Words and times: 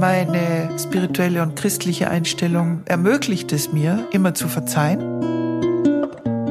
Meine 0.00 0.70
spirituelle 0.78 1.42
und 1.42 1.56
christliche 1.56 2.08
Einstellung 2.08 2.80
ermöglicht 2.86 3.52
es 3.52 3.70
mir, 3.70 4.08
immer 4.12 4.32
zu 4.32 4.48
verzeihen. 4.48 5.02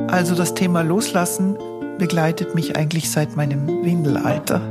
Also 0.07 0.35
das 0.35 0.53
Thema 0.53 0.83
Loslassen 0.83 1.57
begleitet 1.97 2.53
mich 2.53 2.77
eigentlich 2.77 3.09
seit 3.09 3.35
meinem 3.35 3.67
Windelalter. 3.83 4.61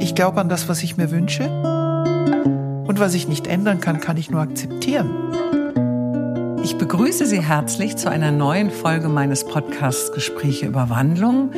Ich 0.00 0.16
glaube 0.16 0.40
an 0.40 0.48
das, 0.48 0.68
was 0.68 0.82
ich 0.82 0.96
mir 0.96 1.12
wünsche. 1.12 1.44
Und 1.44 2.98
was 2.98 3.14
ich 3.14 3.28
nicht 3.28 3.46
ändern 3.46 3.78
kann, 3.80 4.00
kann 4.00 4.16
ich 4.16 4.32
nur 4.32 4.40
akzeptieren. 4.40 5.08
Ich 6.68 6.76
begrüße 6.76 7.24
Sie 7.24 7.40
herzlich 7.40 7.96
zu 7.96 8.10
einer 8.10 8.30
neuen 8.30 8.70
Folge 8.70 9.08
meines 9.08 9.46
Podcasts 9.46 10.12
Gespräche 10.12 10.66
über 10.66 10.90
Wandlung. 10.90 11.50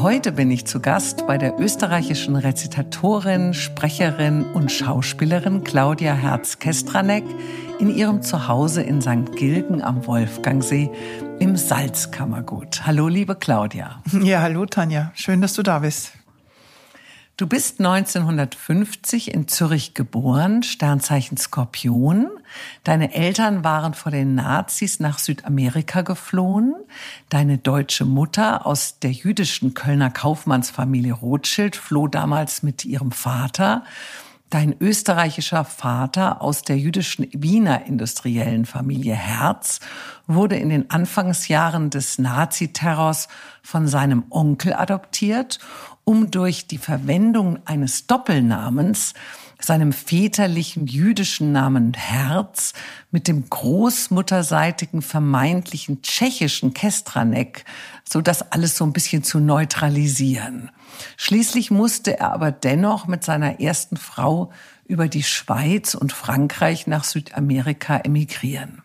Heute 0.00 0.32
bin 0.32 0.50
ich 0.50 0.64
zu 0.64 0.80
Gast 0.80 1.26
bei 1.26 1.36
der 1.36 1.60
österreichischen 1.60 2.34
Rezitatorin, 2.34 3.52
Sprecherin 3.52 4.42
und 4.54 4.72
Schauspielerin 4.72 5.64
Claudia 5.64 6.14
Herz-Kestranek 6.14 7.24
in 7.78 7.94
ihrem 7.94 8.22
Zuhause 8.22 8.80
in 8.80 9.02
St. 9.02 9.36
Gilgen 9.36 9.82
am 9.82 10.06
Wolfgangsee 10.06 10.90
im 11.40 11.56
Salzkammergut. 11.56 12.86
Hallo, 12.86 13.08
liebe 13.08 13.34
Claudia. 13.34 14.02
Ja, 14.22 14.40
hallo, 14.40 14.64
Tanja. 14.64 15.12
Schön, 15.14 15.42
dass 15.42 15.52
du 15.52 15.62
da 15.62 15.80
bist. 15.80 16.12
Du 17.36 17.48
bist 17.48 17.80
1950 17.80 19.34
in 19.34 19.48
Zürich 19.48 19.94
geboren, 19.94 20.62
Sternzeichen 20.62 21.36
Skorpion. 21.36 22.28
Deine 22.84 23.12
Eltern 23.12 23.64
waren 23.64 23.94
vor 23.94 24.12
den 24.12 24.36
Nazis 24.36 25.00
nach 25.00 25.18
Südamerika 25.18 26.02
geflohen. 26.02 26.76
Deine 27.30 27.58
deutsche 27.58 28.04
Mutter 28.04 28.64
aus 28.64 29.00
der 29.00 29.10
jüdischen 29.10 29.74
Kölner 29.74 30.10
Kaufmannsfamilie 30.10 31.12
Rothschild 31.12 31.74
floh 31.74 32.06
damals 32.06 32.62
mit 32.62 32.84
ihrem 32.84 33.10
Vater. 33.10 33.82
Dein 34.50 34.76
österreichischer 34.78 35.64
Vater 35.64 36.40
aus 36.40 36.62
der 36.62 36.78
jüdischen 36.78 37.26
Wiener 37.32 37.86
industriellen 37.86 38.66
Familie 38.66 39.16
Herz 39.16 39.80
wurde 40.28 40.54
in 40.54 40.68
den 40.68 40.90
Anfangsjahren 40.90 41.90
des 41.90 42.18
Naziterrors 42.20 43.26
von 43.64 43.88
seinem 43.88 44.22
Onkel 44.30 44.72
adoptiert 44.74 45.58
um 46.04 46.30
durch 46.30 46.66
die 46.66 46.78
Verwendung 46.78 47.58
eines 47.66 48.06
Doppelnamens 48.06 49.14
seinem 49.60 49.92
väterlichen 49.92 50.86
jüdischen 50.86 51.52
Namen 51.52 51.94
Herz 51.94 52.74
mit 53.10 53.28
dem 53.28 53.48
großmutterseitigen 53.48 55.00
vermeintlichen 55.00 56.02
tschechischen 56.02 56.74
Kestranek, 56.74 57.64
so 58.06 58.20
das 58.20 58.52
alles 58.52 58.76
so 58.76 58.84
ein 58.84 58.92
bisschen 58.92 59.22
zu 59.22 59.40
neutralisieren. 59.40 60.70
Schließlich 61.16 61.70
musste 61.70 62.18
er 62.18 62.32
aber 62.32 62.52
dennoch 62.52 63.06
mit 63.06 63.24
seiner 63.24 63.60
ersten 63.60 63.96
Frau 63.96 64.52
über 64.86 65.08
die 65.08 65.22
Schweiz 65.22 65.94
und 65.94 66.12
Frankreich 66.12 66.86
nach 66.86 67.04
Südamerika 67.04 67.96
emigrieren. 67.98 68.82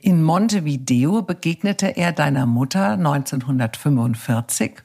In 0.00 0.22
Montevideo 0.22 1.22
begegnete 1.22 1.96
er 1.96 2.12
deiner 2.12 2.46
Mutter 2.46 2.92
1945 2.92 4.82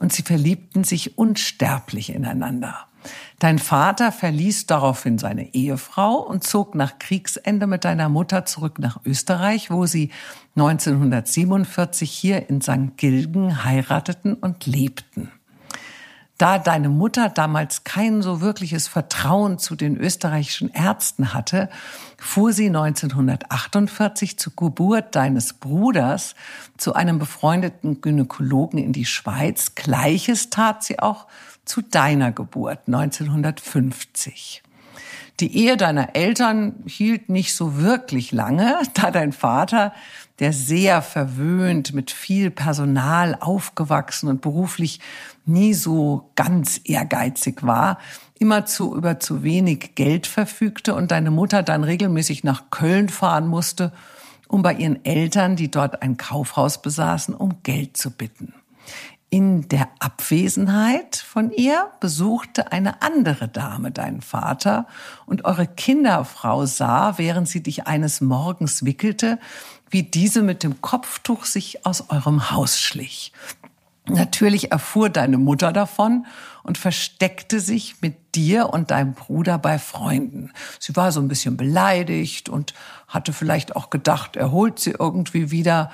und 0.00 0.12
sie 0.12 0.22
verliebten 0.22 0.84
sich 0.84 1.18
unsterblich 1.18 2.14
ineinander. 2.14 2.86
Dein 3.38 3.58
Vater 3.58 4.12
verließ 4.12 4.66
daraufhin 4.66 5.18
seine 5.18 5.54
Ehefrau 5.54 6.14
und 6.14 6.44
zog 6.44 6.74
nach 6.74 6.98
Kriegsende 6.98 7.66
mit 7.66 7.84
deiner 7.84 8.08
Mutter 8.08 8.44
zurück 8.44 8.78
nach 8.78 9.00
Österreich, 9.04 9.70
wo 9.70 9.86
sie 9.86 10.10
1947 10.56 12.10
hier 12.10 12.48
in 12.48 12.60
St. 12.60 12.96
Gilgen 12.96 13.64
heirateten 13.64 14.34
und 14.34 14.66
lebten. 14.66 15.32
Da 16.42 16.58
deine 16.58 16.88
Mutter 16.88 17.28
damals 17.28 17.84
kein 17.84 18.20
so 18.20 18.40
wirkliches 18.40 18.88
Vertrauen 18.88 19.60
zu 19.60 19.76
den 19.76 19.96
österreichischen 19.96 20.70
Ärzten 20.70 21.34
hatte, 21.34 21.70
fuhr 22.18 22.52
sie 22.52 22.66
1948 22.66 24.40
zur 24.40 24.52
Geburt 24.56 25.14
deines 25.14 25.52
Bruders 25.52 26.34
zu 26.76 26.94
einem 26.94 27.20
befreundeten 27.20 28.00
Gynäkologen 28.00 28.80
in 28.80 28.92
die 28.92 29.04
Schweiz. 29.04 29.76
Gleiches 29.76 30.50
tat 30.50 30.82
sie 30.82 30.98
auch 30.98 31.28
zu 31.64 31.80
deiner 31.80 32.32
Geburt 32.32 32.88
1950. 32.88 34.64
Die 35.38 35.56
Ehe 35.56 35.76
deiner 35.76 36.14
Eltern 36.14 36.82
hielt 36.86 37.28
nicht 37.28 37.54
so 37.54 37.78
wirklich 37.78 38.32
lange, 38.32 38.78
da 38.94 39.12
dein 39.12 39.32
Vater 39.32 39.92
der 40.38 40.52
sehr 40.52 41.02
verwöhnt, 41.02 41.94
mit 41.94 42.10
viel 42.10 42.50
Personal 42.50 43.36
aufgewachsen 43.40 44.28
und 44.28 44.40
beruflich 44.40 45.00
nie 45.44 45.74
so 45.74 46.30
ganz 46.34 46.80
ehrgeizig 46.84 47.62
war, 47.62 47.98
immer 48.38 48.66
zu 48.66 48.96
über 48.96 49.20
zu 49.20 49.42
wenig 49.42 49.94
Geld 49.94 50.26
verfügte 50.26 50.94
und 50.94 51.10
deine 51.10 51.30
Mutter 51.30 51.62
dann 51.62 51.84
regelmäßig 51.84 52.44
nach 52.44 52.70
Köln 52.70 53.08
fahren 53.08 53.46
musste, 53.46 53.92
um 54.48 54.62
bei 54.62 54.74
ihren 54.74 55.04
Eltern, 55.04 55.56
die 55.56 55.70
dort 55.70 56.02
ein 56.02 56.16
Kaufhaus 56.16 56.82
besaßen, 56.82 57.34
um 57.34 57.62
Geld 57.62 57.96
zu 57.96 58.10
bitten. 58.10 58.52
In 59.30 59.66
der 59.68 59.88
Abwesenheit 59.98 61.16
von 61.16 61.50
ihr 61.52 61.90
besuchte 62.00 62.70
eine 62.70 63.00
andere 63.00 63.48
Dame 63.48 63.90
deinen 63.90 64.20
Vater 64.20 64.86
und 65.24 65.46
eure 65.46 65.66
Kinderfrau 65.66 66.66
sah, 66.66 67.16
während 67.16 67.48
sie 67.48 67.62
dich 67.62 67.86
eines 67.86 68.20
Morgens 68.20 68.84
wickelte, 68.84 69.38
wie 69.92 70.02
diese 70.02 70.42
mit 70.42 70.62
dem 70.62 70.80
Kopftuch 70.80 71.44
sich 71.44 71.84
aus 71.84 72.08
eurem 72.08 72.50
Haus 72.50 72.80
schlich. 72.80 73.32
Natürlich 74.06 74.72
erfuhr 74.72 75.10
deine 75.10 75.38
Mutter 75.38 75.72
davon 75.72 76.26
und 76.64 76.78
versteckte 76.78 77.60
sich 77.60 77.96
mit 78.00 78.34
dir 78.34 78.70
und 78.70 78.90
deinem 78.90 79.12
Bruder 79.12 79.58
bei 79.58 79.78
Freunden. 79.78 80.50
Sie 80.80 80.96
war 80.96 81.12
so 81.12 81.20
ein 81.20 81.28
bisschen 81.28 81.56
beleidigt 81.56 82.48
und 82.48 82.74
hatte 83.06 83.32
vielleicht 83.32 83.76
auch 83.76 83.90
gedacht, 83.90 84.34
er 84.34 84.50
holt 84.50 84.80
sie 84.80 84.94
irgendwie 84.98 85.50
wieder. 85.50 85.92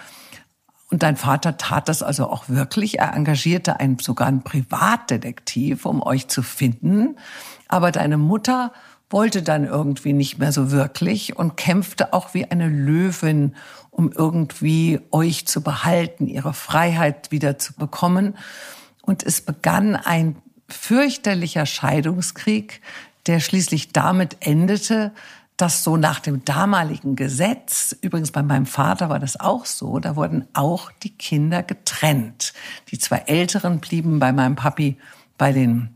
Und 0.91 1.03
dein 1.03 1.17
Vater 1.17 1.59
tat 1.59 1.89
das 1.89 2.03
also 2.03 2.31
auch 2.31 2.49
wirklich. 2.49 2.99
Er 3.01 3.13
engagierte 3.13 3.79
einen, 3.79 3.99
sogar 3.99 4.29
einen 4.29 4.43
Privatdetektiv, 4.43 5.85
um 5.85 6.03
euch 6.03 6.29
zu 6.29 6.43
finden. 6.43 7.17
Aber 7.67 7.93
deine 7.93 8.17
Mutter 8.17 8.73
wollte 9.11 9.43
dann 9.43 9.65
irgendwie 9.65 10.13
nicht 10.13 10.39
mehr 10.39 10.53
so 10.53 10.71
wirklich 10.71 11.37
und 11.37 11.57
kämpfte 11.57 12.13
auch 12.13 12.35
wie 12.35 12.51
eine 12.51 12.69
Löwin, 12.69 13.55
um 13.99 14.13
irgendwie 14.13 15.01
euch 15.11 15.45
zu 15.49 15.61
behalten, 15.61 16.29
ihre 16.29 16.55
Freiheit 16.55 17.33
wieder 17.33 17.59
zu 17.59 17.75
bekommen. 17.75 18.37
Und 19.03 19.25
es 19.25 19.41
begann 19.41 19.97
ein 19.97 20.37
fürchterlicher 20.69 21.67
Scheidungskrieg, 21.67 22.81
der 23.27 23.41
schließlich 23.41 23.91
damit 23.91 24.37
endete, 24.39 25.11
dass 25.57 25.83
so 25.83 25.97
nach 25.97 26.21
dem 26.21 26.45
damaligen 26.45 27.17
Gesetz, 27.17 27.97
übrigens 28.01 28.31
bei 28.31 28.45
meinem 28.45 28.67
Vater 28.67 29.09
war 29.09 29.19
das 29.19 29.41
auch 29.41 29.67
so, 29.67 29.99
da 29.99 30.15
wurden 30.15 30.47
auch 30.53 30.93
die 31.03 31.11
Kinder 31.11 31.65
getrennt. 31.65 32.53
Die 32.93 33.01
zwei 33.01 33.25
Älteren 33.27 33.81
blieben 33.81 34.21
bei 34.21 34.31
meinem 34.31 34.55
Papi 34.55 34.97
bei 35.37 35.51
den 35.51 35.89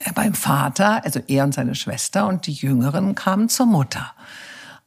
äh, 0.00 0.12
beim 0.12 0.34
Vater, 0.34 1.02
also 1.02 1.20
er 1.28 1.44
und 1.44 1.54
seine 1.54 1.76
Schwester, 1.76 2.26
und 2.26 2.46
die 2.46 2.52
Jüngeren 2.52 3.14
kamen 3.14 3.48
zur 3.48 3.64
Mutter. 3.64 4.12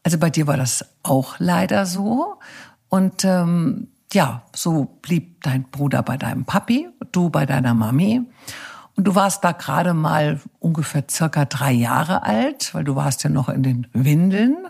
Also 0.06 0.20
bei 0.20 0.30
dir 0.30 0.46
war 0.46 0.56
das 0.56 0.86
auch 1.02 1.40
leider 1.40 1.88
so. 1.88 2.36
Und 2.90 3.26
ähm, 3.26 3.88
ja, 4.14 4.44
so 4.56 4.86
blieb 5.02 5.42
dein 5.42 5.64
Bruder 5.64 6.04
bei 6.04 6.16
deinem 6.16 6.46
Papi, 6.46 6.90
du 7.12 7.32
bei 7.32 7.48
deiner 7.48 7.74
Mami. 7.74 8.22
Und 8.96 9.04
du 9.08 9.16
warst 9.16 9.44
da 9.44 9.52
gerade 9.52 9.96
mal 9.96 10.40
ungefähr 10.60 11.06
circa 11.10 11.46
drei 11.46 11.72
Jahre 11.72 12.22
alt, 12.22 12.72
weil 12.76 12.84
du 12.84 12.96
warst 12.96 13.24
ja 13.24 13.32
noch 13.32 13.50
in 13.50 13.64
den 13.64 13.88
Windeln. 13.94 14.68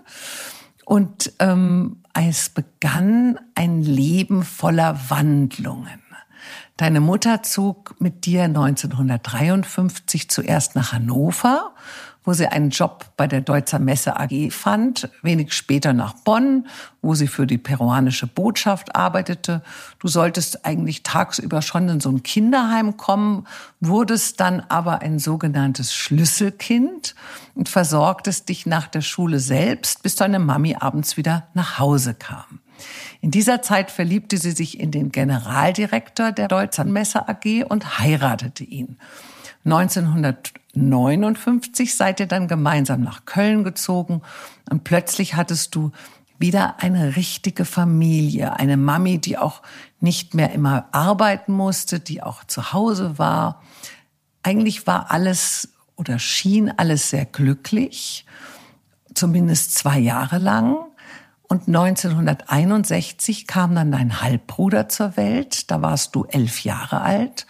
Und 0.86 1.34
ähm, 1.40 1.98
es 2.14 2.48
begann 2.48 3.38
ein 3.56 3.82
Leben 3.82 4.42
voller 4.42 4.98
Wandlungen. 5.10 6.00
Deine 6.78 7.02
Mutter 7.02 7.44
zog 7.44 8.00
mit 8.00 8.26
dir 8.26 8.44
1953 8.44 10.30
zuerst 10.30 10.78
nach 10.78 10.94
Hannover 10.94 11.74
wo 12.26 12.34
sie 12.34 12.48
einen 12.48 12.72
Job 12.72 13.06
bei 13.16 13.28
der 13.28 13.42
Deutzer 13.42 13.80
Messe 13.80 14.20
AG 14.20 14.52
fand, 14.52 15.10
wenig 15.22 15.54
später 15.54 15.94
nach 15.94 16.14
Bonn, 16.14 16.68
wo 17.02 17.14
sie 17.14 17.28
für 17.28 17.48
die 17.48 17.58
peruanische 17.58 18.28
Botschaft 18.28 18.96
arbeitete. 18.96 19.62
Du 20.00 20.08
solltest 20.08 20.66
eigentlich 20.66 21.04
tagsüber 21.04 21.62
schon 21.62 21.88
in 21.88 22.00
so 22.00 22.10
ein 22.10 22.24
Kinderheim 22.24 22.98
kommen, 22.98 23.48
wurdest 23.80 24.40
dann 24.40 24.62
aber 24.68 25.02
ein 25.02 25.20
sogenanntes 25.20 25.94
Schlüsselkind 25.94 27.16
und 27.54 27.70
versorgtest 27.70 28.50
dich 28.50 28.66
nach 28.66 28.88
der 28.88 29.02
Schule 29.02 29.40
selbst, 29.40 30.04
bis 30.04 30.16
deine 30.16 30.40
Mami 30.40 30.76
abends 30.80 31.16
wieder 31.18 31.48
nach 31.54 31.80
Hause 31.80 32.16
kam. 32.16 32.60
In 33.22 33.32
dieser 33.32 33.62
Zeit 33.62 33.92
verliebte 33.92 34.38
sie 34.38 34.52
sich 34.52 34.80
in 34.80 34.92
den 34.92 35.12
Generaldirektor 35.12 36.32
der 36.32 36.48
Deutzer 36.48 36.84
Messe 36.84 37.28
AG 37.28 37.64
und 37.68 38.00
heiratete 38.00 38.64
ihn. 38.64 38.98
1959 39.66 41.96
seid 41.96 42.20
ihr 42.20 42.28
dann 42.28 42.48
gemeinsam 42.48 43.02
nach 43.02 43.26
Köln 43.26 43.64
gezogen 43.64 44.22
und 44.70 44.84
plötzlich 44.84 45.36
hattest 45.36 45.76
du 45.76 45.92
wieder 46.38 46.82
eine 46.82 47.16
richtige 47.16 47.66
Familie, 47.66 48.60
eine 48.60 48.78
Mami, 48.78 49.20
die 49.20 49.38
auch 49.38 49.62
nicht 50.00 50.34
mehr 50.34 50.52
immer 50.52 50.88
arbeiten 50.92 51.54
musste, 51.54 52.00
die 52.00 52.22
auch 52.22 52.44
zu 52.44 52.74
Hause 52.74 53.18
war. 53.18 53.62
Eigentlich 54.44 54.86
war 54.86 55.12
alles 55.12 55.70
oder 55.96 56.20
schien 56.20 56.72
alles 56.76 57.10
sehr 57.10 57.26
glücklich, 57.26 58.26
zumindest 59.14 59.76
zwei 59.76 59.98
Jahre 59.98 60.38
lang. 60.38 60.78
Und 61.48 61.68
1961 61.68 63.48
kam 63.48 63.76
dann 63.76 63.92
dein 63.92 64.22
Halbbruder 64.22 64.90
zur 64.90 65.16
Welt, 65.16 65.72
da 65.72 65.82
warst 65.82 66.16
du 66.16 66.26
elf 66.26 66.64
Jahre 66.64 67.02
alt. 67.02 67.46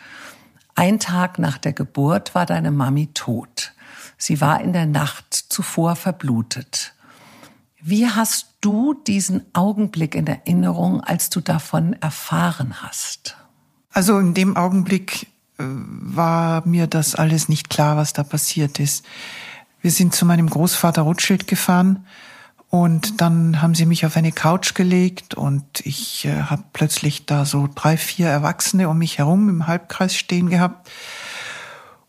Ein 0.75 0.99
Tag 0.99 1.39
nach 1.39 1.57
der 1.57 1.71
Geburt 1.71 2.35
war 2.35 2.45
deine 2.45 2.69
Mami 2.69 3.07
tot. 3.13 3.73
Sie 4.17 4.41
war 4.41 4.59
in 4.61 4.73
der 4.73 4.85
Nacht 4.85 5.33
zuvor 5.33 5.95
verblutet. 5.95 6.93
Wie 7.81 8.07
hast 8.07 8.47
du 8.59 8.93
diesen 8.93 9.45
Augenblick 9.53 10.15
in 10.15 10.27
Erinnerung, 10.27 11.01
als 11.01 11.29
du 11.29 11.39
davon 11.39 11.93
erfahren 12.01 12.81
hast? 12.81 13.37
Also 13.91 14.19
in 14.19 14.33
dem 14.33 14.57
Augenblick 14.57 15.27
äh, 15.57 15.63
war 15.63 16.67
mir 16.67 16.87
das 16.87 17.15
alles 17.15 17.47
nicht 17.47 17.69
klar, 17.69 17.95
was 17.95 18.11
da 18.11 18.23
passiert 18.23 18.79
ist. 18.79 19.05
Wir 19.81 19.91
sind 19.91 20.13
zu 20.13 20.25
meinem 20.25 20.49
Großvater 20.49 21.03
Rothschild 21.03 21.47
gefahren 21.47 22.05
und 22.75 23.21
dann 23.21 23.61
haben 23.61 23.73
sie 23.73 23.85
mich 23.85 24.05
auf 24.05 24.17
eine 24.17 24.33
Couch 24.33 24.73
gelegt 24.75 25.33
und 25.33 25.63
ich 25.85 26.25
äh, 26.25 26.41
habe 26.41 26.65
plötzlich 26.73 27.25
da 27.25 27.45
so 27.45 27.69
drei, 27.73 27.95
vier 27.95 28.27
Erwachsene 28.27 28.89
um 28.89 28.97
mich 28.97 29.17
herum 29.17 29.47
im 29.47 29.65
Halbkreis 29.65 30.13
stehen 30.13 30.49
gehabt. 30.49 30.91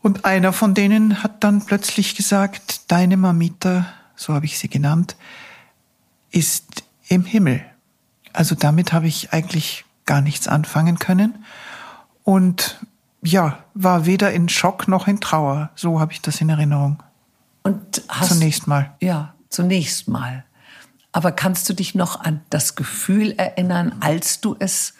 Und 0.02 0.24
einer 0.24 0.52
von 0.52 0.74
denen 0.74 1.22
hat 1.22 1.44
dann 1.44 1.64
plötzlich 1.64 2.16
gesagt, 2.16 2.90
deine 2.90 3.16
Mamita, 3.16 3.86
so 4.16 4.34
habe 4.34 4.46
ich 4.46 4.58
sie 4.58 4.68
genannt, 4.68 5.14
ist 6.32 6.82
im 7.06 7.24
Himmel. 7.24 7.64
Also 8.32 8.56
damit 8.56 8.92
habe 8.92 9.06
ich 9.06 9.32
eigentlich 9.32 9.84
gar 10.04 10.20
nichts 10.20 10.48
anfangen 10.48 10.98
können. 10.98 11.44
Und 12.24 12.84
ja, 13.22 13.60
war 13.74 14.04
weder 14.04 14.32
in 14.32 14.48
Schock 14.48 14.88
noch 14.88 15.06
in 15.06 15.20
Trauer. 15.20 15.70
So 15.76 16.00
habe 16.00 16.12
ich 16.12 16.22
das 16.22 16.40
in 16.40 16.48
Erinnerung. 16.48 17.04
Und 17.62 18.02
hast, 18.08 18.30
zunächst 18.30 18.66
mal. 18.66 18.96
Ja, 19.00 19.32
zunächst 19.48 20.08
mal. 20.08 20.42
Aber 21.16 21.32
kannst 21.32 21.66
du 21.70 21.72
dich 21.72 21.94
noch 21.94 22.20
an 22.20 22.42
das 22.50 22.74
Gefühl 22.74 23.32
erinnern, 23.38 23.94
als 24.00 24.42
du 24.42 24.54
es 24.58 24.92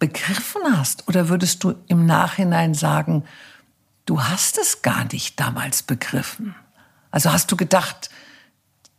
begriffen 0.00 0.62
hast? 0.76 1.06
Oder 1.06 1.28
würdest 1.28 1.62
du 1.62 1.76
im 1.86 2.04
Nachhinein 2.04 2.74
sagen, 2.74 3.22
du 4.06 4.24
hast 4.24 4.58
es 4.58 4.82
gar 4.82 5.04
nicht 5.12 5.38
damals 5.38 5.84
begriffen? 5.84 6.56
Also 7.12 7.32
hast 7.32 7.52
du 7.52 7.56
gedacht, 7.56 8.10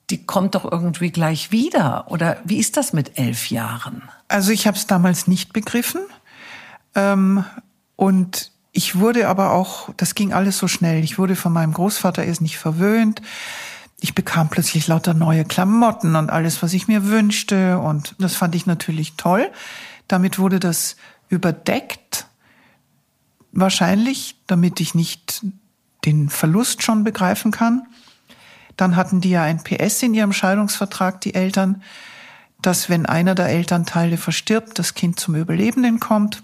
die 0.09 0.25
kommt 0.25 0.55
doch 0.55 0.63
irgendwie 0.63 1.11
gleich 1.11 1.51
wieder? 1.51 2.09
Oder 2.09 2.37
wie 2.45 2.59
ist 2.59 2.77
das 2.77 2.93
mit 2.93 3.19
elf 3.19 3.49
Jahren? 3.49 4.01
Also 4.29 4.53
ich 4.53 4.67
habe 4.67 4.77
es 4.77 4.87
damals 4.87 5.27
nicht 5.27 5.51
begriffen. 5.51 5.99
Ähm, 6.95 7.43
und 7.97 8.53
ich 8.71 8.97
wurde 8.97 9.27
aber 9.27 9.51
auch, 9.51 9.89
das 9.97 10.15
ging 10.15 10.31
alles 10.31 10.59
so 10.59 10.69
schnell. 10.69 11.03
Ich 11.03 11.17
wurde 11.17 11.35
von 11.35 11.51
meinem 11.51 11.73
Großvater 11.73 12.23
erst 12.23 12.41
nicht 12.41 12.57
verwöhnt 12.57 13.21
ich 13.99 14.13
bekam 14.13 14.49
plötzlich 14.49 14.87
lauter 14.87 15.13
neue 15.13 15.45
Klamotten 15.45 16.15
und 16.15 16.29
alles, 16.29 16.61
was 16.61 16.73
ich 16.73 16.87
mir 16.87 17.05
wünschte. 17.05 17.79
Und 17.79 18.15
das 18.19 18.35
fand 18.35 18.55
ich 18.55 18.65
natürlich 18.65 19.13
toll. 19.15 19.49
Damit 20.07 20.37
wurde 20.37 20.59
das 20.59 20.95
überdeckt. 21.29 22.27
Wahrscheinlich, 23.51 24.35
damit 24.47 24.79
ich 24.79 24.95
nicht 24.95 25.45
den 26.03 26.29
Verlust 26.29 26.83
schon 26.83 27.03
begreifen 27.03 27.51
kann. 27.51 27.87
Dann 28.77 28.95
hatten 28.95 29.21
die 29.21 29.29
ja 29.29 29.43
ein 29.43 29.63
PS 29.63 30.03
in 30.03 30.13
ihrem 30.13 30.33
Scheidungsvertrag, 30.33 31.21
die 31.21 31.33
Eltern, 31.33 31.81
dass 32.61 32.89
wenn 32.89 33.05
einer 33.05 33.33
der 33.33 33.47
Elternteile 33.47 34.17
verstirbt, 34.17 34.77
das 34.77 34.93
Kind 34.93 35.19
zum 35.19 35.35
Überlebenden 35.35 35.99
kommt. 35.99 36.43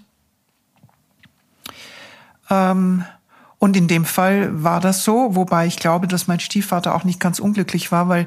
Ähm, 2.48 3.04
und 3.62 3.76
in 3.76 3.86
dem 3.86 4.04
Fall 4.04 4.64
war 4.64 4.80
das 4.80 5.04
so, 5.04 5.36
wobei 5.36 5.68
ich 5.68 5.76
glaube, 5.76 6.08
dass 6.08 6.26
mein 6.26 6.40
Stiefvater 6.40 6.96
auch 6.96 7.04
nicht 7.04 7.20
ganz 7.20 7.38
unglücklich 7.38 7.92
war, 7.92 8.08
weil 8.08 8.26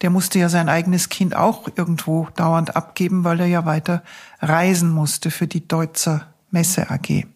der 0.00 0.10
musste 0.10 0.40
ja 0.40 0.48
sein 0.48 0.68
eigenes 0.68 1.08
Kind 1.08 1.36
auch 1.36 1.68
irgendwo 1.76 2.26
dauernd 2.34 2.74
abgeben, 2.74 3.22
weil 3.22 3.38
er 3.38 3.46
ja 3.46 3.64
weiter 3.64 4.02
reisen 4.40 4.90
musste 4.90 5.30
für 5.30 5.46
die 5.46 5.68
Deutzer 5.68 6.26
Messe 6.50 6.90
AG. 6.90 7.28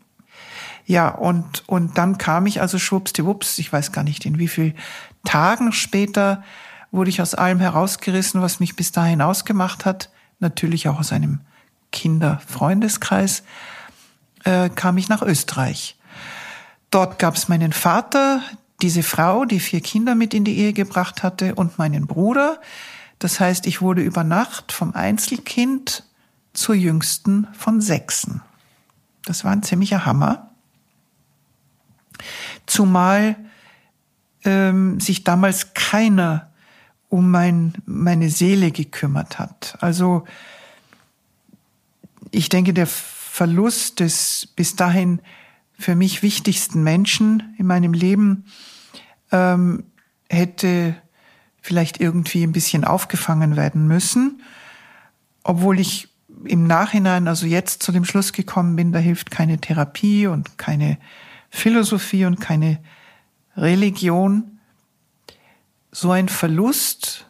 Ja, 0.86 1.08
und, 1.08 1.62
und 1.68 1.96
dann 1.96 2.18
kam 2.18 2.46
ich 2.46 2.60
also 2.60 2.80
schwuppsdiwupps, 2.80 3.60
ich 3.60 3.72
weiß 3.72 3.92
gar 3.92 4.02
nicht 4.02 4.26
in 4.26 4.40
wie 4.40 4.48
viel 4.48 4.74
Tagen 5.24 5.70
später, 5.70 6.42
wurde 6.90 7.10
ich 7.10 7.22
aus 7.22 7.36
allem 7.36 7.60
herausgerissen, 7.60 8.42
was 8.42 8.58
mich 8.58 8.74
bis 8.74 8.90
dahin 8.90 9.22
ausgemacht 9.22 9.84
hat, 9.84 10.10
natürlich 10.40 10.88
auch 10.88 10.98
aus 10.98 11.12
einem 11.12 11.42
Kinderfreundeskreis, 11.92 13.44
äh, 14.42 14.68
kam 14.68 14.98
ich 14.98 15.08
nach 15.08 15.22
Österreich. 15.22 15.96
Dort 16.96 17.18
gab 17.18 17.36
es 17.36 17.48
meinen 17.48 17.74
Vater, 17.74 18.40
diese 18.80 19.02
Frau, 19.02 19.44
die 19.44 19.60
vier 19.60 19.82
Kinder 19.82 20.14
mit 20.14 20.32
in 20.32 20.44
die 20.44 20.56
Ehe 20.56 20.72
gebracht 20.72 21.22
hatte, 21.22 21.54
und 21.54 21.76
meinen 21.76 22.06
Bruder. 22.06 22.58
Das 23.18 23.38
heißt, 23.38 23.66
ich 23.66 23.82
wurde 23.82 24.00
über 24.00 24.24
Nacht 24.24 24.72
vom 24.72 24.94
Einzelkind 24.94 26.04
zur 26.54 26.74
jüngsten 26.74 27.48
von 27.52 27.82
Sechsen. 27.82 28.40
Das 29.26 29.44
war 29.44 29.52
ein 29.52 29.62
ziemlicher 29.62 30.06
Hammer. 30.06 30.48
Zumal 32.64 33.36
ähm, 34.44 34.98
sich 34.98 35.22
damals 35.22 35.74
keiner 35.74 36.50
um 37.10 37.30
mein, 37.30 37.74
meine 37.84 38.30
Seele 38.30 38.70
gekümmert 38.70 39.38
hat. 39.38 39.76
Also 39.80 40.24
ich 42.30 42.48
denke, 42.48 42.72
der 42.72 42.86
Verlust 42.86 44.00
des 44.00 44.48
bis 44.56 44.76
dahin 44.76 45.20
für 45.78 45.94
mich 45.94 46.22
wichtigsten 46.22 46.82
Menschen 46.82 47.54
in 47.58 47.66
meinem 47.66 47.92
Leben 47.92 48.44
ähm, 49.30 49.84
hätte 50.28 50.96
vielleicht 51.60 52.00
irgendwie 52.00 52.44
ein 52.44 52.52
bisschen 52.52 52.84
aufgefangen 52.84 53.56
werden 53.56 53.86
müssen, 53.88 54.42
obwohl 55.42 55.80
ich 55.80 56.08
im 56.44 56.66
Nachhinein, 56.66 57.28
also 57.28 57.46
jetzt 57.46 57.82
zu 57.82 57.92
dem 57.92 58.04
Schluss 58.04 58.32
gekommen 58.32 58.76
bin, 58.76 58.92
da 58.92 58.98
hilft 58.98 59.30
keine 59.30 59.58
Therapie 59.58 60.26
und 60.26 60.58
keine 60.58 60.98
Philosophie 61.50 62.24
und 62.24 62.40
keine 62.40 62.78
Religion. 63.56 64.58
So 65.90 66.10
ein 66.10 66.28
Verlust, 66.28 67.26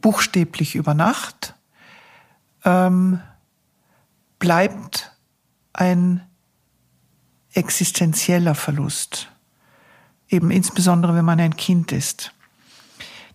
buchstäblich 0.00 0.76
über 0.76 0.94
Nacht, 0.94 1.54
ähm, 2.64 3.20
bleibt 4.38 5.12
ein 5.72 6.27
existenzieller 7.54 8.54
Verlust. 8.54 9.28
Eben 10.28 10.50
insbesondere, 10.50 11.14
wenn 11.14 11.24
man 11.24 11.40
ein 11.40 11.56
Kind 11.56 11.92
ist. 11.92 12.32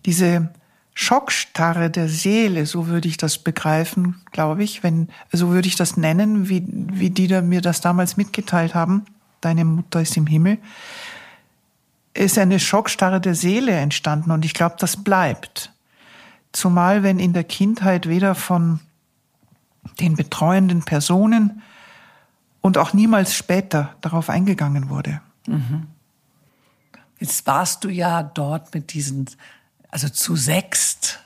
Diese 0.06 0.50
Schockstarre 0.94 1.90
der 1.90 2.08
Seele, 2.08 2.66
so 2.66 2.86
würde 2.86 3.08
ich 3.08 3.16
das 3.16 3.38
begreifen, 3.38 4.22
glaube 4.30 4.62
ich, 4.62 4.84
wenn, 4.84 5.08
so 5.32 5.50
würde 5.50 5.66
ich 5.66 5.74
das 5.74 5.96
nennen, 5.96 6.48
wie, 6.48 6.64
wie 6.68 7.10
die 7.10 7.26
da 7.26 7.42
mir 7.42 7.60
das 7.60 7.80
damals 7.80 8.16
mitgeteilt 8.16 8.74
haben. 8.74 9.04
Deine 9.40 9.64
Mutter 9.64 10.00
ist 10.00 10.16
im 10.16 10.28
Himmel. 10.28 10.58
Ist 12.14 12.38
eine 12.38 12.60
Schockstarre 12.60 13.20
der 13.20 13.34
Seele 13.34 13.72
entstanden 13.72 14.30
und 14.30 14.44
ich 14.44 14.54
glaube, 14.54 14.76
das 14.78 15.02
bleibt. 15.02 15.72
Zumal 16.52 17.02
wenn 17.02 17.18
in 17.18 17.32
der 17.32 17.42
Kindheit 17.42 18.08
weder 18.08 18.36
von 18.36 18.78
den 19.98 20.14
betreuenden 20.14 20.84
Personen 20.84 21.60
und 22.64 22.78
auch 22.78 22.94
niemals 22.94 23.36
später 23.36 23.94
darauf 24.00 24.30
eingegangen 24.30 24.88
wurde. 24.88 25.20
Mhm. 25.46 25.88
Jetzt 27.18 27.46
warst 27.46 27.84
du 27.84 27.90
ja 27.90 28.22
dort 28.22 28.72
mit 28.72 28.94
diesen, 28.94 29.28
also 29.90 30.08
zu 30.08 30.34
sechst, 30.34 31.20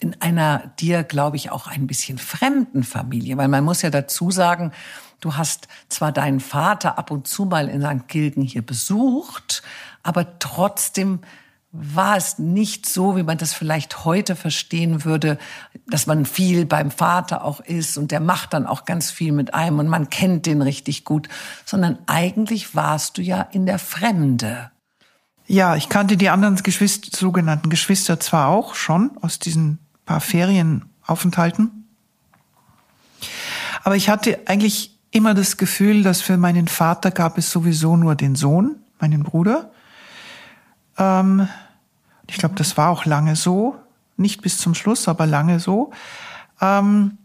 in 0.00 0.20
einer 0.20 0.72
dir, 0.80 1.04
glaube 1.04 1.36
ich, 1.36 1.52
auch 1.52 1.68
ein 1.68 1.86
bisschen 1.86 2.18
fremden 2.18 2.82
Familie, 2.82 3.36
weil 3.36 3.46
man 3.46 3.62
muss 3.62 3.82
ja 3.82 3.90
dazu 3.90 4.32
sagen, 4.32 4.72
du 5.20 5.36
hast 5.36 5.68
zwar 5.90 6.10
deinen 6.10 6.40
Vater 6.40 6.98
ab 6.98 7.12
und 7.12 7.28
zu 7.28 7.44
mal 7.44 7.68
in 7.68 7.80
St. 7.80 8.08
Gilgen 8.08 8.42
hier 8.42 8.62
besucht, 8.62 9.62
aber 10.02 10.40
trotzdem 10.40 11.20
war 11.76 12.16
es 12.16 12.38
nicht 12.38 12.86
so, 12.86 13.16
wie 13.16 13.24
man 13.24 13.36
das 13.36 13.52
vielleicht 13.52 14.04
heute 14.04 14.36
verstehen 14.36 15.04
würde, 15.04 15.38
dass 15.88 16.06
man 16.06 16.24
viel 16.24 16.66
beim 16.66 16.92
Vater 16.92 17.44
auch 17.44 17.58
ist 17.58 17.98
und 17.98 18.12
der 18.12 18.20
macht 18.20 18.52
dann 18.52 18.64
auch 18.64 18.84
ganz 18.84 19.10
viel 19.10 19.32
mit 19.32 19.54
einem 19.54 19.80
und 19.80 19.88
man 19.88 20.08
kennt 20.08 20.46
den 20.46 20.62
richtig 20.62 21.04
gut, 21.04 21.28
sondern 21.64 21.98
eigentlich 22.06 22.76
warst 22.76 23.18
du 23.18 23.22
ja 23.22 23.42
in 23.42 23.66
der 23.66 23.80
Fremde. 23.80 24.70
Ja, 25.48 25.74
ich 25.74 25.88
kannte 25.88 26.16
die 26.16 26.28
anderen 26.28 26.54
Geschwister, 26.62 27.08
sogenannten 27.12 27.70
Geschwister 27.70 28.20
zwar 28.20 28.50
auch 28.50 28.76
schon 28.76 29.10
aus 29.20 29.40
diesen 29.40 29.80
paar 30.06 30.20
Ferienaufenthalten, 30.20 31.88
aber 33.82 33.96
ich 33.96 34.08
hatte 34.08 34.38
eigentlich 34.46 34.96
immer 35.10 35.34
das 35.34 35.56
Gefühl, 35.56 36.04
dass 36.04 36.20
für 36.20 36.36
meinen 36.36 36.68
Vater 36.68 37.10
gab 37.10 37.36
es 37.36 37.50
sowieso 37.50 37.96
nur 37.96 38.14
den 38.14 38.36
Sohn, 38.36 38.76
meinen 39.00 39.24
Bruder. 39.24 39.72
Ähm, 40.96 41.48
ich 42.28 42.38
glaube, 42.38 42.54
das 42.54 42.76
war 42.76 42.90
auch 42.90 43.04
lange 43.04 43.36
so, 43.36 43.76
nicht 44.16 44.42
bis 44.42 44.58
zum 44.58 44.74
Schluss, 44.74 45.08
aber 45.08 45.26
lange 45.26 45.60
so. 45.60 45.92
Ähm, 46.60 47.18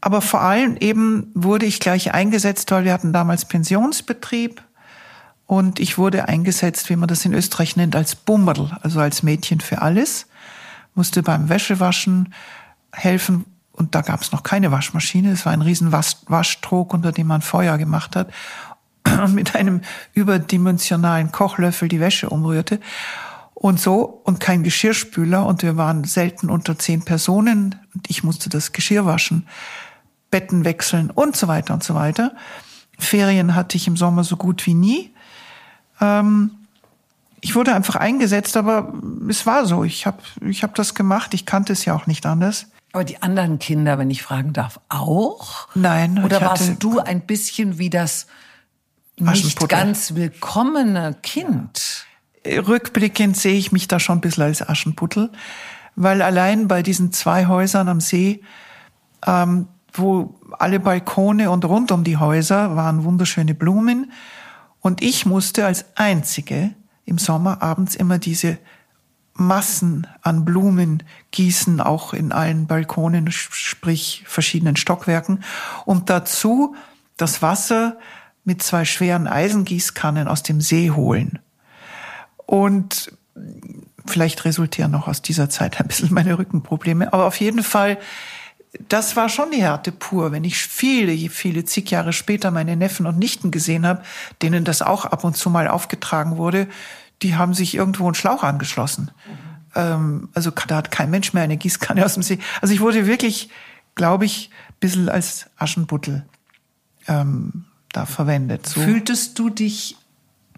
aber 0.00 0.20
vor 0.20 0.40
allem 0.40 0.76
eben 0.76 1.30
wurde 1.34 1.66
ich 1.66 1.80
gleich 1.80 2.14
eingesetzt, 2.14 2.70
weil 2.70 2.84
wir 2.84 2.92
hatten 2.92 3.12
damals 3.12 3.44
Pensionsbetrieb 3.46 4.62
Und 5.48 5.80
ich 5.80 5.96
wurde 5.96 6.28
eingesetzt, 6.28 6.90
wie 6.90 6.96
man 6.96 7.08
das 7.08 7.24
in 7.24 7.32
Österreich 7.32 7.74
nennt, 7.74 7.96
als 7.96 8.14
Bummerl, 8.14 8.76
also 8.82 9.00
als 9.00 9.22
Mädchen 9.22 9.60
für 9.60 9.80
alles. 9.80 10.26
Musste 10.94 11.22
beim 11.22 11.48
Wäschewaschen 11.48 12.34
helfen. 12.92 13.46
Und 13.72 13.94
da 13.94 14.02
gab 14.02 14.20
es 14.20 14.30
noch 14.30 14.42
keine 14.42 14.72
Waschmaschine. 14.72 15.30
Es 15.30 15.46
war 15.46 15.54
ein 15.54 15.62
riesen 15.62 15.90
Waschtrog, 15.90 16.92
unter 16.92 17.12
dem 17.12 17.28
man 17.28 17.40
Feuer 17.40 17.78
gemacht 17.78 18.14
hat 18.14 18.30
und 19.22 19.34
mit 19.34 19.56
einem 19.56 19.80
überdimensionalen 20.12 21.32
Kochlöffel 21.32 21.88
die 21.88 22.00
Wäsche 22.00 22.28
umrührte. 22.28 22.78
Und 23.60 23.80
so, 23.80 24.20
und 24.22 24.38
kein 24.38 24.62
Geschirrspüler. 24.62 25.44
Und 25.44 25.64
wir 25.64 25.76
waren 25.76 26.04
selten 26.04 26.48
unter 26.48 26.78
zehn 26.78 27.04
Personen. 27.04 27.74
Und 27.92 28.08
ich 28.08 28.22
musste 28.22 28.48
das 28.48 28.70
Geschirr 28.70 29.04
waschen, 29.04 29.48
Betten 30.30 30.64
wechseln 30.64 31.10
und 31.10 31.36
so 31.36 31.48
weiter 31.48 31.74
und 31.74 31.82
so 31.82 31.96
weiter. 31.96 32.36
Ferien 33.00 33.56
hatte 33.56 33.76
ich 33.76 33.88
im 33.88 33.96
Sommer 33.96 34.22
so 34.22 34.36
gut 34.36 34.64
wie 34.64 34.74
nie. 34.74 35.12
Ähm, 36.00 36.52
ich 37.40 37.56
wurde 37.56 37.74
einfach 37.74 37.96
eingesetzt, 37.96 38.56
aber 38.56 38.92
es 39.28 39.44
war 39.44 39.66
so. 39.66 39.82
Ich 39.82 40.06
habe 40.06 40.18
ich 40.40 40.62
hab 40.62 40.76
das 40.76 40.94
gemacht. 40.94 41.34
Ich 41.34 41.44
kannte 41.44 41.72
es 41.72 41.84
ja 41.84 41.96
auch 41.96 42.06
nicht 42.06 42.26
anders. 42.26 42.66
Aber 42.92 43.02
die 43.02 43.20
anderen 43.22 43.58
Kinder, 43.58 43.98
wenn 43.98 44.10
ich 44.10 44.22
fragen 44.22 44.52
darf, 44.52 44.78
auch? 44.88 45.66
Nein. 45.74 46.22
Oder 46.24 46.40
warst 46.42 46.76
du 46.78 47.00
ein 47.00 47.22
bisschen 47.22 47.78
wie 47.78 47.90
das 47.90 48.28
nicht 49.16 49.68
ganz 49.68 50.14
willkommene 50.14 51.16
Kind? 51.22 52.06
Rückblickend 52.56 53.36
sehe 53.36 53.58
ich 53.58 53.72
mich 53.72 53.88
da 53.88 54.00
schon 54.00 54.18
ein 54.18 54.20
bisschen 54.20 54.44
als 54.44 54.66
Aschenputtel, 54.66 55.30
weil 55.96 56.22
allein 56.22 56.68
bei 56.68 56.82
diesen 56.82 57.12
zwei 57.12 57.46
Häusern 57.46 57.88
am 57.88 58.00
See, 58.00 58.42
ähm, 59.26 59.68
wo 59.92 60.34
alle 60.58 60.80
Balkone 60.80 61.50
und 61.50 61.64
rund 61.64 61.92
um 61.92 62.04
die 62.04 62.16
Häuser 62.16 62.76
waren 62.76 63.04
wunderschöne 63.04 63.54
Blumen, 63.54 64.12
und 64.80 65.02
ich 65.02 65.26
musste 65.26 65.66
als 65.66 65.84
Einzige 65.96 66.74
im 67.04 67.18
Sommer 67.18 67.62
abends 67.62 67.94
immer 67.94 68.18
diese 68.18 68.58
Massen 69.34 70.06
an 70.22 70.44
Blumen 70.44 71.02
gießen, 71.30 71.80
auch 71.80 72.12
in 72.12 72.32
allen 72.32 72.66
Balkonen, 72.66 73.30
sprich 73.30 74.24
verschiedenen 74.26 74.76
Stockwerken. 74.76 75.44
Und 75.84 76.10
dazu 76.10 76.74
das 77.16 77.40
Wasser 77.40 77.98
mit 78.44 78.62
zwei 78.62 78.84
schweren 78.84 79.26
Eisengießkannen 79.26 80.26
aus 80.26 80.42
dem 80.42 80.60
See 80.60 80.90
holen. 80.90 81.38
Und 82.48 83.12
vielleicht 84.06 84.46
resultieren 84.46 84.90
noch 84.90 85.06
aus 85.06 85.20
dieser 85.20 85.50
Zeit 85.50 85.78
ein 85.78 85.86
bisschen 85.86 86.14
meine 86.14 86.38
Rückenprobleme. 86.38 87.12
Aber 87.12 87.26
auf 87.26 87.38
jeden 87.40 87.62
Fall 87.62 87.98
das 88.88 89.16
war 89.16 89.28
schon 89.28 89.50
die 89.50 89.62
Härte 89.62 89.92
pur. 89.92 90.32
Wenn 90.32 90.44
ich 90.44 90.58
viele, 90.58 91.30
viele 91.30 91.64
zig 91.64 91.90
Jahre 91.90 92.12
später 92.12 92.50
meine 92.50 92.76
Neffen 92.76 93.06
und 93.06 93.18
Nichten 93.18 93.50
gesehen 93.50 93.86
habe, 93.86 94.02
denen 94.42 94.64
das 94.64 94.82
auch 94.82 95.04
ab 95.04 95.24
und 95.24 95.36
zu 95.36 95.50
mal 95.50 95.68
aufgetragen 95.68 96.36
wurde, 96.36 96.68
die 97.22 97.36
haben 97.36 97.54
sich 97.54 97.74
irgendwo 97.74 98.04
einen 98.04 98.14
Schlauch 98.14 98.42
angeschlossen. 98.42 99.10
Mhm. 99.74 100.28
Also 100.34 100.50
da 100.50 100.76
hat 100.76 100.90
kein 100.90 101.10
Mensch 101.10 101.32
mehr 101.32 101.44
eine 101.44 101.56
Gießkanne 101.56 102.04
aus 102.04 102.14
dem 102.14 102.22
See. 102.22 102.38
Also 102.60 102.74
ich 102.74 102.80
wurde 102.80 103.06
wirklich, 103.06 103.48
glaube 103.94 104.24
ich, 104.24 104.50
ein 104.68 104.74
bisschen 104.80 105.08
als 105.08 105.46
Aschenbuttel 105.56 106.26
ähm, 107.06 107.64
da 107.92 108.06
verwendet. 108.06 108.66
So. 108.66 108.80
Fühltest 108.80 109.38
du 109.38 109.50
dich 109.50 109.96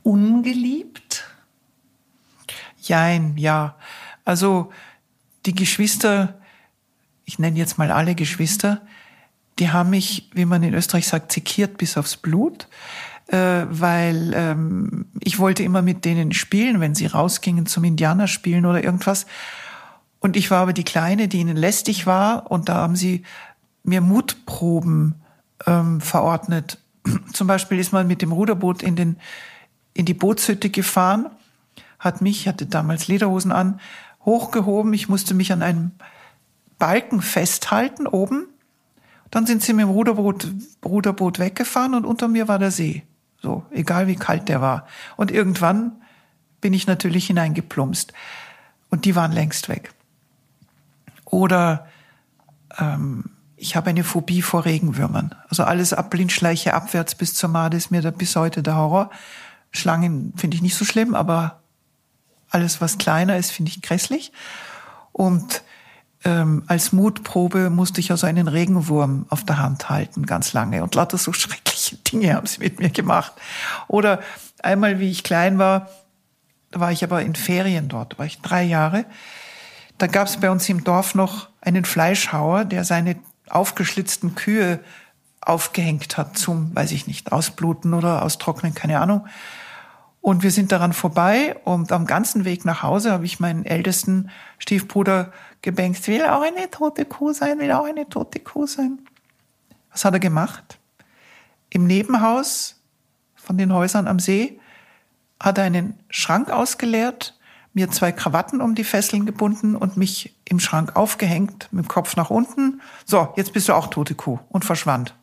ungeliebt? 0.03 1.10
Jein, 2.91 3.37
ja. 3.37 3.77
Also 4.25 4.73
die 5.47 5.55
Geschwister 5.55 6.41
ich 7.31 7.39
nenne 7.39 7.57
jetzt 7.57 7.79
mal 7.79 7.93
alle 7.93 8.17
Geschwister, 8.17 8.81
die 9.61 9.71
haben 9.71 9.91
mich, 9.91 10.29
wie 10.35 10.47
man 10.47 10.65
in 10.65 10.75
Österreich 10.75 11.07
sagt, 11.07 11.31
zikiert 11.31 11.79
bis 11.79 11.97
aufs 11.97 12.17
Blut, 12.17 12.67
äh, 13.29 13.67
weil 13.71 14.33
ähm, 14.35 15.07
ich 15.21 15.39
wollte 15.39 15.63
immer 15.63 15.81
mit 15.81 16.05
denen 16.05 16.33
spielen, 16.33 16.81
wenn 16.81 16.97
sie 16.97 17.07
rausgingen 17.07 17.67
zum 17.67 17.85
Indianerspielen 17.85 18.67
oder 18.67 18.83
irgendwas. 18.83 19.27
Und 20.19 20.37
ich 20.37 20.51
war 20.51 20.63
aber 20.63 20.73
die 20.73 20.83
Kleine, 20.83 21.29
die 21.29 21.39
ihnen 21.39 21.57
lästig 21.57 22.05
war, 22.05 22.51
und 22.51 22.69
da 22.69 22.75
haben 22.75 22.97
sie 22.97 23.23
mir 23.85 24.01
Mutproben 24.01 25.15
ähm, 25.67 26.01
verordnet. 26.01 26.79
Zum 27.33 27.47
Beispiel 27.47 27.79
ist 27.79 27.93
man 27.93 28.09
mit 28.09 28.23
dem 28.23 28.33
Ruderboot 28.33 28.83
in, 28.83 28.97
den, 28.97 29.19
in 29.95 30.05
die 30.05 30.15
Bootshütte 30.15 30.69
gefahren, 30.69 31.27
hat 32.01 32.21
mich, 32.21 32.49
hatte 32.49 32.67
damals 32.67 33.07
Lederhosen 33.07 33.53
an, 33.53 33.79
hochgehoben. 34.25 34.93
Ich 34.93 35.09
musste 35.09 35.35
mich 35.35 35.53
an 35.53 35.63
einem 35.63 35.93
Balken 36.79 37.23
festhalten 37.23 38.09
oben. 38.09 38.49
Dann 39.31 39.47
sind 39.47 39.63
sie 39.63 39.75
mit 39.75 39.85
dem 39.85 39.91
Ruderboot, 39.91 40.49
Ruderboot 40.85 41.39
weggefahren 41.39 41.95
und 41.95 42.05
unter 42.05 42.27
mir 42.27 42.49
war 42.49 42.59
der 42.59 42.73
See. 42.73 43.05
So, 43.41 43.65
egal 43.71 44.07
wie 44.09 44.17
kalt 44.17 44.49
der 44.49 44.61
war. 44.61 44.87
Und 45.17 45.31
irgendwann 45.31 45.93
bin 46.61 46.75
ich 46.75 46.87
natürlich 46.87 47.29
hineingeplumpst. 47.29 48.13
Und 48.91 49.05
die 49.05 49.15
waren 49.15 49.33
längst 49.33 49.69
weg. 49.69 49.93
Oder 51.25 51.87
ähm, 52.79 53.25
ich 53.57 53.77
habe 53.77 53.91
eine 53.91 54.05
Phobie 54.05 54.43
vor 54.43 54.65
Regenwürmern. 54.65 55.35
Also 55.49 55.65
alles 55.65 55.93
ab 55.93 56.11
Blindschleiche 56.11 56.75
abwärts 56.75 57.15
bis 57.15 57.35
zur 57.35 57.51
Made 57.51 57.77
ist 57.77 57.91
mir 57.91 58.03
da 58.03 58.11
bis 58.11 58.35
heute 58.37 58.63
der 58.63 58.77
Horror. 58.77 59.11
Schlangen 59.71 60.33
finde 60.37 60.57
ich 60.57 60.63
nicht 60.63 60.75
so 60.75 60.85
schlimm, 60.85 61.15
aber 61.15 61.60
alles, 62.51 62.81
was 62.81 62.99
kleiner 62.99 63.37
ist, 63.37 63.53
finde 63.53 63.71
ich 63.71 63.83
grässlich. 63.83 64.33
Und 65.13 65.63
ähm, 66.25 66.65
als 66.67 66.93
Mutprobe 66.93 67.71
musste 67.71 68.01
ich 68.01 68.11
also 68.11 68.27
einen 68.27 68.49
Regenwurm 68.49 69.27
auf 69.31 69.45
der 69.45 69.59
Hand 69.59 69.89
halten, 69.89 70.27
ganz 70.27 70.53
lange. 70.53 70.83
Und 70.83 70.95
lauter 70.95 71.19
so 71.19 71.33
schreckliche 71.35 71.97
Dinge 71.97 72.35
haben 72.35 72.47
sie 72.47 72.61
mit 72.61 72.79
mir 72.79 72.91
gemacht. 72.91 73.33
Oder 73.89 74.21
einmal, 74.63 74.99
wie 74.99 75.11
ich 75.11 75.25
klein 75.25 75.59
war, 75.59 75.89
da 76.71 76.81
war 76.81 76.93
ich 76.93 77.03
aber 77.03 77.23
in 77.23 77.35
Ferien 77.35 77.89
dort, 77.89 78.19
war 78.19 78.27
ich 78.27 78.41
drei 78.41 78.63
Jahre. 78.63 79.05
Da 79.99 80.07
gab 80.07 80.29
es 80.29 80.37
bei 80.37 80.51
uns 80.51 80.69
im 80.69 80.85
Dorf 80.85 81.15
noch 81.15 81.49
einen 81.61 81.85
Fleischhauer, 81.85 82.65
der 82.65 82.85
seine 82.85 83.17
aufgeschlitzten 83.49 84.35
Kühe 84.35 84.81
aufgehängt 85.41 86.17
hat 86.17 86.39
zum, 86.39 86.75
weiß 86.75 86.93
ich 86.93 87.07
nicht, 87.07 87.33
ausbluten 87.33 87.95
oder 87.95 88.23
austrocknen, 88.23 88.75
keine 88.75 89.01
Ahnung. 89.01 89.27
Und 90.21 90.43
wir 90.43 90.51
sind 90.51 90.71
daran 90.71 90.93
vorbei 90.93 91.57
und 91.65 91.93
am 91.93 92.07
ganzen 92.07 92.45
Weg 92.45 92.65
nach 92.65 92.83
Hause 92.83 93.13
habe 93.13 93.25
ich 93.25 93.41
meinen 93.41 93.65
ältesten 93.65 94.31
Stiefbruder 94.59 95.33
gebängst, 95.63 96.09
will 96.09 96.25
auch 96.25 96.43
eine 96.43 96.71
tote 96.71 97.07
Kuh 97.07 97.33
sein, 97.33 97.59
will 97.59 97.73
auch 97.73 97.87
eine 97.87 98.09
tote 98.09 98.41
Kuh 98.41 98.67
sein. 98.67 98.99
Was 99.91 100.05
hat 100.05 100.15
er 100.15 100.21
gemacht? 100.21 100.79
Im 101.71 101.87
Nebenhaus 101.87 102.81
von 103.35 103.57
den 103.57 103.73
Häusern 103.73 104.07
am 104.07 104.19
See 104.19 104.61
hat 105.39 105.57
er 105.57 105.65
einen 105.65 105.99
Schrank 106.11 106.51
ausgeleert, 106.51 107.39
mir 107.73 107.91
zwei 107.91 108.13
Krawatten 108.13 108.61
um 108.61 108.75
die 108.75 108.85
Fesseln 108.85 109.25
gebunden 109.25 109.75
und 109.75 109.97
mich 109.97 110.37
im 110.45 110.61
Schrank 110.61 110.97
aufgehängt, 110.97 111.69
mit 111.71 111.87
dem 111.87 111.89
Kopf 111.89 112.17
nach 112.17 112.31
unten. 112.31 112.83
So, 113.07 113.33
jetzt 113.37 113.53
bist 113.53 113.69
du 113.69 113.75
auch 113.75 113.87
tote 113.87 114.15
Kuh 114.15 114.39
und 114.51 114.65
verschwand. 114.65 115.15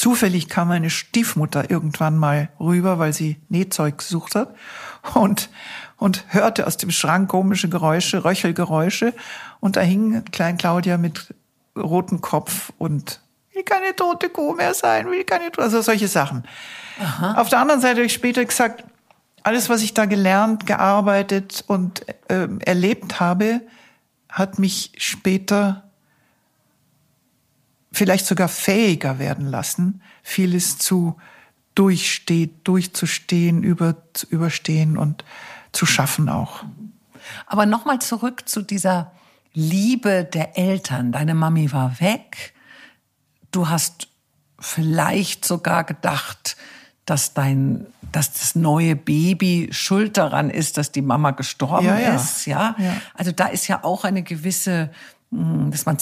Zufällig 0.00 0.48
kam 0.48 0.68
meine 0.68 0.88
Stiefmutter 0.88 1.70
irgendwann 1.70 2.16
mal 2.16 2.48
rüber, 2.58 2.98
weil 2.98 3.12
sie 3.12 3.36
Nähzeug 3.50 3.98
gesucht 3.98 4.34
hat 4.34 4.54
und, 5.12 5.50
und 5.98 6.24
hörte 6.28 6.66
aus 6.66 6.78
dem 6.78 6.90
Schrank 6.90 7.28
komische 7.28 7.68
Geräusche, 7.68 8.24
Röchelgeräusche 8.24 9.12
und 9.60 9.76
da 9.76 9.82
hing 9.82 10.24
Klein 10.32 10.56
Claudia 10.56 10.96
mit 10.96 11.34
rotem 11.76 12.22
Kopf 12.22 12.72
und 12.78 13.20
will 13.52 13.62
keine 13.62 13.94
tote 13.94 14.30
Kuh 14.30 14.54
mehr 14.54 14.72
sein, 14.72 15.10
will 15.10 15.24
keine, 15.24 15.50
also 15.58 15.82
solche 15.82 16.08
Sachen. 16.08 16.44
Aha. 16.98 17.34
Auf 17.34 17.50
der 17.50 17.58
anderen 17.58 17.82
Seite 17.82 17.96
habe 17.96 18.06
ich 18.06 18.14
später 18.14 18.42
gesagt, 18.42 18.84
alles, 19.42 19.68
was 19.68 19.82
ich 19.82 19.92
da 19.92 20.06
gelernt, 20.06 20.64
gearbeitet 20.64 21.62
und 21.66 22.08
äh, 22.30 22.48
erlebt 22.60 23.20
habe, 23.20 23.60
hat 24.30 24.58
mich 24.58 24.92
später 24.96 25.89
vielleicht 28.00 28.24
sogar 28.24 28.48
fähiger 28.48 29.18
werden 29.18 29.46
lassen, 29.46 30.00
vieles 30.22 30.78
zu 30.78 31.18
durchsteht, 31.74 32.66
durchzustehen, 32.66 33.62
über, 33.62 33.94
zu 34.14 34.26
überstehen 34.28 34.96
und 34.96 35.22
zu 35.72 35.84
schaffen 35.84 36.30
auch. 36.30 36.64
Aber 37.46 37.66
nochmal 37.66 37.98
zurück 37.98 38.48
zu 38.48 38.62
dieser 38.62 39.12
Liebe 39.52 40.24
der 40.24 40.56
Eltern. 40.56 41.12
Deine 41.12 41.34
Mami 41.34 41.72
war 41.72 42.00
weg. 42.00 42.54
Du 43.50 43.68
hast 43.68 44.08
vielleicht 44.58 45.44
sogar 45.44 45.84
gedacht, 45.84 46.56
dass 47.04 47.34
dein, 47.34 47.86
dass 48.12 48.32
das 48.32 48.54
neue 48.54 48.96
Baby 48.96 49.68
schuld 49.72 50.16
daran 50.16 50.48
ist, 50.48 50.78
dass 50.78 50.90
die 50.90 51.02
Mama 51.02 51.32
gestorben 51.32 51.84
ja, 51.84 51.98
ja. 51.98 52.14
ist, 52.14 52.46
ja? 52.46 52.76
ja? 52.78 52.96
Also 53.12 53.30
da 53.30 53.48
ist 53.48 53.68
ja 53.68 53.84
auch 53.84 54.04
eine 54.04 54.22
gewisse 54.22 54.88
dass 55.30 55.86
man 55.86 55.96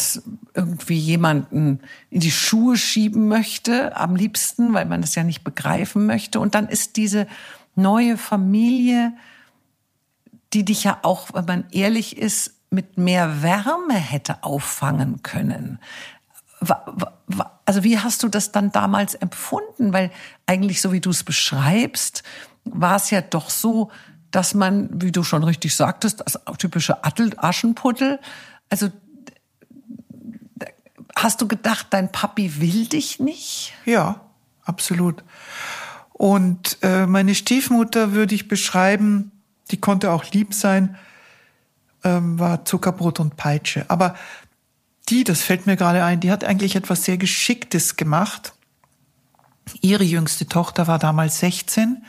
irgendwie 0.55 0.99
jemanden 0.99 1.81
in 2.09 2.21
die 2.21 2.31
Schuhe 2.31 2.79
schieben 2.79 3.29
möchte, 3.29 3.95
am 3.95 4.17
liebsten, 4.17 4.73
weil 4.73 4.87
man 4.87 5.03
das 5.03 5.15
ja 5.15 5.23
nicht 5.23 5.45
begreifen 5.45 6.07
möchte. 6.07 6.41
Und 6.41 6.55
dann 6.55 6.69
ist 6.69 6.97
diese 6.97 7.27
neue 7.75 8.17
Familie, 8.17 9.13
die 10.55 10.65
dich 10.65 10.85
ja 10.85 10.99
auch, 11.03 11.35
wenn 11.35 11.45
man 11.45 11.65
ehrlich 11.73 12.17
ist, 12.17 12.55
mit 12.71 12.97
mehr 12.97 13.43
Wärme 13.43 13.95
hätte 13.95 14.43
auffangen 14.43 15.23
können. 15.23 15.79
also 17.65 17.85
wie 17.85 17.99
hast 17.99 18.23
du 18.23 18.29
das 18.29 18.51
dann 18.53 18.73
damals 18.73 19.15
empfunden? 19.15 19.93
Weil 19.93 20.11
eigentlich, 20.47 20.81
so 20.81 20.91
wie 20.93 21.01
du 21.01 21.11
es 21.11 21.23
beschreibst, 21.23 22.23
war 22.65 22.97
es 22.97 23.11
ja 23.11 23.21
doch 23.21 23.51
so, 23.51 23.91
dass 24.31 24.55
man, 24.55 24.89
wie 25.03 25.13
du 25.13 25.23
schon 25.23 25.45
richtig 25.45 25.77
sagtest, 25.77 26.21
das 26.21 26.39
typische 26.59 26.99
Aschenputtel, 27.05 28.21
also 28.71 28.91
hast 31.23 31.41
du 31.41 31.49
gedacht, 31.49 31.89
dein 31.91 32.13
Papi 32.13 32.61
will 32.61 32.87
dich 32.87 33.21
nicht? 33.21 33.75
Ja, 33.85 34.21
absolut. 34.65 35.23
Und 36.13 36.79
äh, 36.83 37.07
meine 37.07 37.35
Stiefmutter 37.35 38.13
würde 38.13 38.35
ich 38.35 38.49
beschreiben, 38.49 39.31
die 39.71 39.81
konnte 39.81 40.11
auch 40.11 40.25
lieb 40.33 40.55
sein, 40.55 40.97
ähm, 42.05 42.39
war 42.39 42.65
Zuckerbrot 42.65 43.21
und 43.21 43.37
Peitsche. 43.37 43.85
Aber 43.89 44.15
die, 45.09 45.25
das 45.25 45.43
fällt 45.43 45.67
mir 45.67 45.77
gerade 45.77 46.05
ein, 46.05 46.21
die 46.21 46.31
hat 46.31 46.45
eigentlich 46.45 46.77
etwas 46.77 47.05
sehr 47.05 47.17
Geschicktes 47.17 47.97
gemacht. 47.97 48.53
Ihre 49.81 50.05
jüngste 50.05 50.47
Tochter 50.47 50.87
war 50.87 50.99
damals 50.99 51.41
16 51.41 52.05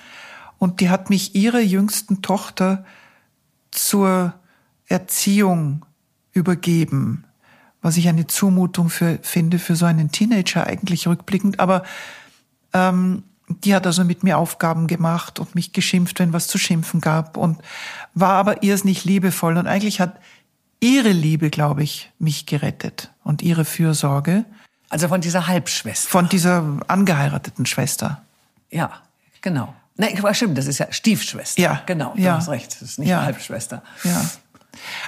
und 0.57 0.81
die 0.81 0.89
hat 0.89 1.09
mich 1.09 1.35
ihrer 1.35 1.59
jüngsten 1.59 2.21
Tochter 2.21 2.85
zur 3.71 4.33
Erziehung 4.87 5.85
übergeben, 6.31 7.25
was 7.81 7.97
ich 7.97 8.07
eine 8.07 8.27
Zumutung 8.27 8.89
für, 8.89 9.19
finde 9.21 9.59
für 9.59 9.75
so 9.75 9.85
einen 9.85 10.11
Teenager 10.11 10.67
eigentlich 10.67 11.07
rückblickend. 11.07 11.59
Aber 11.59 11.83
ähm, 12.73 13.23
die 13.47 13.73
hat 13.73 13.87
also 13.87 14.03
mit 14.03 14.23
mir 14.23 14.37
Aufgaben 14.37 14.87
gemacht 14.87 15.39
und 15.39 15.55
mich 15.55 15.73
geschimpft, 15.73 16.19
wenn 16.19 16.33
was 16.33 16.47
zu 16.47 16.57
schimpfen 16.57 17.01
gab 17.01 17.35
und 17.37 17.59
war 18.13 18.33
aber 18.33 18.63
irrsinnig 18.63 19.05
liebevoll. 19.05 19.57
Und 19.57 19.67
eigentlich 19.67 19.99
hat 19.99 20.19
ihre 20.79 21.09
Liebe, 21.11 21.49
glaube 21.49 21.83
ich, 21.83 22.11
mich 22.19 22.45
gerettet 22.45 23.11
und 23.23 23.41
ihre 23.41 23.65
Fürsorge. 23.65 24.45
Also 24.89 25.07
von 25.07 25.21
dieser 25.21 25.47
Halbschwester. 25.47 26.09
Von 26.09 26.29
dieser 26.29 26.63
angeheirateten 26.87 27.65
Schwester. 27.65 28.21
Ja, 28.69 28.91
genau. 29.41 29.73
Nein, 29.97 30.17
stimmt, 30.33 30.57
das 30.57 30.67
ist 30.67 30.77
ja 30.77 30.91
Stiefschwester. 30.91 31.61
Ja. 31.61 31.81
Genau, 31.85 32.13
du 32.15 32.21
ja. 32.21 32.37
hast 32.37 32.47
recht, 32.47 32.71
das 32.73 32.81
ist 32.81 32.99
nicht 32.99 33.09
ja. 33.09 33.23
Halbschwester. 33.23 33.83
Ja. 34.03 34.25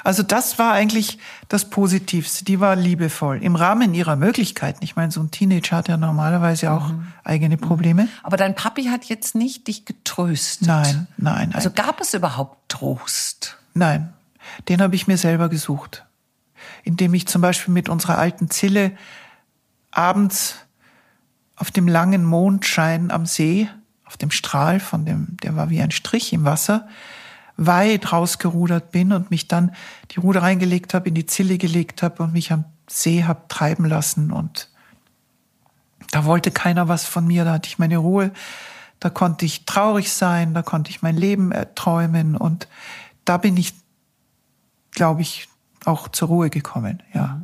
Also 0.04 0.24
das 0.24 0.60
war 0.60 0.74
eigentlich 0.74 1.20
das 1.48 1.70
Positivste. 1.70 2.46
Die 2.46 2.60
war 2.60 2.76
liebevoll 2.76 3.44
im 3.44 3.56
Rahmen 3.56 3.94
ihrer 3.94 4.16
Möglichkeiten. 4.16 4.84
Ich 4.84 4.96
meine, 4.96 5.12
so 5.12 5.22
ein 5.22 5.32
Teenager 5.32 5.78
hat 5.78 5.88
ja 5.88 5.98
normalerweise 5.98 6.72
auch 6.72 6.90
mhm. 6.90 7.08
eigene 7.24 7.58
Probleme. 7.58 8.08
Aber 8.24 8.38
dein 8.38 8.56
Papi 8.56 8.86
hat 8.86 9.06
jetzt 9.06 9.36
nicht 9.36 9.68
dich 9.68 9.86
getröstet. 9.86 10.68
Nein, 10.68 11.08
nein. 11.18 11.50
nein. 11.50 11.56
Also 11.56 11.72
gab 11.72 12.02
es 12.02 12.14
überhaupt 12.14 12.70
Trost? 12.70 13.58
Nein, 13.74 14.14
den 14.68 14.82
habe 14.82 14.96
ich 14.96 15.08
mir 15.08 15.18
selber 15.18 15.50
gesucht, 15.50 16.06
indem 16.84 17.14
ich 17.14 17.28
zum 17.28 17.42
Beispiel 17.42 17.74
mit 17.74 17.90
unserer 17.90 18.18
alten 18.18 18.50
Zille 18.50 18.92
abends 19.92 20.56
auf 21.56 21.72
dem 21.72 21.88
langen 21.88 22.26
Mondschein 22.26 23.12
am 23.12 23.26
See, 23.26 23.70
auf 24.06 24.18
dem 24.18 24.32
Strahl 24.32 24.80
von 24.80 25.06
dem, 25.06 25.38
der 25.44 25.56
war 25.56 25.70
wie 25.70 25.82
ein 25.82 25.92
Strich 25.92 26.34
im 26.34 26.44
Wasser, 26.44 26.88
weit 27.58 28.12
rausgerudert 28.12 28.92
bin 28.92 29.14
und 29.14 29.32
mich 29.32 29.48
dann 29.48 29.76
die 30.12 30.20
Ruder 30.20 30.42
reingelegt 30.42 30.94
habe, 30.94 31.10
in 31.10 31.16
die 31.16 31.26
Zille 31.26 31.58
gelegt 31.58 32.04
habe 32.04 32.24
und 32.24 32.34
mich 32.34 32.52
am 32.52 32.66
See 32.90 33.24
habe 33.24 33.44
treiben 33.48 33.86
lassen 33.86 34.32
und 34.32 34.70
da 36.12 36.26
wollte 36.26 36.52
keiner 36.52 36.88
was 36.88 37.06
von 37.06 37.26
mir, 37.26 37.46
da 37.46 37.54
hatte 37.54 37.68
ich 37.68 37.80
meine 37.80 37.98
Ruhe, 37.98 38.32
da 39.00 39.10
konnte 39.10 39.46
ich 39.46 39.66
traurig 39.66 40.12
sein, 40.12 40.54
da 40.54 40.62
konnte 40.62 40.92
ich 40.92 41.02
mein 41.02 41.16
Leben 41.16 41.54
träumen 41.76 42.36
und 42.36 42.68
da 43.26 43.38
bin 43.38 43.56
ich, 43.58 43.74
glaube 44.92 45.22
ich, 45.22 45.48
auch 45.86 46.10
zur 46.10 46.28
Ruhe 46.28 46.50
gekommen, 46.50 47.02
ja. 47.14 47.42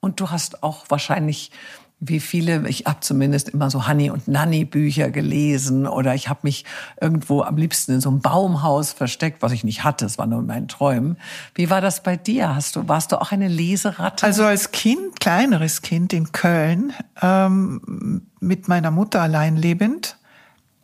Und 0.00 0.20
du 0.20 0.30
hast 0.30 0.62
auch 0.62 0.86
wahrscheinlich 0.88 1.50
wie 1.98 2.20
viele, 2.20 2.68
ich 2.68 2.84
habe 2.84 3.00
zumindest 3.00 3.48
immer 3.48 3.70
so 3.70 3.88
Honey 3.88 4.10
und 4.10 4.28
Nanny 4.28 4.66
Bücher 4.66 5.10
gelesen 5.10 5.86
oder 5.86 6.14
ich 6.14 6.28
habe 6.28 6.40
mich 6.42 6.66
irgendwo 7.00 7.40
am 7.42 7.56
liebsten 7.56 7.92
in 7.92 8.00
so 8.02 8.10
einem 8.10 8.20
Baumhaus 8.20 8.92
versteckt, 8.92 9.40
was 9.40 9.52
ich 9.52 9.64
nicht 9.64 9.82
hatte, 9.82 10.04
es 10.04 10.18
war 10.18 10.26
nur 10.26 10.40
in 10.40 10.46
meinen 10.46 10.68
Träumen. 10.68 11.16
Wie 11.54 11.70
war 11.70 11.80
das 11.80 12.02
bei 12.02 12.16
dir? 12.16 12.54
Hast 12.54 12.76
du, 12.76 12.86
warst 12.86 13.12
du 13.12 13.20
auch 13.20 13.32
eine 13.32 13.48
Leseratte? 13.48 14.26
Also 14.26 14.44
als 14.44 14.72
Kind, 14.72 15.20
kleineres 15.20 15.80
Kind 15.80 16.12
in 16.12 16.32
Köln, 16.32 16.92
ähm, 17.22 18.26
mit 18.40 18.68
meiner 18.68 18.90
Mutter 18.90 19.22
allein 19.22 19.56
lebend, 19.56 20.18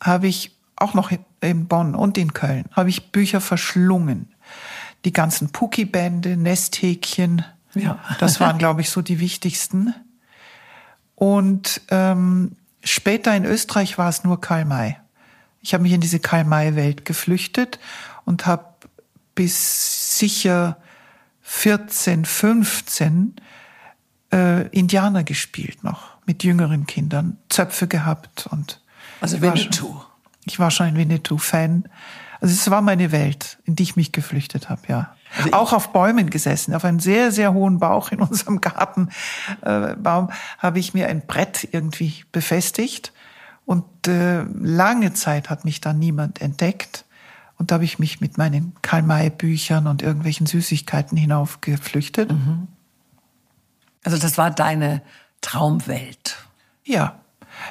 habe 0.00 0.28
ich 0.28 0.56
auch 0.76 0.94
noch 0.94 1.12
in 1.42 1.68
Bonn 1.68 1.94
und 1.94 2.16
in 2.16 2.32
Köln, 2.32 2.64
habe 2.72 2.88
ich 2.88 3.12
Bücher 3.12 3.42
verschlungen. 3.42 4.34
Die 5.04 5.12
ganzen 5.12 5.50
Pucki-Bände, 5.50 6.38
Nesthäkchen, 6.38 7.44
ja. 7.74 7.98
das 8.18 8.40
waren, 8.40 8.58
glaube 8.58 8.80
ich, 8.80 8.90
so 8.90 9.02
die 9.02 9.20
wichtigsten. 9.20 9.94
Und 11.22 11.82
ähm, 11.90 12.56
später 12.82 13.36
in 13.36 13.44
Österreich 13.44 13.96
war 13.96 14.08
es 14.08 14.24
nur 14.24 14.40
Karl 14.40 14.64
May. 14.64 14.96
Ich 15.60 15.72
habe 15.72 15.84
mich 15.84 15.92
in 15.92 16.00
diese 16.00 16.18
Karl 16.18 16.42
May-Welt 16.42 17.04
geflüchtet 17.04 17.78
und 18.24 18.44
habe 18.44 18.64
bis 19.36 20.18
sicher 20.18 20.78
14, 21.42 22.24
15 22.24 23.36
äh, 24.32 24.66
Indianer 24.70 25.22
gespielt 25.22 25.84
noch 25.84 26.16
mit 26.26 26.42
jüngeren 26.42 26.88
Kindern, 26.88 27.38
Zöpfe 27.48 27.86
gehabt 27.86 28.48
und 28.48 28.80
also 29.20 29.40
Winnetou. 29.40 30.02
ich 30.44 30.58
war 30.58 30.72
schon 30.72 30.86
ein 30.86 30.96
Winnetou-Fan. 30.96 31.84
Also 32.40 32.52
es 32.52 32.68
war 32.68 32.82
meine 32.82 33.12
Welt, 33.12 33.58
in 33.64 33.76
die 33.76 33.84
ich 33.84 33.94
mich 33.94 34.10
geflüchtet 34.10 34.68
habe, 34.68 34.82
ja. 34.88 35.14
Also 35.36 35.52
auch 35.52 35.72
auf 35.72 35.92
Bäumen 35.92 36.30
gesessen, 36.30 36.74
auf 36.74 36.84
einem 36.84 37.00
sehr, 37.00 37.32
sehr 37.32 37.52
hohen 37.54 37.78
Bauch 37.78 38.12
in 38.12 38.20
unserem 38.20 38.60
Gartenbaum 38.60 40.28
äh, 40.30 40.32
habe 40.58 40.78
ich 40.78 40.94
mir 40.94 41.08
ein 41.08 41.26
Brett 41.26 41.68
irgendwie 41.72 42.24
befestigt. 42.32 43.12
Und 43.64 44.08
äh, 44.08 44.42
lange 44.42 45.14
Zeit 45.14 45.50
hat 45.50 45.64
mich 45.64 45.80
da 45.80 45.92
niemand 45.92 46.40
entdeckt. 46.40 47.04
Und 47.56 47.70
da 47.70 47.76
habe 47.76 47.84
ich 47.84 47.98
mich 47.98 48.20
mit 48.20 48.38
meinen 48.38 48.74
Karl-May-Büchern 48.82 49.86
und 49.86 50.02
irgendwelchen 50.02 50.46
Süßigkeiten 50.46 51.16
hinaufgeflüchtet. 51.16 52.32
Mhm. 52.32 52.68
Also 54.04 54.18
das 54.18 54.36
war 54.36 54.50
deine 54.50 55.00
Traumwelt. 55.42 56.36
Ja, 56.84 57.20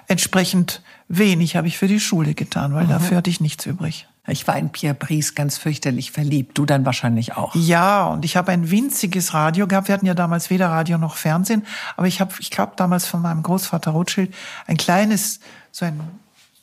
entsprechend 0.08 0.82
wenig 1.10 1.56
habe 1.58 1.68
ich 1.68 1.78
für 1.78 1.88
die 1.88 2.00
Schule 2.00 2.34
getan, 2.34 2.74
weil 2.74 2.86
mhm. 2.86 2.90
dafür 2.90 3.18
hatte 3.18 3.30
ich 3.30 3.42
nichts 3.42 3.66
übrig. 3.66 4.08
Ich 4.28 4.48
war 4.48 4.56
in 4.56 4.70
Pierre 4.70 4.94
Brice 4.94 5.34
ganz 5.34 5.58
fürchterlich 5.58 6.12
verliebt. 6.12 6.58
Du 6.58 6.66
dann 6.66 6.86
wahrscheinlich 6.86 7.36
auch. 7.36 7.56
Ja, 7.56 8.06
und 8.06 8.24
ich 8.24 8.38
habe 8.38 8.52
ein 8.52 8.70
winziges 8.70 9.34
Radio 9.34 9.66
gehabt. 9.68 9.88
Wir 9.88 9.94
hatten 9.94 10.06
ja 10.06 10.14
damals 10.14 10.52
weder 10.52 10.70
Radio 10.70 11.00
noch 11.00 11.16
Fernsehen. 11.16 11.66
Aber 11.98 12.08
ich 12.08 12.22
habe, 12.22 12.32
ich 12.40 12.52
glaube, 12.52 12.74
damals 12.76 13.08
von 13.08 13.22
meinem 13.22 13.42
Großvater 13.42 13.92
Rothschild 13.92 14.34
ein 14.68 14.78
kleines, 14.78 15.40
so 15.72 15.86
ein, 15.86 16.00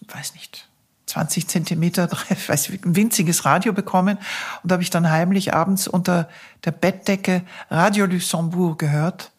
weiß 0.06 0.34
nicht, 0.34 0.68
20 1.06 1.48
Zentimeter, 1.48 2.08
weiß, 2.46 2.70
ein 2.70 2.94
winziges 2.94 3.44
Radio 3.44 3.72
bekommen. 3.72 4.18
Und 4.62 4.70
da 4.70 4.74
habe 4.74 4.82
ich 4.84 4.90
dann 4.90 5.10
heimlich 5.10 5.52
abends 5.52 5.88
unter 5.88 6.28
der 6.64 6.70
Bettdecke 6.70 7.42
Radio 7.70 8.06
Luxembourg 8.06 8.78
gehört 8.78 9.32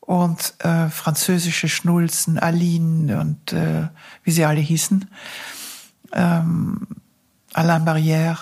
und 0.00 0.52
äh, 0.58 0.90
französische 0.90 1.70
Schnulzen, 1.70 2.38
Aline 2.38 3.20
und 3.20 3.54
äh, 3.54 3.88
wie 4.22 4.32
sie 4.32 4.44
alle 4.44 4.60
hießen. 4.60 5.08
Ähm, 6.12 6.86
Alain 7.54 7.84
Barrière 7.84 8.38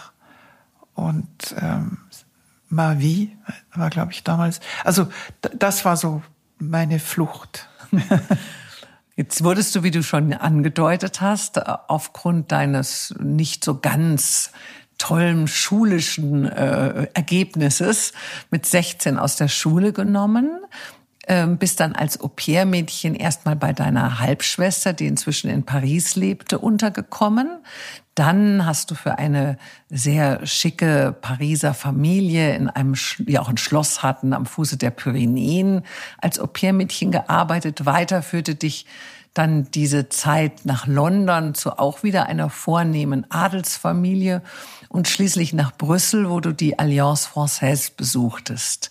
und 0.95 1.55
ähm, 1.61 1.99
Ma 2.69 2.99
Vie 2.99 3.37
war, 3.75 3.91
glaube 3.91 4.13
ich, 4.13 4.25
damals. 4.25 4.61
Also 4.83 5.09
das 5.41 5.85
war 5.85 5.97
so 5.97 6.23
meine 6.59 6.99
Flucht. 6.99 7.69
Jetzt 9.17 9.45
wurdest 9.45 9.75
du, 9.75 9.83
wie 9.83 9.91
du 9.91 10.03
schon 10.03 10.33
angedeutet 10.33 11.21
hast, 11.21 11.65
aufgrund 11.67 12.51
deines 12.51 13.15
nicht 13.21 13.63
so 13.63 13.79
ganz 13.79 14.53
tollen 14.97 15.49
schulischen 15.49 16.47
äh, 16.47 17.09
Ergebnisses 17.13 18.13
mit 18.51 18.65
16 18.65 19.19
aus 19.19 19.37
der 19.37 19.49
Schule 19.49 19.93
genommen 19.93 20.49
ähm, 21.29 21.59
bist 21.59 21.81
dann 21.81 21.95
als 21.95 22.21
Au-pair-Mädchen 22.21 23.15
erstmal 23.15 23.57
bei 23.57 23.73
deiner 23.73 24.19
Halbschwester, 24.19 24.93
die 24.93 25.07
inzwischen 25.07 25.51
in 25.51 25.65
Paris 25.65 26.17
lebte, 26.17 26.59
untergekommen. 26.59 27.49
Dann 28.15 28.67
hast 28.67 28.91
du 28.91 28.95
für 28.95 29.19
eine 29.19 29.57
sehr 29.89 30.47
schicke 30.47 31.17
Pariser 31.19 31.73
Familie 31.73 32.55
in 32.55 32.69
einem, 32.69 32.95
die 33.19 33.39
auch 33.39 33.49
ein 33.49 33.57
Schloss 33.57 34.03
hatten 34.03 34.35
am 34.35 34.45
Fuße 34.45 34.77
der 34.77 34.91
Pyrenäen, 34.91 35.83
als 36.19 36.39
Au-pair-Mädchen 36.39 37.11
gearbeitet. 37.11 37.87
Weiter 37.87 38.23
führte 38.23 38.55
dich 38.55 38.87
dann 39.35 39.71
diese 39.71 40.11
Zeit 40.11 40.67
nach 40.67 40.87
London 40.87 41.55
zu 41.55 41.79
auch 41.79 42.03
wieder 42.03 42.27
einer 42.27 42.51
vornehmen 42.51 43.27
Adelsfamilie 43.31 44.43
und 44.91 45.09
schließlich 45.09 45.55
nach 45.55 45.73
Brüssel, 45.73 46.29
wo 46.29 46.41
du 46.41 46.53
die 46.53 46.79
Alliance 46.79 47.29
Française 47.29 47.93
besuchtest. 47.97 48.91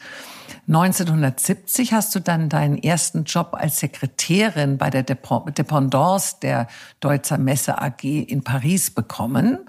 1970 0.73 1.91
hast 1.91 2.15
du 2.15 2.21
dann 2.21 2.47
deinen 2.47 2.77
ersten 2.77 3.25
Job 3.25 3.49
als 3.51 3.81
Sekretärin 3.81 4.77
bei 4.77 4.89
der 4.89 5.03
Dependance 5.03 6.37
der 6.41 6.67
Deutzer 7.01 7.37
Messe 7.37 7.81
AG 7.81 8.03
in 8.03 8.41
Paris 8.41 8.89
bekommen. 8.89 9.59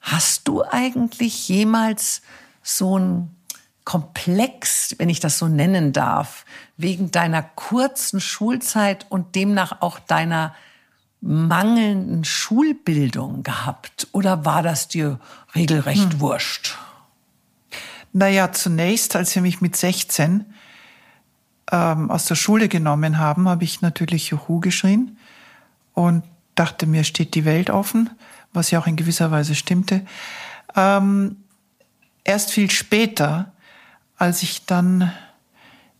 Hast 0.00 0.46
du 0.46 0.62
eigentlich 0.62 1.48
jemals 1.48 2.22
so 2.62 2.96
ein 2.96 3.34
komplex, 3.82 4.94
wenn 4.98 5.08
ich 5.08 5.18
das 5.18 5.36
so 5.36 5.48
nennen 5.48 5.92
darf, 5.92 6.44
wegen 6.76 7.10
deiner 7.10 7.42
kurzen 7.42 8.20
Schulzeit 8.20 9.06
und 9.08 9.34
demnach 9.34 9.82
auch 9.82 9.98
deiner 9.98 10.54
mangelnden 11.20 12.24
Schulbildung 12.24 13.42
gehabt? 13.42 14.06
Oder 14.12 14.44
war 14.44 14.62
das 14.62 14.86
dir 14.86 15.18
regelrecht 15.56 16.12
hm. 16.12 16.20
wurscht? 16.20 16.78
Naja, 18.12 18.52
zunächst, 18.52 19.14
als 19.14 19.32
sie 19.32 19.40
mich 19.40 19.60
mit 19.60 19.76
16 19.76 20.44
ähm, 21.70 22.10
aus 22.10 22.26
der 22.26 22.34
Schule 22.34 22.68
genommen 22.68 23.18
haben, 23.18 23.48
habe 23.48 23.64
ich 23.64 23.82
natürlich 23.82 24.30
Juhu 24.30 24.60
geschrien 24.60 25.16
und 25.94 26.24
dachte, 26.54 26.86
mir 26.86 27.04
steht 27.04 27.34
die 27.34 27.44
Welt 27.44 27.70
offen, 27.70 28.10
was 28.52 28.70
ja 28.70 28.80
auch 28.80 28.86
in 28.86 28.96
gewisser 28.96 29.30
Weise 29.30 29.54
stimmte. 29.54 30.04
Ähm, 30.76 31.36
erst 32.24 32.50
viel 32.50 32.70
später, 32.70 33.52
als 34.16 34.42
ich 34.42 34.66
dann, 34.66 35.12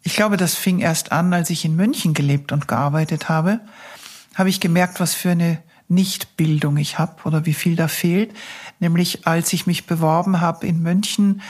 ich 0.02 0.16
glaube, 0.16 0.36
das 0.36 0.54
fing 0.54 0.80
erst 0.80 1.12
an, 1.12 1.32
als 1.32 1.50
ich 1.50 1.64
in 1.64 1.76
München 1.76 2.12
gelebt 2.12 2.50
und 2.50 2.66
gearbeitet 2.66 3.28
habe, 3.28 3.60
habe 4.34 4.48
ich 4.48 4.60
gemerkt, 4.60 5.00
was 5.00 5.14
für 5.14 5.30
eine 5.30 5.62
Nichtbildung 5.88 6.76
ich 6.76 6.98
habe 6.98 7.22
oder 7.24 7.46
wie 7.46 7.54
viel 7.54 7.74
da 7.74 7.88
fehlt. 7.88 8.32
Nämlich 8.78 9.26
als 9.26 9.52
ich 9.52 9.66
mich 9.66 9.86
beworben 9.86 10.40
habe 10.40 10.66
in 10.66 10.82
München, 10.82 11.42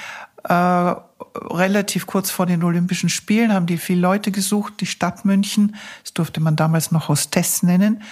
äh, 0.44 0.94
relativ 1.34 2.06
kurz 2.06 2.30
vor 2.30 2.46
den 2.46 2.62
Olympischen 2.64 3.08
Spielen, 3.08 3.52
haben 3.52 3.66
die 3.66 3.78
viele 3.78 4.00
Leute 4.00 4.30
gesucht, 4.30 4.74
die 4.80 4.86
Stadt 4.86 5.24
München, 5.24 5.76
das 6.02 6.14
durfte 6.14 6.40
man 6.40 6.56
damals 6.56 6.90
noch 6.90 7.08
Hostess 7.08 7.62
nennen. 7.62 8.02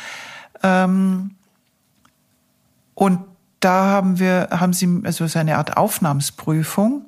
Ähm, 0.62 1.32
und 2.94 3.20
da 3.60 3.86
haben 3.86 4.18
wir, 4.18 4.48
haben 4.50 4.72
sie, 4.72 5.02
also 5.04 5.26
so 5.26 5.38
eine 5.38 5.56
Art 5.56 5.76
Aufnahmsprüfung. 5.76 7.06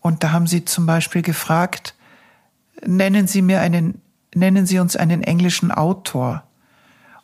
Und 0.00 0.22
da 0.22 0.32
haben 0.32 0.46
sie 0.46 0.64
zum 0.64 0.86
Beispiel 0.86 1.22
gefragt, 1.22 1.94
nennen 2.84 3.26
Sie 3.26 3.42
mir 3.42 3.60
einen, 3.60 4.00
nennen 4.34 4.66
Sie 4.66 4.78
uns 4.78 4.96
einen 4.96 5.22
englischen 5.22 5.70
Autor. 5.70 6.44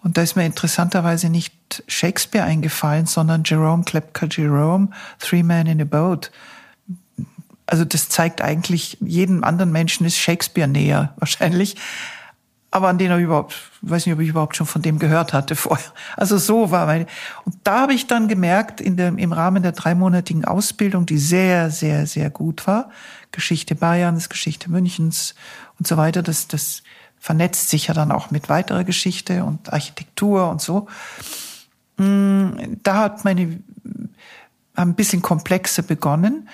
Und 0.02 0.16
da 0.16 0.22
ist 0.22 0.34
mir 0.34 0.44
interessanterweise 0.44 1.28
nicht 1.28 1.84
Shakespeare 1.86 2.44
eingefallen, 2.44 3.06
sondern 3.06 3.44
Jerome 3.44 3.84
Klepka 3.84 4.26
Jerome, 4.26 4.88
Three 5.20 5.44
Men 5.44 5.66
in 5.66 5.80
a 5.80 5.84
Boat. 5.84 6.32
Also 7.66 7.84
das 7.84 8.08
zeigt 8.08 8.42
eigentlich, 8.42 8.98
jedem 9.00 9.44
anderen 9.44 9.72
Menschen 9.72 10.06
ist 10.06 10.16
Shakespeare 10.16 10.68
näher 10.68 11.14
wahrscheinlich 11.18 11.76
aber 12.72 12.88
an 12.88 12.96
den 12.96 13.10
habe 13.10 13.20
ich 13.20 13.26
überhaupt, 13.26 13.54
weiß 13.82 14.06
nicht, 14.06 14.14
ob 14.14 14.20
ich 14.20 14.30
überhaupt 14.30 14.56
schon 14.56 14.66
von 14.66 14.80
dem 14.80 14.98
gehört 14.98 15.34
hatte 15.34 15.54
vorher. 15.56 15.92
Also 16.16 16.38
so 16.38 16.70
war 16.70 16.86
meine. 16.86 17.06
Und 17.44 17.54
da 17.62 17.82
habe 17.82 17.92
ich 17.92 18.06
dann 18.06 18.28
gemerkt, 18.28 18.80
in 18.80 18.96
dem, 18.96 19.18
im 19.18 19.32
Rahmen 19.32 19.62
der 19.62 19.72
dreimonatigen 19.72 20.46
Ausbildung, 20.46 21.04
die 21.04 21.18
sehr, 21.18 21.70
sehr, 21.70 22.06
sehr 22.06 22.30
gut 22.30 22.66
war, 22.66 22.88
Geschichte 23.30 23.74
Bayerns, 23.74 24.30
Geschichte 24.30 24.70
Münchens 24.70 25.34
und 25.78 25.86
so 25.86 25.98
weiter, 25.98 26.22
das, 26.22 26.48
das 26.48 26.82
vernetzt 27.18 27.68
sich 27.68 27.88
ja 27.88 27.94
dann 27.94 28.10
auch 28.10 28.30
mit 28.30 28.48
weiterer 28.48 28.84
Geschichte 28.84 29.44
und 29.44 29.70
Architektur 29.70 30.48
und 30.48 30.62
so. 30.62 30.88
Mm, 31.98 32.78
da 32.82 32.96
hat 32.96 33.24
meine, 33.26 33.60
ein 34.74 34.94
bisschen 34.94 35.20
komplexer 35.20 35.82
begonnen, 35.82 36.48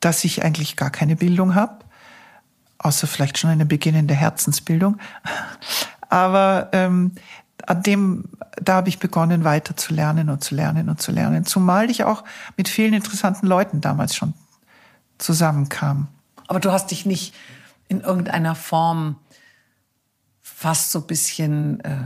dass 0.00 0.24
ich 0.24 0.44
eigentlich 0.44 0.76
gar 0.76 0.90
keine 0.90 1.16
Bildung 1.16 1.54
habe 1.54 1.86
außer 2.78 3.06
vielleicht 3.06 3.38
schon 3.38 3.50
eine 3.50 3.66
beginnende 3.66 4.14
Herzensbildung. 4.14 4.98
Aber 6.08 6.68
ähm, 6.72 7.12
an 7.66 7.82
dem, 7.82 8.24
da 8.62 8.74
habe 8.74 8.88
ich 8.88 8.98
begonnen, 8.98 9.44
weiter 9.44 9.76
zu 9.76 9.94
lernen 9.94 10.30
und 10.30 10.44
zu 10.44 10.54
lernen 10.54 10.88
und 10.88 11.00
zu 11.00 11.10
lernen. 11.10 11.44
Zumal 11.44 11.90
ich 11.90 12.04
auch 12.04 12.22
mit 12.56 12.68
vielen 12.68 12.94
interessanten 12.94 13.46
Leuten 13.46 13.80
damals 13.80 14.14
schon 14.14 14.34
zusammenkam. 15.18 16.08
Aber 16.46 16.60
du 16.60 16.70
hast 16.70 16.90
dich 16.90 17.06
nicht 17.06 17.34
in 17.88 18.02
irgendeiner 18.02 18.54
Form 18.54 19.16
fast 20.42 20.92
so 20.92 21.00
ein 21.00 21.06
bisschen, 21.06 21.80
äh, 21.80 21.96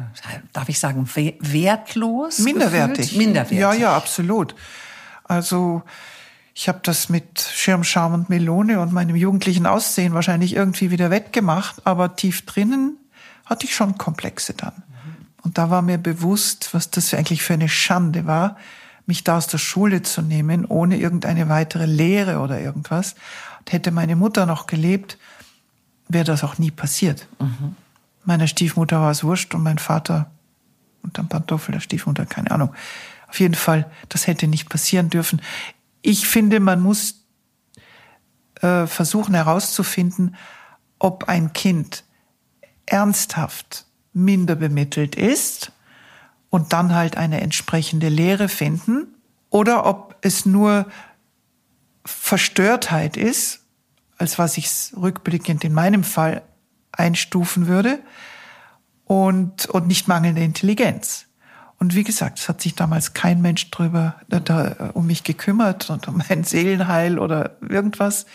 darf 0.52 0.68
ich 0.68 0.78
sagen, 0.78 1.08
wertlos? 1.14 2.38
Minderwertig. 2.38 3.10
Gefühlt? 3.10 3.18
Minderwertig. 3.26 3.58
Ja, 3.58 3.72
ja, 3.74 3.96
absolut. 3.96 4.54
Also 5.24 5.82
ich 6.60 6.68
habe 6.68 6.80
das 6.82 7.08
mit 7.08 7.40
Schirmscham 7.40 8.12
und 8.12 8.28
Melone 8.28 8.80
und 8.80 8.92
meinem 8.92 9.16
jugendlichen 9.16 9.64
Aussehen 9.64 10.12
wahrscheinlich 10.12 10.54
irgendwie 10.54 10.90
wieder 10.90 11.08
wettgemacht, 11.08 11.86
aber 11.86 12.16
tief 12.16 12.44
drinnen 12.44 12.98
hatte 13.46 13.64
ich 13.64 13.74
schon 13.74 13.96
Komplexe 13.96 14.52
dann. 14.52 14.74
Und 15.40 15.56
da 15.56 15.70
war 15.70 15.80
mir 15.80 15.96
bewusst, 15.96 16.74
was 16.74 16.90
das 16.90 17.14
eigentlich 17.14 17.42
für 17.42 17.54
eine 17.54 17.70
Schande 17.70 18.26
war, 18.26 18.58
mich 19.06 19.24
da 19.24 19.38
aus 19.38 19.46
der 19.46 19.56
Schule 19.56 20.02
zu 20.02 20.20
nehmen, 20.20 20.66
ohne 20.66 20.98
irgendeine 20.98 21.48
weitere 21.48 21.86
Lehre 21.86 22.40
oder 22.40 22.60
irgendwas. 22.60 23.14
Und 23.60 23.72
hätte 23.72 23.90
meine 23.90 24.14
Mutter 24.14 24.44
noch 24.44 24.66
gelebt, 24.66 25.16
wäre 26.08 26.26
das 26.26 26.44
auch 26.44 26.58
nie 26.58 26.70
passiert. 26.70 27.26
Mhm. 27.38 27.74
Meiner 28.26 28.46
Stiefmutter 28.46 29.00
war 29.00 29.12
es 29.12 29.24
wurscht 29.24 29.54
und 29.54 29.62
mein 29.62 29.78
Vater 29.78 30.30
und 31.02 31.16
dann 31.16 31.26
Pantoffel 31.26 31.72
der 31.72 31.80
Stiefmutter, 31.80 32.26
keine 32.26 32.50
Ahnung. 32.50 32.74
Auf 33.28 33.40
jeden 33.40 33.54
Fall, 33.54 33.90
das 34.10 34.26
hätte 34.26 34.46
nicht 34.46 34.68
passieren 34.68 35.08
dürfen 35.08 35.40
ich 36.02 36.26
finde, 36.26 36.60
man 36.60 36.80
muss 36.80 37.26
äh, 38.60 38.86
versuchen 38.86 39.34
herauszufinden, 39.34 40.36
ob 40.98 41.24
ein 41.24 41.52
Kind 41.52 42.04
ernsthaft 42.86 43.86
minder 44.12 44.56
bemittelt 44.56 45.14
ist 45.14 45.72
und 46.50 46.72
dann 46.72 46.94
halt 46.94 47.16
eine 47.16 47.40
entsprechende 47.40 48.08
Lehre 48.08 48.48
finden 48.48 49.14
oder 49.50 49.86
ob 49.86 50.16
es 50.20 50.46
nur 50.46 50.86
Verstörtheit 52.04 53.16
ist, 53.16 53.60
als 54.18 54.38
was 54.38 54.58
ich 54.58 54.92
rückblickend 54.96 55.64
in 55.64 55.72
meinem 55.72 56.04
Fall 56.04 56.42
einstufen 56.92 57.66
würde 57.66 58.00
und, 59.04 59.66
und 59.66 59.86
nicht 59.86 60.08
mangelnde 60.08 60.42
Intelligenz. 60.42 61.26
Und 61.80 61.94
wie 61.94 62.04
gesagt, 62.04 62.38
es 62.38 62.48
hat 62.48 62.60
sich 62.60 62.74
damals 62.74 63.14
kein 63.14 63.40
Mensch 63.40 63.70
drüber 63.70 64.16
da, 64.28 64.38
da, 64.38 64.68
äh, 64.68 64.74
um 64.92 65.06
mich 65.06 65.24
gekümmert 65.24 65.88
und 65.88 66.06
um 66.08 66.22
mein 66.28 66.44
Seelenheil 66.44 67.18
oder 67.18 67.56
irgendwas. 67.66 68.26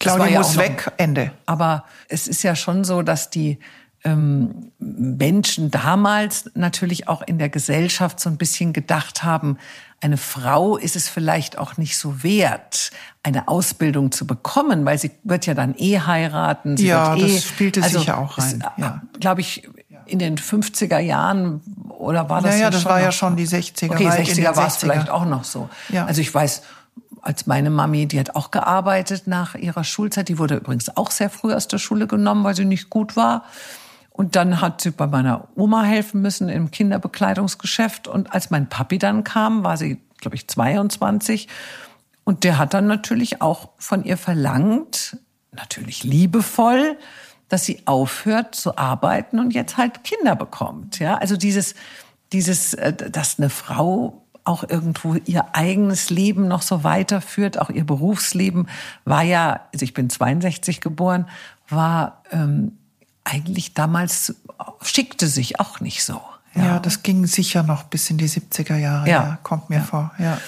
Claudia 0.00 0.26
ja 0.26 0.38
muss 0.38 0.56
weg, 0.56 0.92
Ende. 0.96 1.30
Aber 1.46 1.84
es 2.08 2.26
ist 2.26 2.42
ja 2.42 2.56
schon 2.56 2.82
so, 2.84 3.02
dass 3.02 3.30
die 3.30 3.60
ähm, 4.02 4.72
Menschen 4.78 5.70
damals 5.70 6.50
natürlich 6.54 7.06
auch 7.06 7.22
in 7.22 7.38
der 7.38 7.50
Gesellschaft 7.50 8.18
so 8.18 8.28
ein 8.28 8.36
bisschen 8.36 8.72
gedacht 8.72 9.22
haben, 9.22 9.58
eine 10.00 10.16
Frau 10.16 10.78
ist 10.78 10.96
es 10.96 11.08
vielleicht 11.08 11.58
auch 11.58 11.76
nicht 11.76 11.98
so 11.98 12.22
wert, 12.22 12.90
eine 13.22 13.48
Ausbildung 13.48 14.10
zu 14.10 14.26
bekommen, 14.26 14.86
weil 14.86 14.98
sie 14.98 15.10
wird 15.22 15.44
ja 15.44 15.52
dann 15.52 15.74
eh 15.76 16.00
heiraten. 16.00 16.78
Sie 16.78 16.86
ja, 16.86 17.14
eh, 17.14 17.20
das 17.20 17.44
spielte 17.44 17.82
also 17.82 17.98
sicher 17.98 18.18
auch 18.18 18.38
rein. 18.38 18.64
Ja. 18.78 19.02
Glaube 19.20 19.42
ich, 19.42 19.68
in 20.06 20.18
den 20.18 20.36
50er 20.36 20.98
Jahren 20.98 21.60
oder 21.88 22.28
war 22.28 22.40
das 22.40 22.52
naja, 22.52 22.64
ja 22.64 22.70
das 22.70 22.84
war 22.84 23.00
ja 23.00 23.12
schon 23.12 23.36
die 23.36 23.46
60er. 23.46 23.90
Okay, 23.90 24.08
60er 24.08 24.56
war 24.56 24.66
es 24.66 24.76
vielleicht 24.76 25.10
auch 25.10 25.24
noch 25.24 25.44
so. 25.44 25.68
Ja. 25.90 26.06
Also 26.06 26.20
ich 26.20 26.32
weiß, 26.32 26.62
als 27.22 27.46
meine 27.46 27.70
Mami, 27.70 28.06
die 28.06 28.18
hat 28.18 28.34
auch 28.34 28.50
gearbeitet 28.50 29.26
nach 29.26 29.54
ihrer 29.54 29.84
Schulzeit, 29.84 30.28
die 30.28 30.38
wurde 30.38 30.56
übrigens 30.56 30.96
auch 30.96 31.10
sehr 31.10 31.30
früh 31.30 31.52
aus 31.52 31.68
der 31.68 31.78
Schule 31.78 32.06
genommen, 32.06 32.44
weil 32.44 32.54
sie 32.54 32.64
nicht 32.64 32.90
gut 32.90 33.16
war. 33.16 33.44
Und 34.10 34.36
dann 34.36 34.60
hat 34.60 34.80
sie 34.80 34.90
bei 34.90 35.06
meiner 35.06 35.48
Oma 35.54 35.82
helfen 35.82 36.20
müssen 36.20 36.48
im 36.48 36.70
Kinderbekleidungsgeschäft. 36.70 38.08
Und 38.08 38.34
als 38.34 38.50
mein 38.50 38.68
Papi 38.68 38.98
dann 38.98 39.24
kam, 39.24 39.64
war 39.64 39.76
sie, 39.76 40.00
glaube 40.18 40.36
ich, 40.36 40.48
22. 40.48 41.48
Und 42.24 42.44
der 42.44 42.58
hat 42.58 42.74
dann 42.74 42.86
natürlich 42.86 43.40
auch 43.40 43.70
von 43.78 44.04
ihr 44.04 44.16
verlangt, 44.16 45.16
natürlich 45.52 46.04
liebevoll, 46.04 46.98
dass 47.50 47.64
sie 47.66 47.82
aufhört 47.84 48.54
zu 48.54 48.78
arbeiten 48.78 49.38
und 49.38 49.52
jetzt 49.52 49.76
halt 49.76 50.02
Kinder 50.04 50.34
bekommt. 50.36 50.98
Ja, 51.00 51.18
also 51.18 51.36
dieses, 51.36 51.74
dieses, 52.32 52.72
äh, 52.72 52.94
dass 52.94 53.38
eine 53.38 53.50
Frau 53.50 54.22
auch 54.44 54.64
irgendwo 54.66 55.16
ihr 55.26 55.54
eigenes 55.54 56.08
Leben 56.08 56.48
noch 56.48 56.62
so 56.62 56.82
weiterführt, 56.82 57.58
auch 57.58 57.68
ihr 57.68 57.84
Berufsleben 57.84 58.68
war 59.04 59.22
ja, 59.22 59.60
also 59.74 59.84
ich 59.84 59.92
bin 59.92 60.08
62 60.08 60.80
geboren, 60.80 61.28
war 61.68 62.22
ähm, 62.30 62.72
eigentlich 63.24 63.74
damals 63.74 64.34
schickte 64.80 65.26
sich 65.26 65.60
auch 65.60 65.80
nicht 65.80 66.02
so. 66.04 66.22
Ja. 66.54 66.64
ja. 66.64 66.78
das 66.78 67.02
ging 67.02 67.26
sicher 67.26 67.62
noch 67.62 67.84
bis 67.84 68.10
in 68.10 68.18
die 68.18 68.28
70er 68.28 68.76
Jahre, 68.76 69.08
ja, 69.08 69.22
ja 69.22 69.38
kommt 69.42 69.70
mir 69.70 69.82
vor. 69.82 70.12
Ja. 70.18 70.38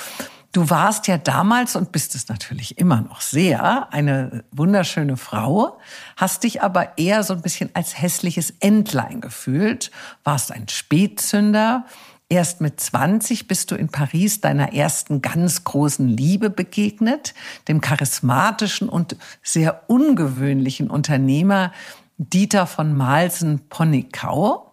Du 0.52 0.68
warst 0.68 1.08
ja 1.08 1.16
damals 1.16 1.76
und 1.76 1.92
bist 1.92 2.14
es 2.14 2.28
natürlich 2.28 2.76
immer 2.76 3.00
noch 3.00 3.22
sehr 3.22 3.90
eine 3.90 4.44
wunderschöne 4.50 5.16
Frau, 5.16 5.78
hast 6.18 6.44
dich 6.44 6.62
aber 6.62 6.98
eher 6.98 7.22
so 7.22 7.32
ein 7.32 7.40
bisschen 7.40 7.70
als 7.72 7.98
hässliches 7.98 8.52
Entlein 8.60 9.22
gefühlt, 9.22 9.90
warst 10.24 10.52
ein 10.52 10.68
Spätzünder. 10.68 11.86
Erst 12.28 12.60
mit 12.60 12.80
20 12.80 13.48
bist 13.48 13.70
du 13.70 13.76
in 13.76 13.88
Paris 13.88 14.42
deiner 14.42 14.74
ersten 14.74 15.22
ganz 15.22 15.64
großen 15.64 16.06
Liebe 16.06 16.50
begegnet, 16.50 17.32
dem 17.66 17.80
charismatischen 17.80 18.90
und 18.90 19.16
sehr 19.42 19.84
ungewöhnlichen 19.88 20.90
Unternehmer 20.90 21.72
Dieter 22.18 22.66
von 22.66 22.94
Malsen-Ponickau 22.94 24.71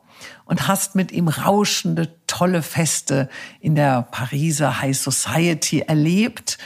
und 0.49 0.67
hast 0.67 0.95
mit 0.95 1.11
ihm 1.11 1.27
rauschende, 1.27 2.09
tolle 2.25 2.63
Feste 2.63 3.29
in 3.59 3.75
der 3.75 4.01
Pariser 4.01 4.81
High 4.81 4.97
Society 4.97 5.81
erlebt. 5.81 6.57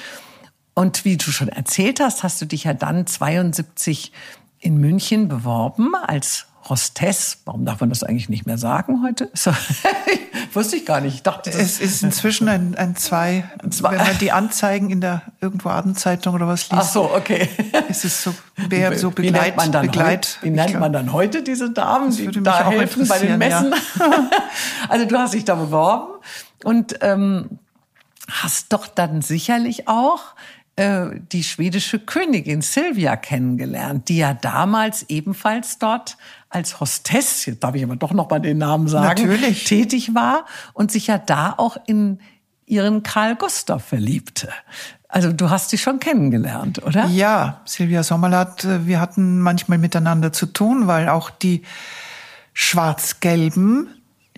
Und 0.74 1.04
wie 1.04 1.17
du 1.17 1.32
schon 1.32 1.50
erzählt 1.50 2.00
hast, 2.00 2.24
hast 2.24 2.41
du 2.41 2.46
dich 2.46 2.63
ja 2.63 2.74
dann 2.74 3.06
72 3.06 4.13
in 4.60 4.78
München 4.78 5.28
beworben 5.28 5.96
als 5.96 6.48
Hostess. 6.69 7.41
Warum 7.43 7.65
darf 7.65 7.82
man 7.82 7.89
das 7.89 8.04
eigentlich 8.04 8.30
nicht 8.30 8.46
mehr 8.46 8.58
sagen 8.58 9.04
heute? 9.04 9.30
So, 9.34 9.52
wusste 10.56 10.76
ich 10.76 10.86
gar 10.86 11.02
nicht. 11.02 11.16
Ich 11.16 11.24
dachte, 11.24 11.50
es 11.50 11.80
ist 11.80 12.04
inzwischen 12.04 12.48
ein, 12.48 12.76
ein 12.76 12.96
zwei, 12.96 13.50
zwei, 13.70 13.92
wenn 13.92 13.98
man 13.98 14.18
die 14.20 14.32
Anzeigen 14.32 14.89
in 14.89 15.02
der 15.02 15.22
irgendwo 15.42 15.70
Abendzeitung 15.70 16.36
oder 16.36 16.48
was 16.48 16.70
liest. 16.70 16.82
Ach 16.82 16.88
so, 16.88 17.12
okay. 17.12 17.50
Ist 17.89 18.06
es 18.06 18.24
so, 18.24 18.34
wer 18.56 18.98
so 18.98 19.12
Begleit, 19.12 19.34
wie 19.34 19.46
nennt 19.46 19.58
man 19.58 19.72
dann, 19.72 19.86
Begleit, 19.88 20.08
heute, 20.08 20.46
wie 20.46 20.50
nennt 20.50 20.80
man 20.80 20.94
dann 20.94 21.13
heute 21.13 21.44
diese 21.44 21.72
Damen, 21.72 22.16
die 22.16 22.44
da 22.44 22.70
helfen 22.70 23.08
bei 23.08 23.20
den 23.20 23.38
Messen? 23.38 23.74
Ja. 24.00 24.30
also 24.89 25.06
du 25.06 25.18
hast 25.18 25.34
dich 25.34 25.46
da 25.46 25.56
beworben 25.56 26.13
und 26.63 26.98
ähm, 27.02 27.60
hast 28.30 28.74
doch 28.74 28.88
dann 28.88 29.22
sicherlich 29.22 29.88
auch 29.88 30.22
äh, 30.76 31.08
die 31.32 31.44
schwedische 31.44 32.00
Königin 32.00 32.62
Silvia 32.62 33.16
kennengelernt, 33.16 34.10
die 34.10 34.18
ja 34.18 34.34
damals 34.34 35.04
ebenfalls 35.10 35.78
dort 35.78 36.18
als 36.50 36.80
Hostess, 36.80 37.46
jetzt 37.46 37.64
darf 37.64 37.76
ich 37.76 37.84
aber 37.84 37.96
doch 37.96 38.12
noch 38.12 38.30
mal 38.30 38.40
den 38.40 38.58
Namen 38.58 38.88
sagen, 38.88 39.28
Natürlich. 39.28 39.66
tätig 39.66 40.16
war 40.16 40.46
und 40.74 40.92
sich 40.92 41.08
ja 41.08 41.18
da 41.18 41.54
auch 41.58 41.78
in 41.86 42.20
ihren 42.66 43.04
Karl 43.04 43.36
Gustav 43.36 43.84
verliebte. 43.84 44.50
Also 45.08 45.32
du 45.32 45.52
hast 45.52 45.70
sie 45.70 45.78
schon 45.78 46.00
kennengelernt, 46.00 46.82
oder? 46.84 47.06
Ja, 47.06 47.62
Silvia 47.66 48.02
Sommerlath, 48.02 48.64
äh, 48.64 48.88
wir 48.88 49.00
hatten 49.00 49.40
manchmal 49.40 49.78
miteinander 49.78 50.34
zu 50.34 50.48
tun, 50.48 50.88
weil 50.88 51.08
auch 51.08 51.30
die 51.30 51.62
schwarz-gelben, 52.54 53.90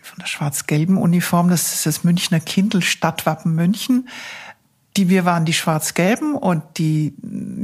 von 0.02 0.20
der 0.20 0.28
schwarz-gelben 0.28 0.98
Uniform, 0.98 1.50
das 1.50 1.74
ist 1.74 1.86
das 1.86 2.04
Münchner 2.04 2.42
Kindl 2.42 2.82
Stadtwappen 2.82 3.56
München, 3.56 4.10
die 4.98 5.10
wir 5.10 5.26
waren 5.26 5.46
die 5.46 5.54
Schwarz-Gelben 5.54 6.36
und 6.36 6.64
die 6.78 7.14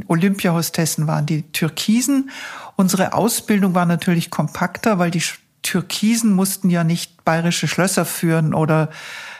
Olympiahostessen 0.08 1.08
waren 1.08 1.26
die 1.26 1.44
Türkisen. 1.52 2.30
Unsere 2.76 3.14
Ausbildung 3.14 3.74
war 3.74 3.86
natürlich 3.86 4.30
kompakter, 4.30 5.00
weil 5.00 5.12
die 5.12 5.24
Türkisen 5.62 6.34
mussten 6.34 6.70
ja 6.70 6.84
nicht 6.84 7.24
bayerische 7.24 7.68
Schlösser 7.68 8.06
führen 8.06 8.54
oder 8.54 8.90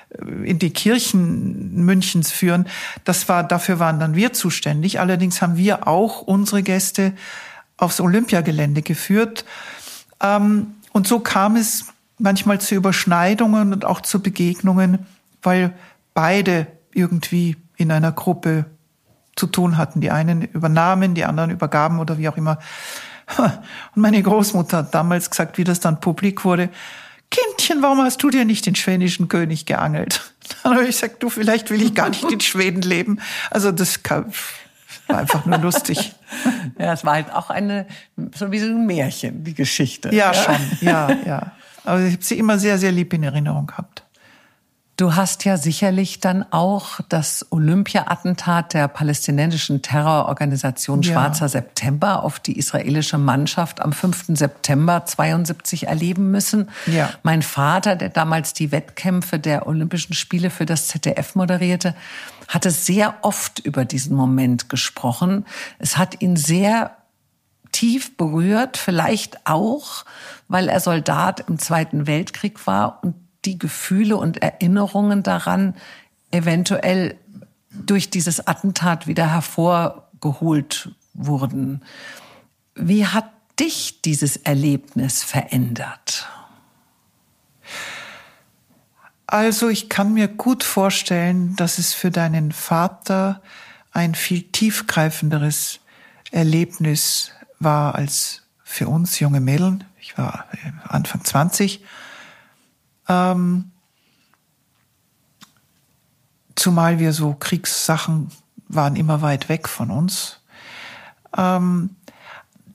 äh, 0.10 0.50
in 0.50 0.60
die 0.60 0.70
Kirchen 0.70 1.84
Münchens 1.84 2.32
führen. 2.32 2.68
Das 3.04 3.28
war, 3.28 3.44
dafür 3.44 3.80
waren 3.80 4.00
dann 4.00 4.16
wir 4.16 4.34
zuständig. 4.34 5.00
Allerdings 5.00 5.42
haben 5.42 5.58
wir 5.58 5.88
auch 5.88 6.22
unsere 6.22 6.64
Gäste 6.64 7.14
aufs 7.78 8.00
Olympiagelände 8.00 8.84
geführt. 8.84 9.46
Ähm, 10.22 10.76
und 10.94 11.08
so 11.08 11.20
kam 11.20 11.56
es 11.56 11.86
manchmal 12.20 12.62
zu 12.62 12.76
Überschneidungen 12.76 13.74
und 13.74 13.84
auch 13.84 14.02
zu 14.02 14.22
Begegnungen, 14.22 15.08
weil 15.42 15.74
beide 16.14 16.68
irgendwie 16.94 17.58
in 17.82 17.92
einer 17.92 18.12
Gruppe 18.12 18.66
zu 19.36 19.48
tun 19.48 19.78
hatten. 19.78 20.02
Die 20.02 20.12
einen 20.12 20.42
übernahmen, 20.42 21.16
die 21.16 21.26
anderen 21.26 21.50
übergaben 21.50 22.00
oder 22.00 22.18
wie 22.18 22.30
auch 22.30 22.38
immer. 22.38 22.60
Und 23.38 24.02
meine 24.02 24.22
Großmutter 24.22 24.78
hat 24.78 24.96
damals 24.96 25.30
gesagt, 25.30 25.58
wie 25.58 25.64
das 25.64 25.80
dann 25.80 26.00
publik 26.00 26.44
wurde, 26.44 26.70
Kindchen, 27.32 27.82
warum 27.82 28.00
hast 28.00 28.22
du 28.22 28.30
dir 28.30 28.44
nicht 28.44 28.66
den 28.66 28.76
schwedischen 28.76 29.30
König 29.30 29.66
geangelt? 29.66 30.34
Dann 30.64 30.74
habe 30.74 30.84
ich 30.84 31.00
gesagt, 31.00 31.24
du, 31.24 31.30
vielleicht 31.30 31.70
will 31.70 31.82
ich 31.82 31.96
gar 31.96 32.10
nicht 32.10 32.30
in 32.30 32.42
Schweden 32.42 32.82
leben. 32.82 33.20
Also 33.50 33.72
das 33.72 34.02
war 34.04 35.18
einfach 35.18 35.46
nur 35.46 35.58
lustig. 35.58 36.14
Ja, 36.80 36.94
es 36.94 37.04
war 37.04 37.16
halt 37.16 37.34
auch 37.34 37.50
eine, 37.50 37.86
so 38.34 38.54
wie 38.54 38.60
so 38.60 38.68
ein 38.68 38.86
Märchen, 38.86 39.44
die 39.44 39.54
Geschichte. 39.54 40.16
Ja, 40.16 40.32
ja. 40.32 40.34
schon, 40.34 40.56
ja, 40.80 41.12
ja. 41.26 41.52
Aber 41.84 42.00
ich 42.00 42.14
habe 42.14 42.24
sie 42.24 42.40
immer 42.40 42.58
sehr, 42.58 42.78
sehr 42.78 42.94
lieb 42.94 43.14
in 43.14 43.24
Erinnerung 43.24 43.68
gehabt. 43.68 44.06
Du 45.02 45.16
hast 45.16 45.46
ja 45.46 45.58
sicherlich 45.58 46.20
dann 46.20 46.46
auch 46.52 47.00
das 47.10 47.48
Olympia-Attentat 47.50 48.76
der 48.76 48.88
palästinensischen 48.88 49.82
Terrororganisation 49.82 51.02
ja. 51.02 51.12
Schwarzer 51.12 51.50
September 51.50 52.22
auf 52.22 52.40
die 52.40 52.56
israelische 52.56 53.18
Mannschaft 53.18 53.82
am 53.82 53.94
5. 53.94 54.38
September 54.38 55.04
72 55.04 55.88
erleben 55.88 56.30
müssen. 56.30 56.70
Ja. 56.86 57.10
Mein 57.24 57.42
Vater, 57.42 57.96
der 57.96 58.10
damals 58.10 58.54
die 58.54 58.72
Wettkämpfe 58.72 59.40
der 59.40 59.66
Olympischen 59.66 60.14
Spiele 60.14 60.52
für 60.52 60.68
das 60.68 60.86
ZDF 60.86 61.34
moderierte, 61.34 61.96
hatte 62.48 62.70
sehr 62.70 63.16
oft 63.24 63.58
über 63.58 63.86
diesen 63.86 64.16
Moment 64.16 64.70
gesprochen. 64.70 65.46
Es 65.80 65.98
hat 65.98 66.22
ihn 66.22 66.36
sehr 66.36 66.96
tief 67.72 68.18
berührt, 68.18 68.78
vielleicht 68.78 69.48
auch, 69.48 70.06
weil 70.48 70.70
er 70.70 70.80
Soldat 70.80 71.46
im 71.48 71.58
Zweiten 71.58 72.06
Weltkrieg 72.06 72.68
war 72.68 73.00
und 73.02 73.16
die 73.46 73.58
Gefühle 73.58 74.18
und 74.18 74.42
Erinnerungen 74.42 75.24
daran 75.24 75.76
eventuell 76.32 77.18
durch 77.72 78.10
dieses 78.10 78.48
Attentat 78.48 79.08
wieder 79.08 79.32
hervorgeholt 79.32 80.92
wurden. 81.14 81.84
Wie 82.76 83.06
hat 83.06 83.30
dich 83.60 84.02
dieses 84.02 84.38
Erlebnis 84.38 85.24
verändert? 85.24 86.28
Also 89.28 89.70
ich 89.70 89.88
kann 89.88 90.14
mir 90.14 90.28
gut 90.28 90.64
vorstellen, 90.64 91.56
dass 91.56 91.78
es 91.78 91.94
für 91.94 92.12
deinen 92.12 92.52
Vater 92.52 93.42
ein 93.92 94.16
viel 94.16 94.44
tiefgreifenderes 94.44 95.80
Erlebnis 96.32 97.32
war 97.60 97.96
als 97.96 98.44
für 98.64 98.88
uns 98.88 99.20
junge 99.20 99.40
Mädchen. 99.40 99.86
Ich 100.00 100.18
war 100.18 100.46
Anfang 100.84 101.24
20 101.24 101.82
ähm, 103.12 103.72
zumal 106.56 107.00
wir 107.00 107.12
so 107.12 107.34
Kriegssachen 107.34 108.32
waren 108.70 108.96
immer 108.96 109.22
weit 109.22 109.50
weg 109.50 109.68
von 109.68 109.92
uns. 109.92 110.40
Ähm, 111.38 111.96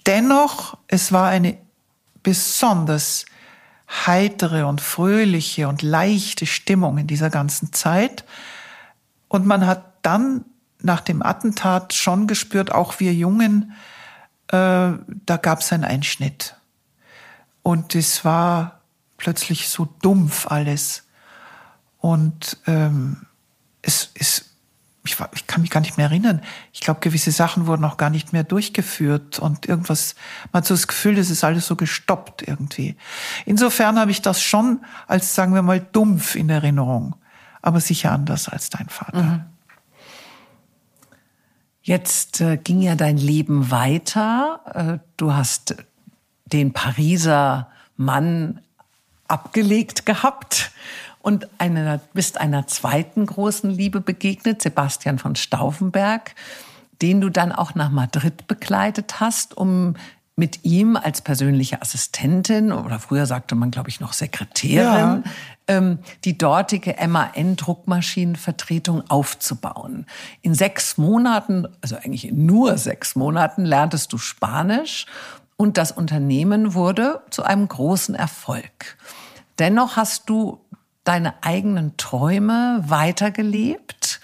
dennoch, 0.06 0.76
es 0.88 1.10
war 1.10 1.28
eine 1.28 1.56
besonders 2.22 3.24
heitere 3.88 4.66
und 4.66 4.80
fröhliche 4.80 5.68
und 5.68 5.82
leichte 5.82 6.44
Stimmung 6.44 6.98
in 6.98 7.06
dieser 7.06 7.30
ganzen 7.30 7.72
Zeit. 7.72 8.24
Und 9.28 9.46
man 9.46 9.66
hat 9.66 9.84
dann 10.02 10.44
nach 10.82 11.00
dem 11.00 11.22
Attentat 11.22 11.94
schon 11.94 12.26
gespürt, 12.26 12.72
auch 12.72 13.00
wir 13.00 13.14
Jungen, 13.14 13.72
äh, 14.48 14.92
da 14.98 15.36
gab 15.40 15.60
es 15.60 15.72
einen 15.72 15.84
Einschnitt. 15.84 16.56
Und 17.62 17.94
es 17.94 18.24
war 18.24 18.75
plötzlich 19.16 19.68
so 19.68 19.86
dumpf 20.02 20.46
alles. 20.46 21.04
Und 21.98 22.58
ähm, 22.66 23.26
es 23.82 24.10
ist, 24.14 24.56
ich, 25.04 25.16
ich 25.34 25.46
kann 25.46 25.62
mich 25.62 25.70
gar 25.70 25.80
nicht 25.80 25.96
mehr 25.96 26.06
erinnern. 26.06 26.42
Ich 26.72 26.80
glaube, 26.80 27.00
gewisse 27.00 27.30
Sachen 27.30 27.66
wurden 27.66 27.84
auch 27.84 27.96
gar 27.96 28.10
nicht 28.10 28.32
mehr 28.32 28.44
durchgeführt 28.44 29.38
und 29.38 29.66
irgendwas, 29.66 30.14
man 30.52 30.60
hat 30.60 30.66
so 30.66 30.74
das 30.74 30.88
Gefühl, 30.88 31.14
das 31.14 31.30
ist 31.30 31.44
alles 31.44 31.66
so 31.66 31.76
gestoppt 31.76 32.46
irgendwie. 32.46 32.96
Insofern 33.44 33.98
habe 33.98 34.10
ich 34.10 34.22
das 34.22 34.42
schon 34.42 34.84
als, 35.06 35.34
sagen 35.34 35.54
wir 35.54 35.62
mal, 35.62 35.80
dumpf 35.80 36.34
in 36.34 36.50
Erinnerung, 36.50 37.16
aber 37.62 37.80
sicher 37.80 38.12
anders 38.12 38.48
als 38.48 38.70
dein 38.70 38.88
Vater. 38.88 39.22
Mhm. 39.22 39.44
Jetzt 41.82 42.40
äh, 42.40 42.56
ging 42.56 42.82
ja 42.82 42.96
dein 42.96 43.16
Leben 43.16 43.70
weiter. 43.70 44.60
Äh, 44.74 45.06
du 45.16 45.34
hast 45.34 45.76
den 46.44 46.72
Pariser 46.72 47.70
Mann 47.96 48.60
abgelegt 49.28 50.06
gehabt 50.06 50.70
und 51.20 51.48
eine, 51.58 52.00
bist 52.14 52.40
einer 52.40 52.66
zweiten 52.66 53.26
großen 53.26 53.70
Liebe 53.70 54.00
begegnet, 54.00 54.62
Sebastian 54.62 55.18
von 55.18 55.36
Stauffenberg, 55.36 56.34
den 57.02 57.20
du 57.20 57.30
dann 57.30 57.52
auch 57.52 57.74
nach 57.74 57.90
Madrid 57.90 58.46
begleitet 58.46 59.20
hast, 59.20 59.56
um 59.56 59.96
mit 60.36 60.64
ihm 60.64 60.96
als 60.96 61.20
persönliche 61.22 61.80
Assistentin 61.80 62.70
oder 62.70 62.98
früher 62.98 63.24
sagte 63.24 63.54
man, 63.54 63.70
glaube 63.70 63.88
ich, 63.88 64.00
noch 64.00 64.12
Sekretärin, 64.12 65.22
ja. 65.24 65.32
ähm, 65.66 66.00
die 66.24 66.36
dortige 66.36 66.94
MAN-Druckmaschinenvertretung 67.08 69.08
aufzubauen. 69.08 70.04
In 70.42 70.52
sechs 70.54 70.98
Monaten, 70.98 71.66
also 71.80 71.96
eigentlich 71.96 72.28
in 72.28 72.44
nur 72.44 72.76
sechs 72.76 73.16
Monaten, 73.16 73.64
lerntest 73.64 74.12
du 74.12 74.18
Spanisch 74.18 75.06
und 75.56 75.78
das 75.78 75.92
Unternehmen 75.92 76.74
wurde 76.74 77.22
zu 77.30 77.42
einem 77.42 77.66
großen 77.68 78.14
Erfolg. 78.14 78.96
Dennoch 79.58 79.96
hast 79.96 80.28
du 80.28 80.60
deine 81.04 81.42
eigenen 81.42 81.96
Träume 81.96 82.82
weitergelebt, 82.86 84.20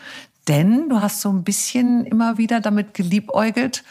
denn 0.48 0.88
du 0.88 1.00
hast 1.00 1.20
so 1.20 1.30
ein 1.30 1.44
bisschen 1.44 2.04
immer 2.04 2.38
wieder 2.38 2.60
damit 2.60 2.94
geliebäugelt 2.94 3.84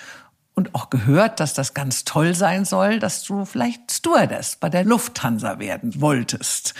und 0.53 0.75
auch 0.75 0.89
gehört, 0.89 1.39
dass 1.39 1.53
das 1.53 1.73
ganz 1.73 2.03
toll 2.03 2.35
sein 2.35 2.65
soll, 2.65 2.99
dass 2.99 3.23
du 3.23 3.45
vielleicht 3.45 3.91
Stewardess 3.91 4.57
bei 4.57 4.69
der 4.69 4.83
Lufthansa 4.83 5.59
werden 5.59 5.99
wolltest. 6.01 6.73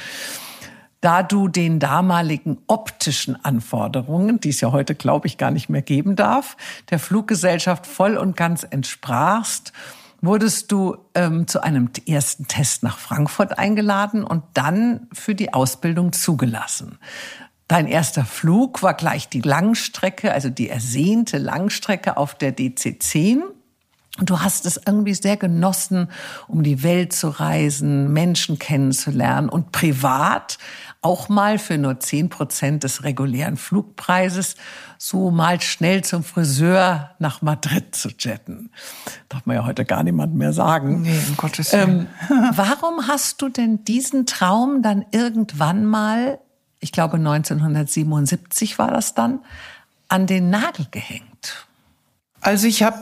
Da 1.00 1.24
du 1.24 1.48
den 1.48 1.80
damaligen 1.80 2.60
optischen 2.68 3.44
Anforderungen, 3.44 4.40
die 4.40 4.50
es 4.50 4.62
ja 4.62 4.72
heute, 4.72 4.94
glaube 4.94 5.26
ich, 5.26 5.38
gar 5.38 5.50
nicht 5.50 5.68
mehr 5.68 5.82
geben 5.82 6.16
darf, 6.16 6.58
der 6.92 7.00
Fluggesellschaft 7.00 7.88
voll 7.88 8.18
und 8.18 8.38
ganz 8.38 8.68
entsprachst, 8.70 9.74
wurdest 10.22 10.72
du 10.72 10.98
ähm, 11.16 11.48
zu 11.48 11.62
einem 11.62 11.90
ersten 12.08 12.48
Test 12.48 12.84
nach 12.84 12.98
Frankfurt 13.00 13.58
eingeladen 13.58 14.24
und 14.24 14.44
dann 14.54 15.08
für 15.12 15.36
die 15.36 15.54
Ausbildung 15.54 16.14
zugelassen. 16.14 17.00
Dein 17.68 17.88
erster 17.88 18.26
Flug 18.26 18.84
war 18.84 18.94
gleich 18.94 19.30
die 19.30 19.42
Langstrecke, 19.42 20.34
also 20.34 20.50
die 20.50 20.70
ersehnte 20.70 21.38
Langstrecke 21.38 22.18
auf 22.18 22.36
der 22.36 22.56
DC-10. 22.56 23.44
Und 24.20 24.30
du 24.30 24.42
hast 24.42 24.66
es 24.66 24.80
irgendwie 24.86 25.14
sehr 25.14 25.38
genossen, 25.38 26.10
um 26.48 26.64
die 26.64 26.84
Welt 26.84 27.14
zu 27.14 27.30
reisen, 27.30 28.12
Menschen 28.12 28.60
kennenzulernen 28.60 29.48
und 29.48 29.72
privat 29.72 30.58
auch 31.02 31.30
mal 31.30 31.58
für 31.58 31.78
nur 31.78 32.00
zehn 32.00 32.30
Prozent 32.30 32.84
des 32.84 33.04
regulären 33.04 33.56
Flugpreises 33.58 34.56
so 34.98 35.32
mal 35.32 35.62
schnell 35.62 36.04
zum 36.04 36.24
Friseur 36.24 37.12
nach 37.20 37.42
Madrid 37.42 37.96
zu 37.96 38.10
jetten. 38.10 38.70
Darf 39.30 39.46
man 39.46 39.56
ja 39.56 39.66
heute 39.66 39.86
gar 39.86 40.04
niemand 40.04 40.36
mehr 40.36 40.54
sagen. 40.54 41.02
Nee, 41.02 41.20
um 41.30 41.38
Gottes 41.38 41.72
Willen. 41.72 42.08
Ähm, 42.30 42.52
warum 42.54 43.08
hast 43.08 43.42
du 43.42 43.50
denn 43.50 43.84
diesen 43.86 44.26
Traum 44.26 44.84
dann 44.84 45.06
irgendwann 45.12 45.86
mal, 45.86 46.40
ich 46.82 46.92
glaube 46.92 47.16
1977 47.16 48.78
war 48.78 48.92
das 48.92 49.16
dann, 49.16 49.40
an 50.10 50.28
den 50.28 50.50
Nagel 50.50 50.86
gehängt? 50.92 51.66
Also 52.42 52.68
ich 52.68 52.84
habe 52.84 53.02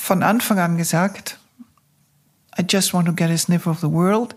von 0.00 0.22
Anfang 0.22 0.58
an 0.58 0.76
gesagt, 0.76 1.38
I 2.58 2.64
just 2.68 2.92
want 2.92 3.06
to 3.06 3.12
get 3.12 3.30
a 3.30 3.36
sniff 3.36 3.66
of 3.66 3.80
the 3.80 3.90
world. 3.90 4.34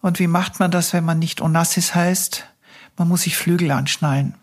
Und 0.00 0.18
wie 0.18 0.26
macht 0.26 0.60
man 0.60 0.70
das, 0.70 0.92
wenn 0.92 1.04
man 1.04 1.18
nicht 1.18 1.40
Onassis 1.40 1.94
heißt? 1.94 2.44
Man 2.96 3.08
muss 3.08 3.22
sich 3.22 3.36
Flügel 3.36 3.70
anschnallen. 3.70 4.34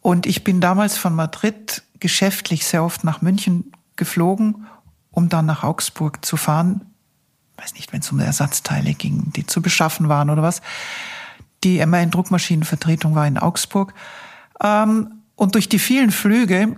Und 0.00 0.26
ich 0.26 0.44
bin 0.44 0.60
damals 0.60 0.96
von 0.96 1.14
Madrid 1.14 1.82
geschäftlich 2.00 2.66
sehr 2.66 2.82
oft 2.82 3.04
nach 3.04 3.22
München 3.22 3.72
geflogen, 3.96 4.66
um 5.10 5.28
dann 5.28 5.46
nach 5.46 5.62
Augsburg 5.62 6.24
zu 6.24 6.36
fahren. 6.36 6.80
weiß 7.56 7.74
nicht, 7.74 7.92
wenn 7.92 8.00
es 8.00 8.10
um 8.10 8.18
Ersatzteile 8.18 8.94
ging, 8.94 9.32
die 9.36 9.46
zu 9.46 9.62
beschaffen 9.62 10.08
waren 10.08 10.30
oder 10.30 10.42
was. 10.42 10.62
Die 11.62 11.84
MAN-Druckmaschinenvertretung 11.84 13.14
war 13.14 13.26
in 13.26 13.38
Augsburg. 13.38 13.94
Ähm, 14.60 15.22
und 15.36 15.54
durch 15.54 15.68
die 15.68 15.78
vielen 15.78 16.10
Flüge 16.10 16.76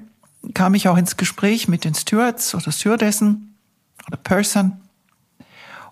kam 0.52 0.74
ich 0.74 0.88
auch 0.88 0.96
ins 0.96 1.16
Gespräch 1.16 1.68
mit 1.68 1.85
den 1.85 1.94
Stewards 1.94 2.54
oder 2.54 2.72
Stewardessen 2.72 3.57
oder 4.07 4.16
Person 4.16 4.80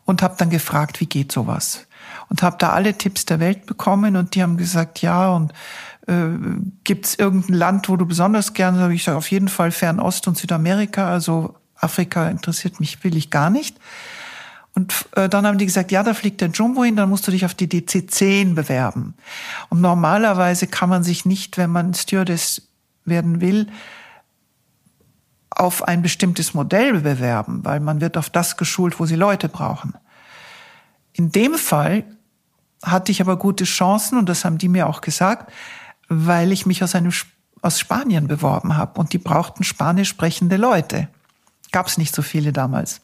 und 0.05 0.23
habe 0.23 0.35
dann 0.37 0.51
gefragt, 0.51 1.01
wie 1.01 1.07
geht 1.07 1.33
sowas? 1.33 1.87
Und 2.29 2.43
habe 2.43 2.57
da 2.59 2.71
alle 2.71 2.97
Tipps 2.97 3.25
der 3.25 3.41
Welt 3.41 3.67
bekommen 3.67 4.17
und 4.17 4.35
die 4.35 4.43
haben 4.43 4.57
gesagt, 4.57 5.03
ja, 5.03 5.31
und 5.31 5.53
äh, 6.07 6.29
gibt 6.85 7.07
es 7.07 7.19
irgendein 7.19 7.55
Land, 7.55 7.88
wo 7.88 7.97
du 7.97 8.07
besonders 8.07 8.55
gerne, 8.55 8.79
sag 8.79 8.91
ich 8.91 9.05
sage 9.05 9.19
auf 9.19 9.31
jeden 9.31 9.49
Fall 9.49 9.71
Fernost 9.71 10.27
und 10.29 10.37
Südamerika, 10.37 11.09
also 11.09 11.55
Afrika 11.77 12.29
interessiert 12.29 12.81
mich, 12.81 13.03
will 13.05 13.17
ich 13.17 13.31
gar 13.31 13.51
nicht. 13.51 13.77
Und 14.75 15.07
äh, 15.17 15.29
dann 15.29 15.47
haben 15.47 15.59
die 15.59 15.67
gesagt, 15.67 15.93
ja, 15.93 16.03
da 16.03 16.15
fliegt 16.15 16.41
der 16.41 16.49
Jumbo 16.49 16.85
hin, 16.85 16.97
dann 16.97 17.11
musst 17.11 17.27
du 17.27 17.31
dich 17.31 17.45
auf 17.45 17.55
die 17.55 17.69
DC-10 17.69 18.55
bewerben. 18.55 19.15
Und 19.69 19.81
normalerweise 19.83 20.67
kann 20.67 20.88
man 20.88 21.03
sich 21.03 21.27
nicht, 21.27 21.59
wenn 21.59 21.71
man 21.71 21.93
Stewardess 21.93 22.62
werden 23.05 23.41
will, 23.41 23.67
auf 25.62 25.87
ein 25.87 26.03
bestimmtes 26.03 26.55
Modell 26.55 27.01
bewerben, 27.01 27.64
weil 27.64 27.81
man 27.81 28.01
wird 28.01 28.16
auf 28.16 28.29
das 28.29 28.57
geschult, 28.57 28.98
wo 28.98 29.07
sie 29.07 29.14
Leute 29.14 29.48
brauchen. 29.48 29.94
In 31.12 31.31
dem 31.31 31.55
Fall 31.55 32.05
hatte 32.83 33.12
ich 33.12 33.20
aber 33.20 33.37
gute 33.37 33.64
Chancen 33.64 34.18
und 34.18 34.29
das 34.29 34.44
haben 34.44 34.59
die 34.59 34.68
mir 34.68 34.88
auch 34.88 35.01
gesagt, 35.01 35.53
weil 36.09 36.51
ich 36.53 36.66
mich 36.66 36.83
aus 36.83 36.94
einem 36.94 37.12
aus 37.62 37.79
Spanien 37.79 38.27
beworben 38.27 38.77
habe 38.77 38.98
und 38.98 39.12
die 39.12 39.18
brauchten 39.18 39.62
spanisch 39.62 40.09
sprechende 40.09 40.57
Leute. 40.57 41.09
Gab 41.70 41.87
es 41.87 41.96
nicht 41.96 42.12
so 42.12 42.22
viele 42.22 42.53
damals. 42.53 43.01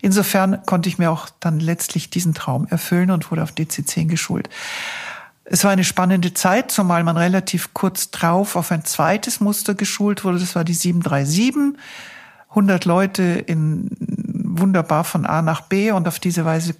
Insofern 0.00 0.64
konnte 0.64 0.88
ich 0.88 0.96
mir 0.96 1.10
auch 1.10 1.28
dann 1.40 1.60
letztlich 1.60 2.08
diesen 2.08 2.32
Traum 2.32 2.66
erfüllen 2.68 3.10
und 3.10 3.30
wurde 3.30 3.42
auf 3.42 3.52
DC10 3.52 4.06
geschult. 4.06 4.48
Es 5.48 5.62
war 5.62 5.70
eine 5.70 5.84
spannende 5.84 6.34
Zeit, 6.34 6.72
zumal 6.72 7.04
man 7.04 7.16
relativ 7.16 7.72
kurz 7.72 8.10
drauf 8.10 8.56
auf 8.56 8.72
ein 8.72 8.84
zweites 8.84 9.40
Muster 9.40 9.74
geschult 9.74 10.24
wurde. 10.24 10.40
Das 10.40 10.56
war 10.56 10.64
die 10.64 10.74
737. 10.74 11.78
100 12.50 12.84
Leute 12.84 13.22
in 13.22 13.90
wunderbar 14.00 15.04
von 15.04 15.26
A 15.26 15.42
nach 15.42 15.60
B 15.62 15.92
und 15.92 16.08
auf 16.08 16.18
diese 16.18 16.44
Weise 16.44 16.74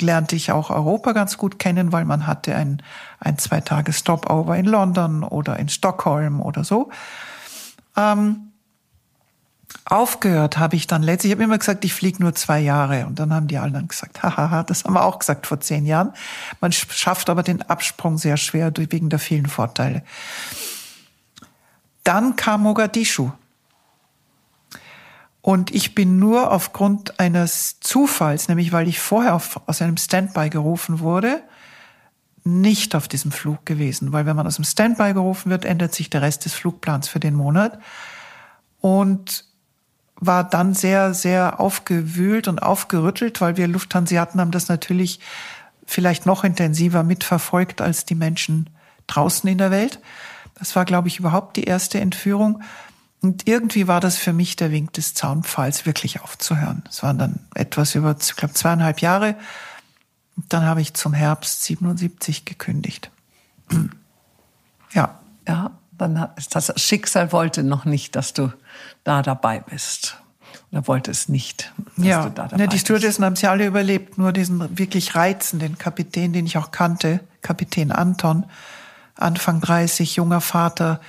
lernte 0.00 0.36
ich 0.36 0.52
auch 0.52 0.70
Europa 0.70 1.12
ganz 1.12 1.36
gut 1.36 1.58
kennen, 1.58 1.92
weil 1.92 2.04
man 2.04 2.26
hatte 2.26 2.54
ein, 2.54 2.82
ein 3.18 3.36
zwei 3.36 3.60
Tage 3.60 3.92
Stopover 3.92 4.56
in 4.56 4.66
London 4.66 5.24
oder 5.24 5.58
in 5.58 5.68
Stockholm 5.68 6.40
oder 6.40 6.64
so. 6.64 6.90
Ähm, 7.96 8.47
aufgehört 9.90 10.58
habe 10.58 10.76
ich 10.76 10.86
dann 10.86 11.02
letztlich, 11.02 11.30
ich 11.30 11.36
habe 11.36 11.44
immer 11.44 11.58
gesagt, 11.58 11.84
ich 11.84 11.94
fliege 11.94 12.22
nur 12.22 12.34
zwei 12.34 12.60
Jahre. 12.60 13.06
Und 13.06 13.18
dann 13.18 13.32
haben 13.32 13.48
die 13.48 13.58
anderen 13.58 13.88
gesagt, 13.88 14.22
hahaha, 14.22 14.62
das 14.62 14.84
haben 14.84 14.94
wir 14.94 15.04
auch 15.04 15.18
gesagt 15.18 15.46
vor 15.46 15.60
zehn 15.60 15.86
Jahren. 15.86 16.12
Man 16.60 16.72
schafft 16.72 17.30
aber 17.30 17.42
den 17.42 17.62
Absprung 17.62 18.18
sehr 18.18 18.36
schwer 18.36 18.72
wegen 18.76 19.08
der 19.08 19.18
vielen 19.18 19.46
Vorteile. 19.46 20.02
Dann 22.04 22.36
kam 22.36 22.62
Mogadischu. 22.62 23.30
Und 25.40 25.74
ich 25.74 25.94
bin 25.94 26.18
nur 26.18 26.52
aufgrund 26.52 27.18
eines 27.20 27.80
Zufalls, 27.80 28.48
nämlich 28.48 28.72
weil 28.72 28.88
ich 28.88 29.00
vorher 29.00 29.34
auf, 29.34 29.60
aus 29.66 29.80
einem 29.80 29.96
Standby 29.96 30.50
gerufen 30.50 31.00
wurde, 31.00 31.42
nicht 32.44 32.94
auf 32.94 33.08
diesem 33.08 33.32
Flug 33.32 33.64
gewesen. 33.64 34.12
Weil 34.12 34.26
wenn 34.26 34.36
man 34.36 34.46
aus 34.46 34.56
dem 34.56 34.64
Standby 34.64 35.14
gerufen 35.14 35.50
wird, 35.50 35.64
ändert 35.64 35.94
sich 35.94 36.10
der 36.10 36.22
Rest 36.22 36.44
des 36.44 36.54
Flugplans 36.54 37.08
für 37.08 37.20
den 37.20 37.34
Monat. 37.34 37.78
Und 38.80 39.47
war 40.20 40.44
dann 40.44 40.74
sehr, 40.74 41.14
sehr 41.14 41.60
aufgewühlt 41.60 42.48
und 42.48 42.60
aufgerüttelt, 42.60 43.40
weil 43.40 43.56
wir 43.56 43.68
Lufthansiaten 43.68 44.40
haben 44.40 44.50
das 44.50 44.68
natürlich 44.68 45.20
vielleicht 45.86 46.26
noch 46.26 46.44
intensiver 46.44 47.02
mitverfolgt 47.02 47.80
als 47.80 48.04
die 48.04 48.14
Menschen 48.14 48.68
draußen 49.06 49.48
in 49.48 49.58
der 49.58 49.70
Welt. 49.70 50.00
Das 50.58 50.76
war, 50.76 50.84
glaube 50.84 51.08
ich, 51.08 51.18
überhaupt 51.18 51.56
die 51.56 51.64
erste 51.64 52.00
Entführung. 52.00 52.62
Und 53.20 53.48
irgendwie 53.48 53.88
war 53.88 54.00
das 54.00 54.16
für 54.16 54.32
mich 54.32 54.56
der 54.56 54.70
Wink 54.70 54.92
des 54.92 55.14
Zaunpfahls, 55.14 55.86
wirklich 55.86 56.20
aufzuhören. 56.20 56.84
Es 56.88 57.02
waren 57.02 57.18
dann 57.18 57.40
etwas 57.54 57.94
über, 57.94 58.16
ich 58.20 58.36
glaube, 58.36 58.54
zweieinhalb 58.54 59.00
Jahre. 59.00 59.36
Und 60.36 60.52
dann 60.52 60.64
habe 60.64 60.80
ich 60.80 60.94
zum 60.94 61.14
Herbst 61.14 61.64
77 61.64 62.44
gekündigt. 62.44 63.10
Ja. 64.94 65.18
Ja, 65.46 65.72
dann 65.98 66.28
das 66.50 66.72
Schicksal 66.80 67.30
wollte 67.30 67.62
noch 67.62 67.84
nicht, 67.84 68.16
dass 68.16 68.32
du 68.32 68.50
da 69.04 69.22
dabei 69.22 69.60
bist. 69.60 70.18
Oder 70.70 70.86
wollte 70.86 71.10
es 71.10 71.28
nicht, 71.28 71.72
dass 71.96 72.06
ja. 72.06 72.22
du 72.24 72.30
da 72.30 72.48
dabei 72.48 72.62
ja, 72.62 72.66
die 72.66 72.78
Stewardessen 72.78 73.24
haben 73.24 73.36
sie 73.36 73.46
alle 73.46 73.66
überlebt. 73.66 74.18
Nur 74.18 74.32
diesen 74.32 74.78
wirklich 74.78 75.14
reizenden 75.14 75.78
Kapitän, 75.78 76.32
den 76.32 76.46
ich 76.46 76.58
auch 76.58 76.70
kannte, 76.70 77.20
Kapitän 77.40 77.90
Anton, 77.90 78.44
Anfang 79.14 79.60
30, 79.60 80.16
junger 80.16 80.40
Vater, 80.40 81.00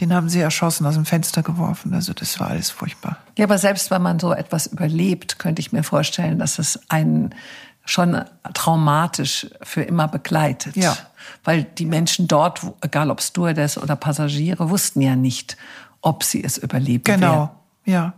den 0.00 0.14
haben 0.14 0.28
sie 0.28 0.40
erschossen, 0.40 0.86
aus 0.86 0.94
dem 0.94 1.04
Fenster 1.04 1.42
geworfen. 1.42 1.92
Also 1.92 2.12
das 2.12 2.38
war 2.38 2.48
alles 2.48 2.70
furchtbar. 2.70 3.18
Ja, 3.36 3.44
aber 3.44 3.58
selbst 3.58 3.90
wenn 3.90 4.02
man 4.02 4.20
so 4.20 4.32
etwas 4.32 4.68
überlebt, 4.68 5.38
könnte 5.38 5.60
ich 5.60 5.72
mir 5.72 5.82
vorstellen, 5.82 6.38
dass 6.38 6.58
es 6.58 6.80
einen 6.88 7.34
schon 7.84 8.22
traumatisch 8.54 9.46
für 9.62 9.82
immer 9.82 10.08
begleitet. 10.08 10.76
Ja. 10.76 10.96
Weil 11.42 11.64
die 11.64 11.86
Menschen 11.86 12.28
dort, 12.28 12.60
egal 12.82 13.10
ob 13.10 13.22
Stewardess 13.22 13.78
oder 13.78 13.96
Passagiere, 13.96 14.70
wussten 14.70 15.00
ja 15.00 15.16
nicht, 15.16 15.56
ob 16.00 16.24
sie 16.24 16.42
es 16.42 16.58
überleben 16.58 17.04
genau. 17.04 17.20
werden. 17.20 17.48
Genau, 17.84 17.98
ja. 17.98 18.14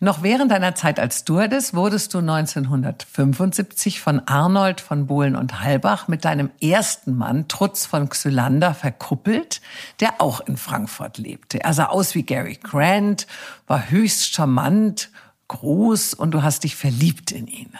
Noch 0.00 0.22
während 0.22 0.50
deiner 0.50 0.74
Zeit 0.74 1.00
als 1.00 1.20
Stewardess 1.20 1.72
wurdest 1.72 2.12
du 2.12 2.18
1975 2.18 4.00
von 4.00 4.20
Arnold 4.26 4.82
von 4.82 5.06
Bohlen 5.06 5.34
und 5.34 5.62
Halbach 5.62 6.08
mit 6.08 6.26
deinem 6.26 6.50
ersten 6.60 7.16
Mann, 7.16 7.48
Trutz 7.48 7.86
von 7.86 8.10
Xylander, 8.10 8.74
verkuppelt, 8.74 9.62
der 10.00 10.20
auch 10.20 10.40
in 10.40 10.58
Frankfurt 10.58 11.16
lebte. 11.16 11.64
Er 11.64 11.72
sah 11.72 11.86
aus 11.86 12.14
wie 12.14 12.22
Gary 12.22 12.58
Grant, 12.62 13.26
war 13.66 13.88
höchst 13.88 14.34
charmant, 14.34 15.10
groß 15.48 16.12
und 16.12 16.32
du 16.32 16.42
hast 16.42 16.64
dich 16.64 16.76
verliebt 16.76 17.30
in 17.30 17.46
ihn. 17.46 17.72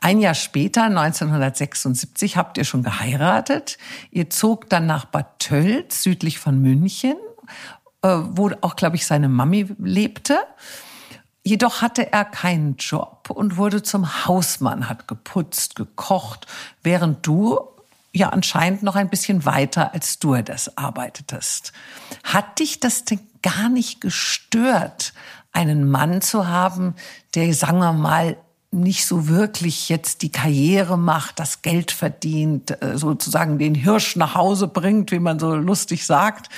Ein 0.00 0.20
Jahr 0.20 0.34
später, 0.34 0.84
1976, 0.84 2.36
habt 2.36 2.58
ihr 2.58 2.64
schon 2.64 2.82
geheiratet. 2.82 3.78
Ihr 4.10 4.28
zog 4.28 4.68
dann 4.68 4.86
nach 4.86 5.06
Bad 5.06 5.38
Tölz, 5.38 6.02
südlich 6.02 6.38
von 6.38 6.60
München, 6.60 7.16
wo 8.08 8.50
auch, 8.60 8.76
glaube 8.76 8.96
ich, 8.96 9.06
seine 9.06 9.28
Mami 9.28 9.66
lebte. 9.78 10.38
Jedoch 11.42 11.82
hatte 11.82 12.12
er 12.12 12.24
keinen 12.24 12.76
Job 12.76 13.30
und 13.30 13.56
wurde 13.56 13.82
zum 13.82 14.26
Hausmann, 14.26 14.88
hat 14.88 15.08
geputzt, 15.08 15.76
gekocht, 15.76 16.46
während 16.82 17.26
du 17.26 17.58
ja 18.12 18.30
anscheinend 18.30 18.82
noch 18.82 18.96
ein 18.96 19.10
bisschen 19.10 19.44
weiter 19.44 19.92
als 19.92 20.18
du 20.18 20.34
das 20.36 20.78
arbeitetest. 20.78 21.72
Hat 22.22 22.60
dich 22.60 22.80
das 22.80 23.04
denn 23.04 23.20
gar 23.42 23.68
nicht 23.68 24.00
gestört, 24.00 25.12
einen 25.52 25.90
Mann 25.90 26.22
zu 26.22 26.48
haben, 26.48 26.94
der, 27.34 27.52
sagen 27.52 27.78
wir 27.78 27.92
mal, 27.92 28.36
nicht 28.70 29.06
so 29.06 29.28
wirklich 29.28 29.88
jetzt 29.88 30.22
die 30.22 30.32
Karriere 30.32 30.98
macht, 30.98 31.38
das 31.38 31.62
Geld 31.62 31.92
verdient, 31.92 32.82
äh, 32.82 32.98
sozusagen 32.98 33.58
den 33.58 33.74
Hirsch 33.74 34.16
nach 34.16 34.34
Hause 34.34 34.66
bringt, 34.68 35.12
wie 35.12 35.20
man 35.20 35.38
so 35.38 35.54
lustig 35.54 36.06
sagt. 36.06 36.48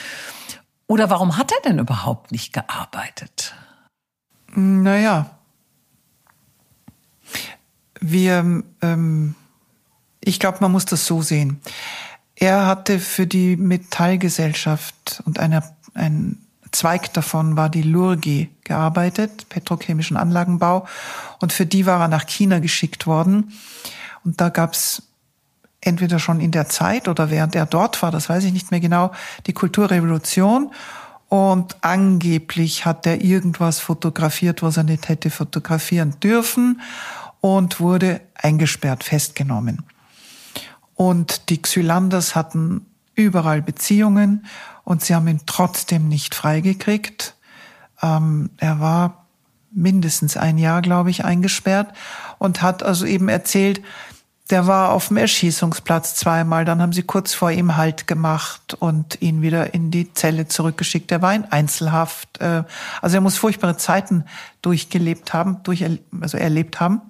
Oder 0.88 1.10
warum 1.10 1.36
hat 1.36 1.52
er 1.52 1.60
denn 1.62 1.78
überhaupt 1.78 2.32
nicht 2.32 2.52
gearbeitet? 2.52 3.54
Naja, 4.54 5.30
wir, 8.00 8.62
ähm, 8.82 9.34
ich 10.20 10.38
glaube, 10.38 10.58
man 10.60 10.72
muss 10.72 10.84
das 10.84 11.06
so 11.06 11.22
sehen. 11.22 11.60
Er 12.34 12.66
hatte 12.66 13.00
für 13.00 13.26
die 13.26 13.56
Metallgesellschaft 13.56 15.22
und 15.24 15.38
einer, 15.38 15.62
ein 15.94 16.46
Zweig 16.72 17.12
davon 17.14 17.56
war 17.56 17.70
die 17.70 17.82
Lurgi 17.82 18.50
gearbeitet, 18.64 19.48
petrochemischen 19.48 20.16
Anlagenbau. 20.16 20.86
Und 21.40 21.52
für 21.52 21.64
die 21.64 21.86
war 21.86 22.00
er 22.00 22.08
nach 22.08 22.26
China 22.26 22.58
geschickt 22.58 23.06
worden. 23.06 23.52
Und 24.24 24.40
da 24.40 24.50
gab's 24.50 25.05
entweder 25.86 26.18
schon 26.18 26.40
in 26.40 26.50
der 26.50 26.68
Zeit 26.68 27.08
oder 27.08 27.30
während 27.30 27.54
er 27.54 27.66
dort 27.66 28.02
war, 28.02 28.10
das 28.10 28.28
weiß 28.28 28.44
ich 28.44 28.52
nicht 28.52 28.70
mehr 28.70 28.80
genau, 28.80 29.12
die 29.46 29.52
Kulturrevolution. 29.52 30.72
Und 31.28 31.76
angeblich 31.80 32.86
hat 32.86 33.06
er 33.06 33.22
irgendwas 33.22 33.80
fotografiert, 33.80 34.62
was 34.62 34.76
er 34.76 34.84
nicht 34.84 35.08
hätte 35.08 35.30
fotografieren 35.30 36.14
dürfen 36.20 36.80
und 37.40 37.80
wurde 37.80 38.20
eingesperrt, 38.34 39.02
festgenommen. 39.02 39.82
Und 40.94 41.50
die 41.50 41.60
Xylanders 41.60 42.34
hatten 42.34 42.86
überall 43.14 43.60
Beziehungen 43.60 44.46
und 44.84 45.02
sie 45.02 45.14
haben 45.14 45.28
ihn 45.28 45.40
trotzdem 45.46 46.08
nicht 46.08 46.34
freigekriegt. 46.34 47.34
Ähm, 48.02 48.50
er 48.58 48.80
war 48.80 49.26
mindestens 49.72 50.36
ein 50.36 50.58
Jahr, 50.58 50.80
glaube 50.80 51.10
ich, 51.10 51.24
eingesperrt 51.24 51.92
und 52.38 52.62
hat 52.62 52.82
also 52.82 53.04
eben 53.04 53.28
erzählt, 53.28 53.82
der 54.50 54.66
war 54.66 54.92
auf 54.92 55.08
dem 55.08 55.16
Erschießungsplatz 55.16 56.14
zweimal, 56.14 56.64
dann 56.64 56.80
haben 56.80 56.92
sie 56.92 57.02
kurz 57.02 57.34
vor 57.34 57.50
ihm 57.50 57.76
Halt 57.76 58.06
gemacht 58.06 58.74
und 58.74 59.20
ihn 59.20 59.42
wieder 59.42 59.74
in 59.74 59.90
die 59.90 60.12
Zelle 60.12 60.46
zurückgeschickt. 60.46 61.10
Er 61.10 61.20
war 61.20 61.34
in 61.34 61.44
Einzelhaft. 61.46 62.40
Äh, 62.40 62.62
also 63.02 63.16
er 63.16 63.20
muss 63.20 63.36
furchtbare 63.36 63.76
Zeiten 63.76 64.24
durchgelebt 64.62 65.32
haben, 65.32 65.62
durch, 65.64 65.84
also 66.20 66.38
erlebt 66.38 66.78
haben. 66.78 67.00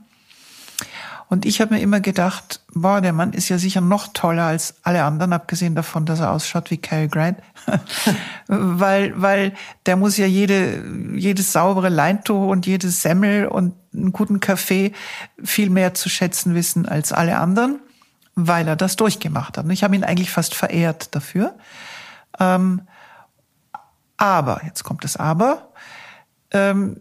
Und 1.29 1.45
ich 1.45 1.61
habe 1.61 1.74
mir 1.74 1.81
immer 1.81 2.01
gedacht, 2.01 2.61
boah, 2.72 3.01
der 3.01 3.12
Mann 3.12 3.33
ist 3.33 3.49
ja 3.49 3.59
sicher 3.59 3.81
noch 3.81 4.09
toller 4.12 4.45
als 4.45 4.77
alle 4.83 5.03
anderen, 5.03 5.33
abgesehen 5.33 5.74
davon, 5.74 6.07
dass 6.07 6.20
er 6.20 6.31
ausschaut 6.31 6.70
wie 6.70 6.77
Cary 6.77 7.09
Grant. 7.09 7.39
weil, 8.47 9.20
weil 9.20 9.53
der 9.87 9.97
muss 9.97 10.16
ja 10.16 10.27
jede, 10.27 10.85
jedes 11.14 11.53
saubere 11.53 11.89
Leintuch 11.89 12.49
und 12.49 12.66
jedes 12.66 13.03
Semmel 13.03 13.47
und 13.49 13.74
einen 13.93 14.12
guten 14.12 14.39
Kaffee 14.39 14.93
viel 15.43 15.68
mehr 15.68 15.95
zu 15.95 16.09
schätzen 16.09 16.55
wissen 16.55 16.87
als 16.87 17.12
alle 17.12 17.39
anderen, 17.39 17.81
weil 18.37 18.68
er 18.68 18.77
das 18.77 18.95
durchgemacht 18.95 19.59
hat. 19.59 19.64
Und 19.64 19.72
ich 19.72 19.83
habe 19.83 19.97
ihn 19.97 20.05
eigentlich 20.05 20.31
fast 20.31 20.55
verehrt 20.55 21.14
dafür. 21.16 21.57
Ähm, 22.39 22.83
aber, 24.16 24.61
jetzt 24.64 24.85
kommt 24.85 25.03
das 25.03 25.16
Aber, 25.16 25.72
ähm, 26.53 27.01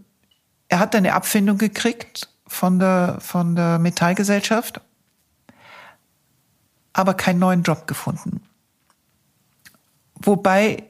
er 0.67 0.79
hat 0.79 0.95
eine 0.95 1.13
Abfindung 1.13 1.59
gekriegt 1.59 2.29
von 2.47 2.79
der, 2.79 3.17
von 3.19 3.55
der 3.55 3.79
Metallgesellschaft, 3.79 4.81
aber 6.93 7.13
keinen 7.13 7.39
neuen 7.39 7.63
Job 7.63 7.87
gefunden. 7.87 8.41
Wobei 10.15 10.83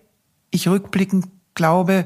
ich 0.52 0.68
rückblickend 0.68 1.28
glaube, 1.56 2.06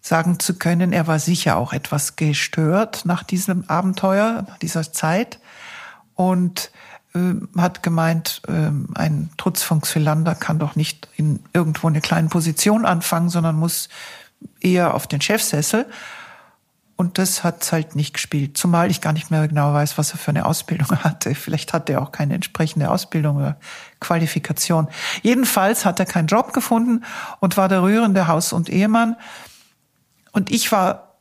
sagen 0.00 0.38
zu 0.38 0.58
können, 0.58 0.92
er 0.92 1.06
war 1.06 1.18
sicher 1.18 1.56
auch 1.56 1.72
etwas 1.72 2.16
gestört 2.16 3.04
nach 3.04 3.22
diesem 3.22 3.68
Abenteuer, 3.68 4.44
nach 4.46 4.58
dieser 4.58 4.92
Zeit 4.92 5.38
und 6.14 6.70
äh, 7.14 7.34
hat 7.56 7.82
gemeint, 7.82 8.42
äh, 8.46 8.70
ein 8.94 9.30
Trutzfunktionander 9.38 10.34
kann 10.34 10.58
doch 10.58 10.76
nicht 10.76 11.08
in 11.16 11.40
irgendwo 11.52 11.88
eine 11.88 12.00
kleine 12.00 12.28
Position 12.28 12.84
anfangen, 12.84 13.30
sondern 13.30 13.56
muss 13.56 13.88
eher 14.60 14.94
auf 14.94 15.06
den 15.06 15.20
Chefsessel. 15.20 15.86
Und 16.96 17.18
das 17.18 17.42
hat's 17.42 17.72
halt 17.72 17.96
nicht 17.96 18.14
gespielt. 18.14 18.56
Zumal 18.56 18.90
ich 18.90 19.00
gar 19.00 19.12
nicht 19.12 19.30
mehr 19.30 19.48
genau 19.48 19.74
weiß, 19.74 19.98
was 19.98 20.12
er 20.12 20.18
für 20.18 20.30
eine 20.30 20.46
Ausbildung 20.46 20.90
hatte. 21.04 21.34
Vielleicht 21.34 21.72
hatte 21.72 21.94
er 21.94 22.02
auch 22.02 22.12
keine 22.12 22.34
entsprechende 22.34 22.90
Ausbildung 22.90 23.36
oder 23.36 23.56
Qualifikation. 24.00 24.88
Jedenfalls 25.22 25.84
hat 25.84 25.98
er 25.98 26.06
keinen 26.06 26.28
Job 26.28 26.52
gefunden 26.52 27.04
und 27.40 27.56
war 27.56 27.68
der 27.68 27.82
rührende 27.82 28.28
Haus- 28.28 28.52
und 28.52 28.68
Ehemann. 28.68 29.16
Und 30.30 30.50
ich 30.50 30.70
war 30.70 31.14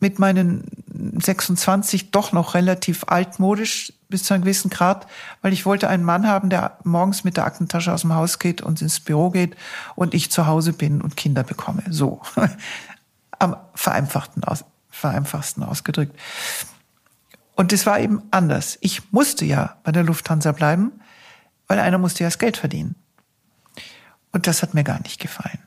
mit 0.00 0.18
meinen 0.18 0.64
26 1.22 2.10
doch 2.10 2.32
noch 2.32 2.54
relativ 2.54 3.04
altmodisch 3.06 3.92
bis 4.08 4.24
zu 4.24 4.34
einem 4.34 4.42
gewissen 4.42 4.70
Grad, 4.70 5.06
weil 5.42 5.52
ich 5.52 5.64
wollte 5.64 5.88
einen 5.88 6.04
Mann 6.04 6.26
haben, 6.26 6.50
der 6.50 6.78
morgens 6.84 7.22
mit 7.22 7.36
der 7.36 7.44
Aktentasche 7.44 7.92
aus 7.92 8.00
dem 8.00 8.14
Haus 8.14 8.38
geht 8.38 8.62
und 8.62 8.82
ins 8.82 8.98
Büro 9.00 9.30
geht 9.30 9.56
und 9.94 10.12
ich 10.12 10.30
zu 10.30 10.46
Hause 10.46 10.72
bin 10.72 11.00
und 11.00 11.16
Kinder 11.16 11.44
bekomme. 11.44 11.84
So. 11.88 12.20
Am 13.38 13.56
vereinfachten 13.74 14.44
aus 14.44 14.64
vereinfachsten 14.92 15.64
ausgedrückt. 15.64 16.16
Und 17.56 17.72
es 17.72 17.86
war 17.86 17.98
eben 17.98 18.22
anders. 18.30 18.78
Ich 18.80 19.12
musste 19.12 19.44
ja 19.44 19.76
bei 19.82 19.90
der 19.90 20.04
Lufthansa 20.04 20.52
bleiben, 20.52 20.92
weil 21.66 21.80
einer 21.80 21.98
musste 21.98 22.22
ja 22.22 22.28
das 22.28 22.38
Geld 22.38 22.56
verdienen. 22.56 22.94
Und 24.30 24.46
das 24.46 24.62
hat 24.62 24.74
mir 24.74 24.84
gar 24.84 25.00
nicht 25.02 25.20
gefallen. 25.20 25.58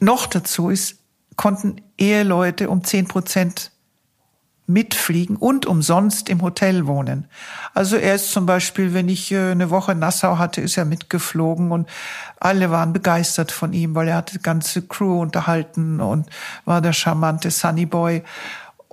Noch 0.00 0.26
dazu 0.26 0.68
ist, 0.68 0.98
konnten 1.36 1.80
Eheleute 1.98 2.68
um 2.68 2.84
zehn 2.84 3.08
Prozent 3.08 3.70
mitfliegen 4.66 5.36
und 5.36 5.66
umsonst 5.66 6.28
im 6.28 6.42
Hotel 6.42 6.86
wohnen. 6.86 7.28
Also 7.72 7.96
er 7.96 8.16
ist 8.16 8.32
zum 8.32 8.46
Beispiel, 8.46 8.94
wenn 8.94 9.08
ich 9.08 9.30
äh, 9.30 9.52
eine 9.52 9.70
Woche 9.70 9.94
Nassau 9.94 10.38
hatte, 10.38 10.60
ist 10.60 10.76
er 10.76 10.84
mitgeflogen 10.84 11.70
und 11.70 11.88
alle 12.40 12.70
waren 12.70 12.92
begeistert 12.92 13.52
von 13.52 13.72
ihm, 13.72 13.94
weil 13.94 14.08
er 14.08 14.16
hatte 14.16 14.38
die 14.38 14.42
ganze 14.42 14.82
Crew 14.82 15.20
unterhalten 15.20 16.00
und 16.00 16.28
war 16.64 16.80
der 16.80 16.92
charmante 16.92 17.50
Sunny 17.50 17.86
Boy 17.86 18.22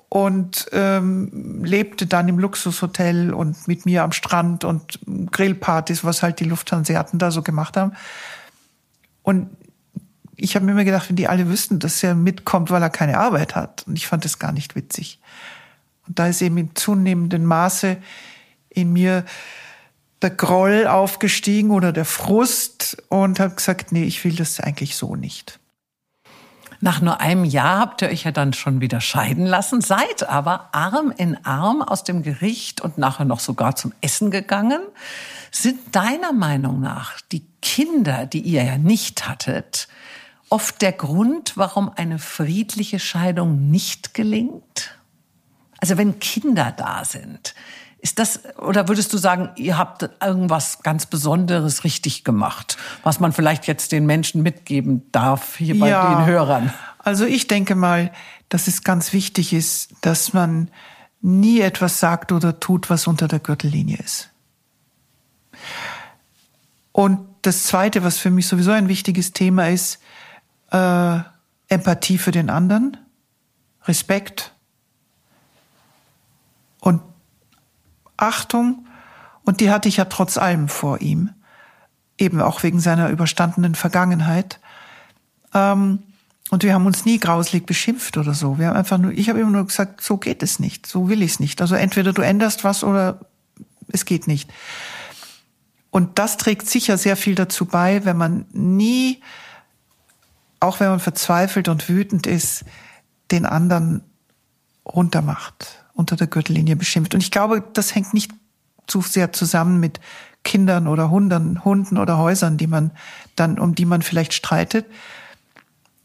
und 0.10 0.68
ähm, 0.74 1.64
lebte 1.64 2.06
dann 2.06 2.28
im 2.28 2.38
Luxushotel 2.38 3.34
und 3.34 3.68
mit 3.68 3.88
mir 3.88 4.04
am 4.04 4.12
Strand 4.12 4.64
und 4.64 5.00
Grillpartys, 5.32 6.04
was 6.04 6.22
halt 6.22 6.40
die 6.40 6.44
Lufthanseaten 6.44 7.18
da 7.18 7.32
so 7.32 7.42
gemacht 7.42 7.78
haben. 7.78 7.94
Und 9.24 9.50
ich 10.36 10.56
habe 10.56 10.66
mir 10.66 10.74
immer 10.74 10.84
gedacht, 10.84 11.10
wenn 11.10 11.16
die 11.16 11.28
alle 11.28 11.50
wüssten, 11.50 11.80
dass 11.80 12.04
er 12.04 12.14
mitkommt, 12.14 12.70
weil 12.70 12.84
er 12.84 12.92
keine 12.92 13.18
Arbeit 13.18 13.56
hat. 13.56 13.86
Und 13.88 13.98
ich 13.98 14.06
fand 14.06 14.24
das 14.24 14.38
gar 14.38 14.52
nicht 14.52 14.76
witzig. 14.76 15.20
Und 16.08 16.20
da 16.20 16.28
ist 16.28 16.42
eben 16.42 16.58
in 16.58 16.76
zunehmendem 16.76 17.46
Maße 17.46 17.98
in 18.70 18.94
mir 18.94 19.26
der 20.22 20.32
Groll 20.32 20.88
aufgestiegen 20.88 21.72
oder 21.72 21.92
der 21.92 22.06
Frust 22.06 22.98
und 23.10 23.40
habe 23.40 23.56
gesagt, 23.56 23.92
nee, 23.92 24.04
ich 24.04 24.24
will 24.24 24.36
das 24.36 24.60
eigentlich 24.60 24.96
so 24.96 25.16
nicht. 25.16 25.60
Nach 26.80 27.00
nur 27.00 27.22
einem 27.22 27.46
Jahr 27.46 27.80
habt 27.80 28.02
ihr 28.02 28.10
euch 28.10 28.24
ja 28.24 28.32
dann 28.32 28.52
schon 28.52 28.82
wieder 28.82 29.00
scheiden 29.00 29.46
lassen, 29.46 29.80
seid 29.80 30.28
aber 30.28 30.70
Arm 30.74 31.14
in 31.16 31.38
Arm 31.46 31.82
aus 31.82 32.04
dem 32.04 32.24
Gericht 32.24 32.82
und 32.82 32.98
nachher 32.98 33.24
noch 33.24 33.40
sogar 33.40 33.78
zum 33.78 33.94
Essen 34.02 34.32
gegangen. 34.32 34.82
Sind 35.50 35.96
deiner 35.96 36.34
Meinung 36.34 36.82
nach 36.82 37.22
die 37.32 37.46
Kinder, 37.62 38.26
die 38.26 38.42
ihr 38.42 38.64
ja 38.64 38.78
nicht 38.78 39.30
hattet, 39.30 39.88
oft 40.50 40.82
der 40.82 40.92
Grund, 40.92 41.54
warum 41.56 41.90
eine 41.96 42.20
friedliche 42.20 43.00
Scheidung 43.00 43.72
nicht 43.72 44.14
gelingt? 44.14 44.98
Also 45.84 45.98
wenn 45.98 46.18
Kinder 46.20 46.72
da 46.72 47.04
sind, 47.04 47.56
ist 48.00 48.18
das, 48.18 48.40
oder 48.58 48.88
würdest 48.88 49.12
du 49.12 49.18
sagen, 49.18 49.50
ihr 49.58 49.78
habt 49.78 50.10
irgendwas 50.24 50.82
ganz 50.82 51.06
Besonderes 51.08 51.84
richtig 51.84 52.24
gemacht, 52.24 52.78
was 53.04 53.20
man 53.20 53.34
vielleicht 53.34 53.68
jetzt 53.68 53.92
den 53.92 54.06
Menschen 54.06 54.44
mitgeben 54.44 55.12
darf, 55.12 55.58
hier 55.58 55.78
bei 55.78 55.90
ja, 55.90 56.16
den 56.16 56.26
Hörern? 56.26 56.74
Also 57.00 57.26
ich 57.26 57.48
denke 57.48 57.76
mal, 57.76 58.14
dass 58.48 58.68
es 58.70 58.84
ganz 58.84 59.12
wichtig 59.12 59.52
ist, 59.52 59.90
dass 60.00 60.32
man 60.32 60.72
nie 61.20 61.60
etwas 61.60 62.00
sagt 62.00 62.32
oder 62.32 62.62
tut, 62.62 62.90
was 62.90 63.06
unter 63.06 63.28
der 63.28 63.40
Gürtellinie 63.40 63.98
ist. 63.98 64.30
Und 66.94 67.28
das 67.42 67.64
Zweite, 67.64 68.06
was 68.06 68.20
für 68.20 68.32
mich 68.32 68.48
sowieso 68.48 68.72
ein 68.72 68.88
wichtiges 68.88 69.34
Thema 69.34 69.68
ist, 69.68 70.00
äh, 70.72 71.20
Empathie 71.68 72.20
für 72.20 72.32
den 72.32 72.50
anderen, 72.50 72.96
Respekt, 73.84 74.53
und 76.84 77.02
Achtung, 78.18 78.86
und 79.44 79.62
die 79.62 79.72
hatte 79.72 79.88
ich 79.88 79.98
ja 79.98 80.06
trotz 80.06 80.38
allem 80.38 80.68
vor 80.68 81.00
ihm, 81.00 81.30
eben 82.18 82.42
auch 82.42 82.62
wegen 82.62 82.82
seiner 82.82 83.10
überstandenen 83.10 83.74
Vergangenheit. 83.74 84.60
Ähm, 85.54 86.00
und 86.50 86.64
wir 86.64 86.74
haben 86.74 86.86
uns 86.86 87.06
nie 87.06 87.20
grauslig 87.20 87.66
beschimpft 87.66 88.18
oder 88.18 88.34
so. 88.34 88.60
Wir 88.60 88.68
haben 88.68 88.76
einfach 88.76 88.98
nur, 88.98 89.14
ich 89.14 89.30
habe 89.30 89.40
immer 89.40 89.52
nur 89.52 89.66
gesagt, 89.66 90.02
so 90.02 90.18
geht 90.18 90.44
es 90.44 90.60
nicht, 90.60 90.86
so 90.86 91.08
will 91.08 91.22
ich 91.22 91.32
es 91.32 91.40
nicht. 91.40 91.62
Also 91.62 91.76
entweder 91.76 92.12
du 92.12 92.22
änderst 92.22 92.66
was 92.66 92.84
oder 92.84 93.22
es 93.88 94.04
geht 94.04 94.28
nicht. 94.28 94.52
Und 95.90 96.20
das 96.20 96.36
trägt 96.36 96.70
sicher 96.70 96.98
sehr 96.98 97.16
viel 97.16 97.36
dazu 97.36 97.66
bei, 97.66 98.04
wenn 98.04 98.18
man 98.18 98.46
nie, 98.52 99.22
auch 100.60 100.82
wenn 100.82 100.90
man 100.90 101.00
verzweifelt 101.00 101.70
und 101.70 101.88
wütend 101.88 102.28
ist, 102.28 102.66
den 103.32 103.46
anderen 103.46 104.04
runtermacht 104.86 105.83
unter 105.94 106.16
der 106.16 106.28
Gürtellinie 106.28 106.76
beschimpft. 106.76 107.14
Und 107.14 107.22
ich 107.22 107.32
glaube, 107.32 107.64
das 107.74 107.96
hängt 107.96 108.14
nicht 108.14 108.32
zu 108.88 109.02
sehr 109.02 109.32
zusammen 109.32 109.80
mit 109.80 110.00
Kindern 110.44 110.88
oder 110.88 111.10
Hunden, 111.10 111.64
Hunden 111.64 111.98
oder 111.98 112.18
Häusern, 112.18 112.58
die 112.58 112.68
man 112.68 112.92
dann, 113.36 113.60
um 113.60 113.76
die 113.76 113.86
man 113.86 114.02
vielleicht 114.02 114.34
streitet, 114.34 114.86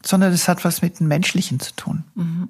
sondern 0.03 0.31
es 0.31 0.47
hat 0.47 0.63
was 0.63 0.81
mit 0.81 0.99
dem 0.99 1.07
Menschlichen 1.07 1.59
zu 1.59 1.75
tun. 1.75 2.03
Mhm. 2.15 2.49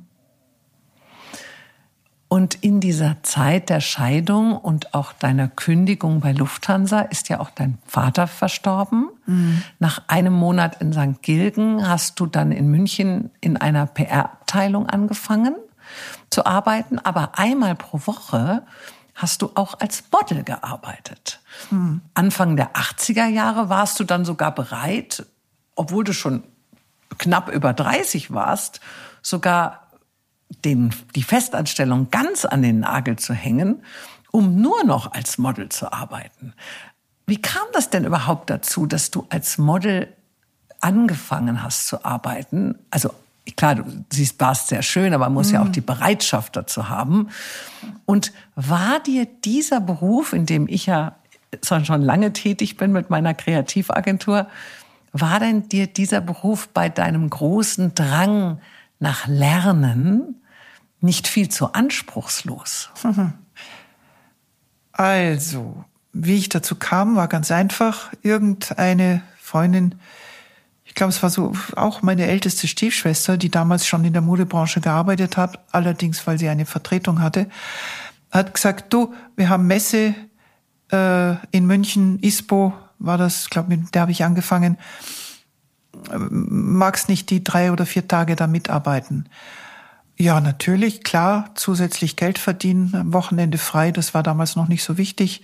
Und 2.28 2.54
in 2.62 2.80
dieser 2.80 3.18
Zeit 3.24 3.72
der 3.72 3.82
Scheidung 3.82 4.56
und 4.56 4.94
auch 4.94 5.14
deiner 5.14 5.48
Kündigung 5.48 6.20
bei 6.20 6.32
Lufthansa 6.32 7.00
ist 7.00 7.28
ja 7.28 7.40
auch 7.40 7.50
dein 7.50 7.80
Vater 7.88 8.28
verstorben. 8.28 9.10
Mhm. 9.26 9.64
Nach 9.80 10.04
einem 10.08 10.34
Monat 10.34 10.80
in 10.80 10.94
St. 10.94 11.24
Gilgen 11.24 11.88
hast 11.88 12.20
du 12.20 12.28
dann 12.28 12.52
in 12.52 12.68
München 12.70 13.32
in 13.42 13.58
einer 13.58 13.88
PR-Abteilung 13.88 14.86
angefangen 14.86 15.56
zu 16.30 16.46
arbeiten. 16.46 17.00
Aber 17.00 17.38
einmal 17.38 17.76
pro 17.76 18.00
Woche 18.06 18.64
hast 19.16 19.42
du 19.42 19.52
auch 19.56 19.80
als 19.80 20.04
Model 20.12 20.44
gearbeitet. 20.44 21.42
Mhm. 21.72 22.02
Anfang 22.14 22.56
der 22.56 22.74
80er 22.74 23.28
Jahre 23.28 23.70
warst 23.70 24.00
du 24.00 24.04
dann 24.04 24.24
sogar 24.24 24.54
bereit, 24.54 25.26
obwohl 25.76 26.04
du 26.04 26.14
schon 26.14 26.44
knapp 27.18 27.50
über 27.50 27.74
30 27.74 28.34
warst, 28.34 28.80
sogar 29.22 29.88
den, 30.64 30.94
die 31.16 31.24
Festanstellung 31.24 32.10
ganz 32.12 32.46
an 32.46 32.62
den 32.62 32.80
Nagel 32.80 33.18
zu 33.18 33.34
hängen, 33.34 33.84
um 34.32 34.62
nur 34.62 34.84
noch 34.84 35.12
als 35.12 35.38
Model 35.38 35.70
zu 35.70 35.92
arbeiten. 35.92 36.54
Wie 37.26 37.42
kam 37.42 37.68
das 37.74 37.90
denn 37.90 38.06
überhaupt 38.06 38.50
dazu, 38.50 38.86
dass 38.86 39.12
du 39.12 39.28
als 39.30 39.58
Model 39.58 40.12
angefangen 40.80 41.62
hast 41.62 41.88
zu 41.88 42.04
arbeiten? 42.06 42.80
Also 42.90 43.14
klar, 43.56 43.76
du 43.76 43.84
siehst, 44.12 44.40
warst 44.40 44.68
sehr 44.68 44.82
schön, 44.82 45.14
aber 45.14 45.26
man 45.26 45.34
muss 45.34 45.48
mhm. 45.50 45.54
ja 45.54 45.62
auch 45.62 45.68
mhm. 45.68 45.74
die 45.74 45.82
Bereitschaft 45.82 46.56
dazu 46.56 46.90
haben. 46.90 47.30
Und 48.06 48.32
war 48.56 49.00
dir 49.00 49.26
dieser 49.26 49.80
Beruf, 49.80 50.34
in 50.34 50.46
dem 50.46 50.68
ich 50.68 50.86
ja 50.86 51.16
schon 51.64 52.02
lange 52.02 52.34
tätig 52.34 52.78
bin 52.78 52.92
mit 52.92 53.10
meiner 53.10 53.34
Kreativagentur, 53.34 54.48
war 55.12 55.40
denn 55.40 55.68
dir 55.70 55.88
dieser 55.88 56.22
Beruf 56.22 56.70
bei 56.70 56.90
deinem 56.90 57.30
großen 57.30 57.96
Drang 57.96 58.62
nach 59.00 59.28
Lernen 59.28 60.42
nicht 61.02 61.28
viel 61.28 61.50
zu 61.50 61.74
anspruchslos? 61.74 62.90
Also, 64.92 65.86
wie 66.12 66.36
ich 66.36 66.50
dazu 66.50 66.76
kam, 66.76 67.16
war 67.16 67.30
ganz 67.30 67.52
einfach. 67.52 68.12
Irgendeine 68.22 69.22
Freundin, 69.40 69.96
ich 70.90 70.96
glaube, 70.96 71.12
es 71.12 71.22
war 71.22 71.30
so 71.30 71.54
auch 71.76 72.02
meine 72.02 72.26
älteste 72.26 72.68
Stiefschwester, 72.68 73.38
die 73.38 73.50
damals 73.50 73.88
schon 73.88 74.04
in 74.04 74.12
der 74.12 74.24
Modebranche 74.24 74.82
gearbeitet 74.82 75.38
hat, 75.38 75.60
allerdings 75.72 76.26
weil 76.26 76.40
sie 76.40 76.50
eine 76.50 76.66
Vertretung 76.66 77.22
hatte, 77.22 77.48
hat 78.32 78.54
gesagt, 78.56 78.92
du, 78.92 79.14
wir 79.36 79.50
haben 79.50 79.68
Messe 79.68 80.16
äh, 80.92 81.36
in 81.52 81.68
München, 81.68 82.20
ISPO 82.20 82.74
war 82.98 83.20
das, 83.20 83.52
glaube 83.52 83.70
mit 83.70 83.94
der 83.94 84.02
habe 84.02 84.12
ich 84.12 84.24
angefangen. 84.24 84.78
Magst 86.10 87.08
nicht 87.08 87.30
die 87.30 87.44
drei 87.44 87.72
oder 87.72 87.86
vier 87.86 88.08
Tage 88.08 88.36
da 88.36 88.48
mitarbeiten? 88.48 89.30
Ja, 90.18 90.42
natürlich, 90.42 91.04
klar, 91.04 91.52
zusätzlich 91.54 92.16
Geld 92.16 92.40
verdienen, 92.40 92.96
am 92.96 93.14
Wochenende 93.14 93.60
frei, 93.60 93.92
das 93.92 94.16
war 94.16 94.24
damals 94.24 94.56
noch 94.56 94.68
nicht 94.68 94.84
so 94.84 94.98
wichtig. 94.98 95.44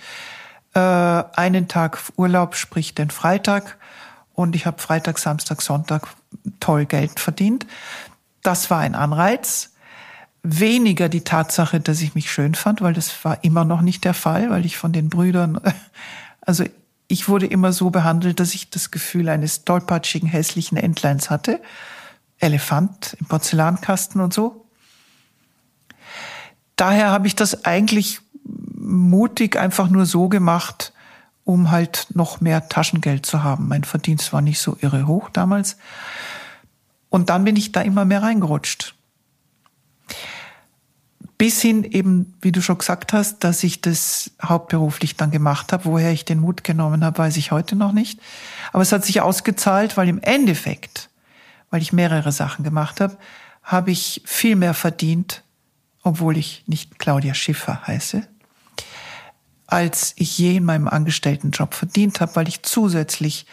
Äh, 0.74 0.80
einen 0.80 1.68
Tag 1.68 2.00
Urlaub, 2.18 2.56
sprich 2.56 2.96
den 2.96 3.12
Freitag. 3.12 3.78
Und 4.36 4.56
ich 4.56 4.66
habe 4.66 4.82
Freitag, 4.82 5.18
Samstag, 5.18 5.62
Sonntag 5.62 6.08
toll 6.60 6.86
Geld 6.86 7.20
verdient. 7.20 7.66
Das 8.44 8.70
war 8.70 8.80
ein 8.80 8.96
Anreiz. 8.96 9.72
Weniger 10.44 11.10
die 11.10 11.24
Tatsache, 11.24 11.80
dass 11.80 12.02
ich 12.02 12.14
mich 12.14 12.32
schön 12.32 12.54
fand, 12.54 12.82
weil 12.82 12.94
das 12.94 13.26
war 13.26 13.44
immer 13.44 13.66
noch 13.66 13.82
nicht 13.82 14.04
der 14.04 14.14
Fall, 14.14 14.50
weil 14.50 14.66
ich 14.66 14.78
von 14.78 14.92
den 14.92 15.10
Brüdern, 15.10 15.60
also 16.42 16.66
ich 17.08 17.28
wurde 17.30 17.48
immer 17.48 17.72
so 17.72 17.90
behandelt, 17.90 18.40
dass 18.40 18.54
ich 18.54 18.70
das 18.70 18.92
Gefühl 18.92 19.30
eines 19.30 19.64
tollpatschigen, 19.64 20.28
hässlichen 20.28 20.78
Entleins 20.78 21.30
hatte. 21.30 21.62
Elefant 22.40 23.16
im 23.20 23.28
Porzellankasten 23.28 24.22
und 24.22 24.34
so. 24.34 24.66
Daher 26.76 27.10
habe 27.10 27.28
ich 27.28 27.36
das 27.36 27.64
eigentlich 27.64 28.20
mutig 28.76 29.56
einfach 29.58 29.90
nur 29.90 30.06
so 30.06 30.30
gemacht, 30.30 30.94
um 31.46 31.72
halt 31.72 32.08
noch 32.14 32.42
mehr 32.42 32.68
Taschengeld 32.68 33.26
zu 33.26 33.44
haben. 33.44 33.68
Mein 33.70 33.84
Verdienst 33.84 34.34
war 34.34 34.42
nicht 34.42 34.60
so 34.60 34.78
irre 34.82 35.08
hoch 35.08 35.30
damals. 35.30 35.78
Und 37.10 37.30
dann 37.30 37.46
bin 37.46 37.56
ich 37.56 37.72
da 37.72 37.82
immer 37.82 38.04
mehr 38.04 38.24
reingerutscht. 38.24 38.96
Bis 41.38 41.62
hin 41.62 41.84
eben, 41.84 42.34
wie 42.42 42.52
du 42.52 42.62
schon 42.62 42.80
gesagt 42.80 43.14
hast, 43.14 43.44
dass 43.44 43.64
ich 43.64 43.80
das 43.80 44.32
hauptberuflich 44.42 45.16
dann 45.16 45.32
gemacht 45.32 45.72
habe. 45.72 45.86
Woher 45.86 46.12
ich 46.12 46.26
den 46.26 46.40
Mut 46.40 46.64
genommen 46.64 47.06
habe, 47.06 47.20
weiß 47.20 47.38
ich 47.38 47.52
heute 47.52 47.76
noch 47.76 47.92
nicht. 47.92 48.20
Aber 48.74 48.82
es 48.82 48.92
hat 48.92 49.06
sich 49.06 49.22
ausgezahlt, 49.22 49.98
weil 49.98 50.10
im 50.10 50.22
Endeffekt, 50.22 51.10
weil 51.70 51.82
ich 51.82 51.94
mehrere 51.94 52.32
Sachen 52.32 52.64
gemacht 52.64 53.00
habe, 53.02 53.18
habe 53.62 53.92
ich 53.92 54.24
viel 54.26 54.56
mehr 54.56 54.74
verdient, 54.74 55.44
obwohl 56.02 56.38
ich 56.38 56.64
nicht 56.68 56.98
Claudia 57.00 57.34
Schiffer 57.34 57.86
heiße, 57.86 58.28
als 59.68 60.14
ich 60.18 60.38
je 60.38 60.58
in 60.58 60.66
meinem 60.66 60.88
Angestelltenjob 60.88 61.74
verdient 61.74 62.22
habe, 62.22 62.36
weil 62.36 62.48
ich 62.48 62.64
zusätzlich 62.64 63.46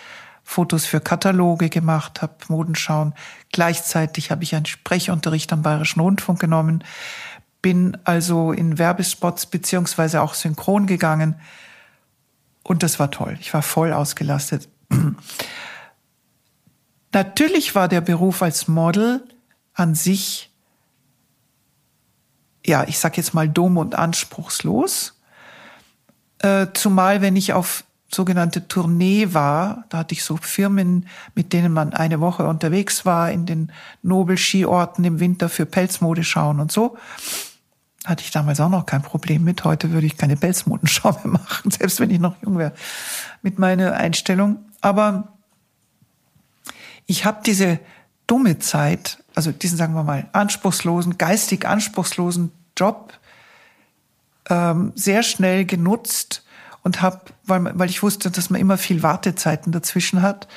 Fotos 0.44 0.84
für 0.84 1.00
Kataloge 1.00 1.68
gemacht 1.68 2.20
habe, 2.20 2.34
Modenschauen. 2.48 3.14
Gleichzeitig 3.52 4.30
habe 4.30 4.42
ich 4.42 4.54
einen 4.54 4.66
Sprechunterricht 4.66 5.52
am 5.52 5.62
Bayerischen 5.62 6.00
Rundfunk 6.00 6.40
genommen 6.40 6.82
bin 7.62 7.96
also 8.04 8.52
in 8.52 8.76
Werbespots 8.76 9.46
beziehungsweise 9.46 10.20
auch 10.20 10.34
synchron 10.34 10.86
gegangen. 10.86 11.36
Und 12.64 12.82
das 12.82 12.98
war 12.98 13.10
toll. 13.10 13.38
Ich 13.40 13.54
war 13.54 13.62
voll 13.62 13.92
ausgelastet. 13.92 14.68
Natürlich 17.12 17.74
war 17.74 17.88
der 17.88 18.00
Beruf 18.00 18.42
als 18.42 18.68
Model 18.68 19.22
an 19.74 19.94
sich, 19.94 20.50
ja, 22.66 22.84
ich 22.84 22.98
sag 22.98 23.16
jetzt 23.16 23.32
mal 23.32 23.48
dumm 23.48 23.76
und 23.76 23.94
anspruchslos. 23.94 25.20
Äh, 26.42 26.68
zumal 26.74 27.22
wenn 27.22 27.36
ich 27.36 27.52
auf 27.52 27.84
sogenannte 28.14 28.68
Tournee 28.68 29.32
war, 29.32 29.84
da 29.88 29.98
hatte 29.98 30.14
ich 30.14 30.22
so 30.22 30.36
Firmen, 30.36 31.06
mit 31.34 31.52
denen 31.52 31.72
man 31.72 31.94
eine 31.94 32.20
Woche 32.20 32.46
unterwegs 32.46 33.06
war, 33.06 33.30
in 33.30 33.46
den 33.46 33.72
Nobel-Skiorten 34.02 35.04
im 35.04 35.18
Winter 35.18 35.48
für 35.48 35.64
Pelzmode 35.64 36.22
schauen 36.22 36.60
und 36.60 36.70
so 36.70 36.96
hatte 38.04 38.24
ich 38.24 38.30
damals 38.30 38.60
auch 38.60 38.68
noch 38.68 38.86
kein 38.86 39.02
Problem 39.02 39.44
mit. 39.44 39.64
Heute 39.64 39.92
würde 39.92 40.06
ich 40.06 40.16
keine 40.16 40.36
Pelzmodenschau 40.36 41.12
mehr 41.24 41.38
machen, 41.38 41.70
selbst 41.70 42.00
wenn 42.00 42.10
ich 42.10 42.18
noch 42.18 42.34
jung 42.42 42.58
wäre, 42.58 42.72
mit 43.42 43.58
meiner 43.58 43.94
Einstellung. 43.94 44.58
Aber 44.80 45.28
ich 47.06 47.24
habe 47.24 47.42
diese 47.46 47.78
dumme 48.26 48.58
Zeit, 48.58 49.22
also 49.34 49.52
diesen, 49.52 49.78
sagen 49.78 49.94
wir 49.94 50.02
mal, 50.02 50.28
anspruchslosen, 50.32 51.18
geistig 51.18 51.66
anspruchslosen 51.66 52.50
Job 52.76 53.12
ähm, 54.48 54.92
sehr 54.94 55.22
schnell 55.22 55.64
genutzt 55.64 56.44
und 56.82 57.02
habe, 57.02 57.20
weil, 57.44 57.78
weil 57.78 57.90
ich 57.90 58.02
wusste, 58.02 58.30
dass 58.30 58.50
man 58.50 58.60
immer 58.60 58.78
viel 58.78 59.02
Wartezeiten 59.02 59.72
dazwischen 59.72 60.22
hat, 60.22 60.48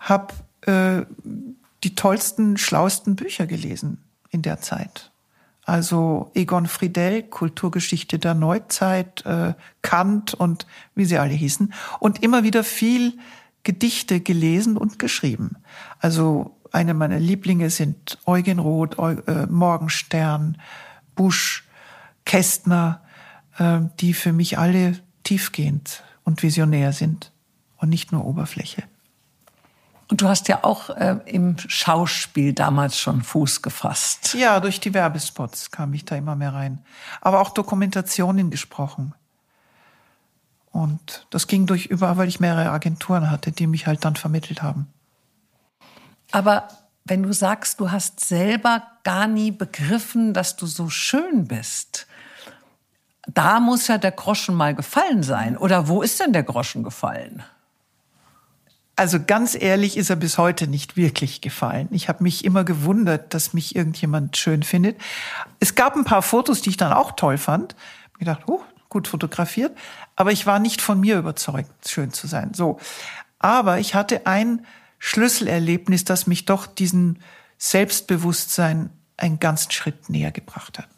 habe 0.00 0.34
äh, 0.62 1.06
die 1.84 1.94
tollsten, 1.94 2.56
schlauesten 2.56 3.16
Bücher 3.16 3.46
gelesen 3.46 4.02
in 4.30 4.42
der 4.42 4.60
Zeit. 4.60 5.10
Also 5.64 6.30
Egon 6.34 6.66
Friedel, 6.66 7.22
Kulturgeschichte 7.22 8.18
der 8.18 8.34
Neuzeit, 8.34 9.24
äh, 9.24 9.54
Kant 9.80 10.34
und 10.34 10.66
wie 10.94 11.04
sie 11.04 11.18
alle 11.18 11.34
hießen. 11.34 11.72
Und 12.00 12.22
immer 12.22 12.42
wieder 12.42 12.64
viel 12.64 13.18
Gedichte 13.62 14.20
gelesen 14.20 14.76
und 14.76 14.98
geschrieben. 14.98 15.56
Also 16.00 16.56
eine 16.72 16.94
meiner 16.94 17.20
Lieblinge 17.20 17.70
sind 17.70 18.18
Eugen 18.26 18.58
Roth, 18.58 18.98
äh, 18.98 19.46
Morgenstern, 19.46 20.60
Busch, 21.14 21.68
Kästner, 22.24 23.01
die 23.58 24.14
für 24.14 24.32
mich 24.32 24.58
alle 24.58 24.98
tiefgehend 25.24 26.02
und 26.24 26.42
visionär 26.42 26.92
sind 26.92 27.32
und 27.76 27.88
nicht 27.88 28.12
nur 28.12 28.24
Oberfläche. 28.24 28.84
Und 30.12 30.20
du 30.20 30.28
hast 30.28 30.48
ja 30.48 30.62
auch 30.62 30.90
äh, 30.90 31.16
im 31.24 31.56
Schauspiel 31.58 32.52
damals 32.52 32.98
schon 32.98 33.22
Fuß 33.22 33.62
gefasst. 33.62 34.34
Ja, 34.34 34.60
durch 34.60 34.78
die 34.78 34.92
Werbespots 34.92 35.70
kam 35.70 35.94
ich 35.94 36.04
da 36.04 36.16
immer 36.16 36.36
mehr 36.36 36.52
rein. 36.52 36.84
Aber 37.22 37.40
auch 37.40 37.48
Dokumentationen 37.48 38.50
gesprochen. 38.50 39.14
Und 40.70 41.26
das 41.30 41.46
ging 41.46 41.64
durch 41.64 41.86
überall, 41.86 42.18
weil 42.18 42.28
ich 42.28 42.40
mehrere 42.40 42.70
Agenturen 42.70 43.30
hatte, 43.30 43.52
die 43.52 43.66
mich 43.66 43.86
halt 43.86 44.04
dann 44.04 44.16
vermittelt 44.16 44.62
haben. 44.62 44.86
Aber 46.30 46.68
wenn 47.04 47.22
du 47.22 47.32
sagst, 47.32 47.80
du 47.80 47.90
hast 47.90 48.20
selber 48.20 48.82
gar 49.04 49.26
nie 49.26 49.50
begriffen, 49.50 50.34
dass 50.34 50.56
du 50.56 50.66
so 50.66 50.90
schön 50.90 51.46
bist, 51.48 52.06
da 53.26 53.60
muss 53.60 53.88
ja 53.88 53.98
der 53.98 54.12
Groschen 54.12 54.54
mal 54.54 54.74
gefallen 54.74 55.22
sein. 55.22 55.56
Oder 55.56 55.88
wo 55.88 56.02
ist 56.02 56.20
denn 56.20 56.32
der 56.32 56.42
Groschen 56.42 56.82
gefallen? 56.82 57.42
Also 58.96 59.18
ganz 59.24 59.54
ehrlich 59.54 59.96
ist 59.96 60.10
er 60.10 60.16
bis 60.16 60.38
heute 60.38 60.66
nicht 60.66 60.96
wirklich 60.96 61.40
gefallen. 61.40 61.88
Ich 61.92 62.08
habe 62.08 62.22
mich 62.22 62.44
immer 62.44 62.64
gewundert, 62.64 63.32
dass 63.32 63.54
mich 63.54 63.74
irgendjemand 63.74 64.36
schön 64.36 64.62
findet. 64.62 65.00
Es 65.60 65.74
gab 65.74 65.96
ein 65.96 66.04
paar 66.04 66.22
Fotos, 66.22 66.60
die 66.60 66.70
ich 66.70 66.76
dann 66.76 66.92
auch 66.92 67.12
toll 67.12 67.38
fand. 67.38 67.74
Ich 68.12 68.18
gedacht, 68.18 68.42
oh, 68.46 68.60
gut 68.88 69.08
fotografiert. 69.08 69.76
Aber 70.14 70.30
ich 70.30 70.46
war 70.46 70.58
nicht 70.58 70.82
von 70.82 71.00
mir 71.00 71.18
überzeugt, 71.18 71.88
schön 71.88 72.12
zu 72.12 72.26
sein. 72.26 72.52
So. 72.54 72.78
Aber 73.38 73.78
ich 73.78 73.94
hatte 73.94 74.26
ein 74.26 74.66
Schlüsselerlebnis, 74.98 76.04
das 76.04 76.26
mich 76.26 76.44
doch 76.44 76.66
diesen 76.66 77.20
Selbstbewusstsein 77.58 78.90
einen 79.16 79.40
ganzen 79.40 79.70
Schritt 79.70 80.10
näher 80.10 80.32
gebracht 80.32 80.78
hat. 80.78 80.88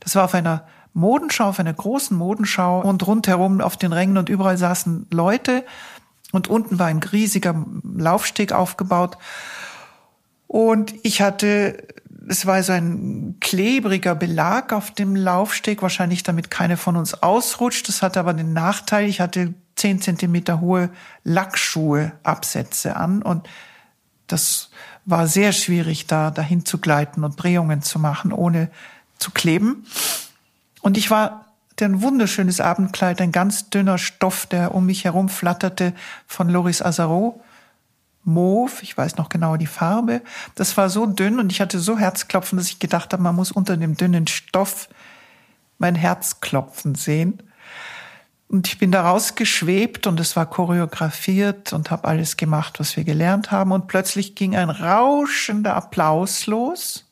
Das 0.00 0.14
war 0.14 0.24
auf 0.24 0.34
einer 0.34 0.66
Modenschau, 0.94 1.48
auf 1.48 1.58
einer 1.58 1.72
großen 1.72 2.16
Modenschau 2.16 2.80
und 2.80 3.06
rundherum 3.06 3.60
auf 3.60 3.76
den 3.76 3.92
Rängen 3.92 4.18
und 4.18 4.28
überall 4.28 4.58
saßen 4.58 5.06
Leute 5.10 5.64
und 6.32 6.48
unten 6.48 6.78
war 6.78 6.86
ein 6.86 7.02
riesiger 7.02 7.66
Laufsteg 7.96 8.52
aufgebaut. 8.52 9.18
Und 10.46 10.94
ich 11.02 11.22
hatte, 11.22 11.86
es 12.28 12.46
war 12.46 12.62
so 12.62 12.72
ein 12.72 13.36
klebriger 13.40 14.14
Belag 14.14 14.72
auf 14.72 14.90
dem 14.90 15.16
Laufsteg, 15.16 15.82
wahrscheinlich 15.82 16.22
damit 16.22 16.50
keine 16.50 16.76
von 16.76 16.96
uns 16.96 17.22
ausrutscht. 17.22 17.88
Das 17.88 18.02
hatte 18.02 18.20
aber 18.20 18.34
den 18.34 18.52
Nachteil, 18.52 19.08
ich 19.08 19.20
hatte 19.20 19.54
zehn 19.76 20.00
Zentimeter 20.00 20.60
hohe 20.60 20.90
Lackschuhe, 21.24 22.12
Absätze 22.22 22.96
an 22.96 23.22
und 23.22 23.48
das 24.26 24.70
war 25.04 25.26
sehr 25.26 25.52
schwierig, 25.52 26.06
da 26.06 26.30
dahin 26.30 26.64
zu 26.64 26.78
gleiten 26.78 27.24
und 27.24 27.42
Drehungen 27.42 27.82
zu 27.82 27.98
machen, 27.98 28.32
ohne 28.32 28.70
zu 29.18 29.30
kleben. 29.30 29.84
Und 30.82 30.98
ich 30.98 31.10
war 31.10 31.46
ein 31.80 32.02
wunderschönes 32.02 32.60
Abendkleid, 32.60 33.20
ein 33.20 33.32
ganz 33.32 33.70
dünner 33.70 33.98
Stoff, 33.98 34.46
der 34.46 34.74
um 34.74 34.86
mich 34.86 35.04
herum 35.04 35.28
flatterte, 35.28 35.94
von 36.26 36.48
Loris 36.48 36.82
Azaro. 36.82 37.42
Mauve, 38.24 38.82
ich 38.82 38.96
weiß 38.96 39.16
noch 39.16 39.28
genau 39.28 39.56
die 39.56 39.66
Farbe. 39.66 40.22
Das 40.54 40.76
war 40.76 40.90
so 40.90 41.06
dünn 41.06 41.40
und 41.40 41.50
ich 41.50 41.60
hatte 41.60 41.80
so 41.80 41.98
Herzklopfen, 41.98 42.56
dass 42.56 42.68
ich 42.68 42.78
gedacht 42.78 43.12
habe, 43.12 43.22
man 43.22 43.34
muss 43.34 43.50
unter 43.50 43.76
dem 43.76 43.96
dünnen 43.96 44.28
Stoff 44.28 44.88
mein 45.78 45.96
Herz 45.96 46.40
klopfen 46.40 46.94
sehen. 46.94 47.42
Und 48.48 48.68
ich 48.68 48.78
bin 48.78 48.92
da 48.92 49.08
rausgeschwebt 49.08 50.06
und 50.06 50.20
es 50.20 50.36
war 50.36 50.46
choreografiert 50.46 51.72
und 51.72 51.90
habe 51.90 52.06
alles 52.06 52.36
gemacht, 52.36 52.78
was 52.78 52.96
wir 52.96 53.02
gelernt 53.02 53.50
haben. 53.50 53.72
Und 53.72 53.88
plötzlich 53.88 54.34
ging 54.34 54.54
ein 54.54 54.70
rauschender 54.70 55.74
Applaus 55.74 56.46
los. 56.46 57.11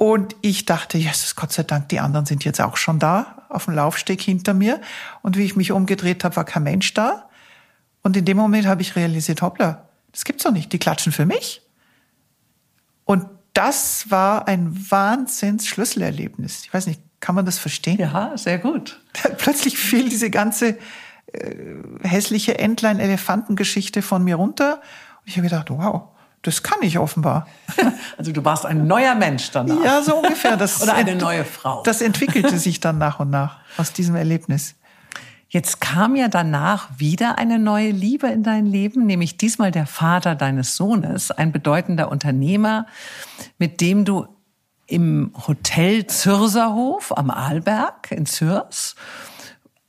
Und 0.00 0.34
ich 0.40 0.64
dachte, 0.64 0.96
Jesus, 0.96 1.36
Gott 1.36 1.52
sei 1.52 1.62
Dank, 1.62 1.90
die 1.90 2.00
anderen 2.00 2.24
sind 2.24 2.42
jetzt 2.46 2.58
auch 2.58 2.78
schon 2.78 2.98
da, 2.98 3.44
auf 3.50 3.66
dem 3.66 3.74
Laufsteg 3.74 4.22
hinter 4.22 4.54
mir. 4.54 4.80
Und 5.20 5.36
wie 5.36 5.44
ich 5.44 5.56
mich 5.56 5.72
umgedreht 5.72 6.24
habe, 6.24 6.36
war 6.36 6.44
kein 6.44 6.62
Mensch 6.62 6.94
da. 6.94 7.28
Und 8.00 8.16
in 8.16 8.24
dem 8.24 8.38
Moment 8.38 8.66
habe 8.66 8.80
ich 8.80 8.96
realisiert, 8.96 9.42
hoppla, 9.42 9.86
das 10.10 10.24
gibt's 10.24 10.44
doch 10.44 10.52
nicht, 10.52 10.72
die 10.72 10.78
klatschen 10.78 11.12
für 11.12 11.26
mich. 11.26 11.60
Und 13.04 13.26
das 13.52 14.10
war 14.10 14.48
ein 14.48 14.74
Wahnsinns 14.90 15.66
Schlüsselerlebnis. 15.66 16.62
Ich 16.64 16.72
weiß 16.72 16.86
nicht, 16.86 17.02
kann 17.20 17.34
man 17.34 17.44
das 17.44 17.58
verstehen? 17.58 17.98
Ja, 17.98 18.32
sehr 18.38 18.56
gut. 18.56 19.02
Plötzlich 19.36 19.76
fiel 19.76 20.08
diese 20.08 20.30
ganze 20.30 20.78
äh, 21.26 21.54
hässliche 22.04 22.58
Entlein-Elefantengeschichte 22.58 24.00
von 24.00 24.24
mir 24.24 24.36
runter. 24.36 24.76
Und 24.76 25.26
ich 25.26 25.36
habe 25.36 25.46
gedacht, 25.46 25.68
wow, 25.68 26.04
das 26.42 26.62
kann 26.62 26.78
ich 26.82 26.98
offenbar. 26.98 27.46
Also 28.16 28.32
du 28.32 28.44
warst 28.44 28.66
ein 28.66 28.86
neuer 28.86 29.14
Mensch 29.14 29.50
danach. 29.50 29.82
Ja, 29.82 30.02
so 30.02 30.16
ungefähr. 30.16 30.58
Das 30.58 30.82
Oder 30.82 30.92
eine 30.92 31.16
neue 31.16 31.44
Frau. 31.46 31.82
Das 31.84 32.02
entwickelte 32.02 32.58
sich 32.58 32.78
dann 32.78 32.98
nach 32.98 33.18
und 33.18 33.30
nach 33.30 33.58
aus 33.78 33.94
diesem 33.94 34.14
Erlebnis. 34.14 34.74
Jetzt 35.48 35.80
kam 35.80 36.16
ja 36.16 36.28
danach 36.28 36.90
wieder 36.98 37.38
eine 37.38 37.58
neue 37.58 37.90
Liebe 37.90 38.28
in 38.28 38.42
dein 38.42 38.66
Leben, 38.66 39.06
nämlich 39.06 39.38
diesmal 39.38 39.70
der 39.70 39.86
Vater 39.86 40.34
deines 40.34 40.76
Sohnes, 40.76 41.30
ein 41.30 41.50
bedeutender 41.50 42.10
Unternehmer, 42.10 42.86
mit 43.58 43.80
dem 43.80 44.04
du 44.04 44.26
im 44.86 45.32
Hotel 45.48 46.06
Zürserhof 46.06 47.16
am 47.16 47.30
Arlberg 47.30 48.12
in 48.12 48.26
Zürs 48.26 48.96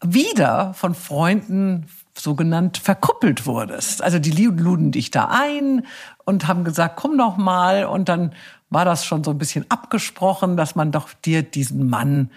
wieder 0.03 0.73
von 0.73 0.95
Freunden 0.95 1.87
sogenannt 2.17 2.77
verkuppelt 2.77 3.45
wurdest. 3.45 4.01
Also 4.03 4.19
die 4.19 4.31
luden 4.31 4.91
dich 4.91 5.11
da 5.11 5.29
ein 5.31 5.85
und 6.31 6.47
haben 6.47 6.63
gesagt, 6.63 6.95
komm 6.95 7.17
doch 7.17 7.37
mal. 7.37 7.85
Und 7.85 8.09
dann 8.09 8.33
war 8.69 8.85
das 8.85 9.05
schon 9.05 9.23
so 9.23 9.31
ein 9.31 9.37
bisschen 9.37 9.65
abgesprochen, 9.69 10.57
dass 10.57 10.75
man 10.75 10.91
doch 10.91 11.09
dir 11.13 11.43
diesen 11.43 11.89
Mann, 11.89 12.31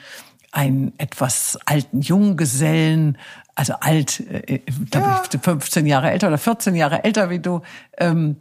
einen 0.53 0.93
etwas 0.99 1.59
alten 1.65 2.01
Junggesellen, 2.01 3.19
also 3.55 3.75
alt, 3.81 4.21
äh, 4.21 4.61
ja. 4.93 5.23
15 5.41 5.87
Jahre 5.87 6.11
älter 6.11 6.29
oder 6.29 6.39
14 6.39 6.75
Jahre 6.75 7.03
älter 7.03 7.31
wie 7.31 7.41
du, 7.41 7.63
ähm, 7.99 8.37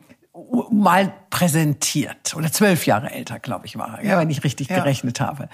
mal 0.71 1.13
präsentiert. 1.29 2.35
Oder 2.35 2.51
zwölf 2.51 2.85
Jahre 2.85 3.11
älter, 3.11 3.39
glaube 3.39 3.65
ich, 3.67 3.77
war 3.77 3.99
er, 3.99 4.05
ja. 4.05 4.19
wenn 4.19 4.29
ich 4.29 4.43
richtig 4.43 4.69
ja. 4.69 4.77
gerechnet 4.77 5.19
habe. 5.19 5.49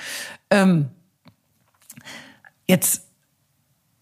Ähm, 0.50 0.90
jetzt 2.68 3.09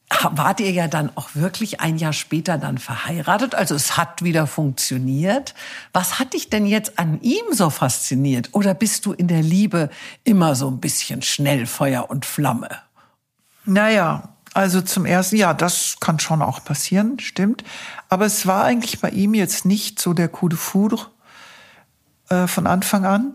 wart 0.10 0.60
ihr 0.60 0.72
ja 0.72 0.88
dann 0.88 1.12
auch 1.16 1.30
wirklich 1.34 1.82
ein 1.82 1.98
Jahr 1.98 2.14
später 2.14 2.58
dann 2.58 2.78
verheiratet. 2.78 3.56
Also 3.56 3.76
es 3.76 3.98
hat 3.98 4.24
wieder 4.24 4.48
funktioniert. 4.48 5.54
Was 5.94 6.18
hat 6.18 6.34
dich 6.34 6.50
denn 6.50 6.66
jetzt 6.66 6.98
an 6.98 7.20
ihm 7.22 7.44
so 7.52 7.70
fasziniert? 7.70 8.50
Oder 8.54 8.74
bist 8.74 9.06
du 9.06 9.14
in 9.14 9.28
der 9.28 9.42
Liebe 9.42 9.90
immer 10.24 10.56
so 10.56 10.70
ein 10.70 10.80
bisschen 10.80 11.22
schnell 11.22 11.66
Feuer 11.66 12.10
und 12.10 12.26
Flamme? 12.26 12.70
Naja, 13.66 14.30
also 14.54 14.82
zum 14.82 15.06
ersten, 15.06 15.36
ja, 15.36 15.54
das 15.54 15.98
kann 16.00 16.20
schon 16.20 16.42
auch 16.42 16.64
passieren, 16.64 17.20
stimmt. 17.20 17.64
Aber 18.08 18.26
es 18.26 18.48
war 18.48 18.64
eigentlich 18.64 19.02
bei 19.02 19.10
ihm 19.10 19.34
jetzt 19.34 19.66
nicht 19.66 20.00
so 20.00 20.14
der 20.14 20.30
Coup 20.30 20.50
de 20.50 20.58
foudre 20.58 21.08
äh, 22.30 22.48
von 22.48 22.66
Anfang 22.66 23.06
an. 23.06 23.34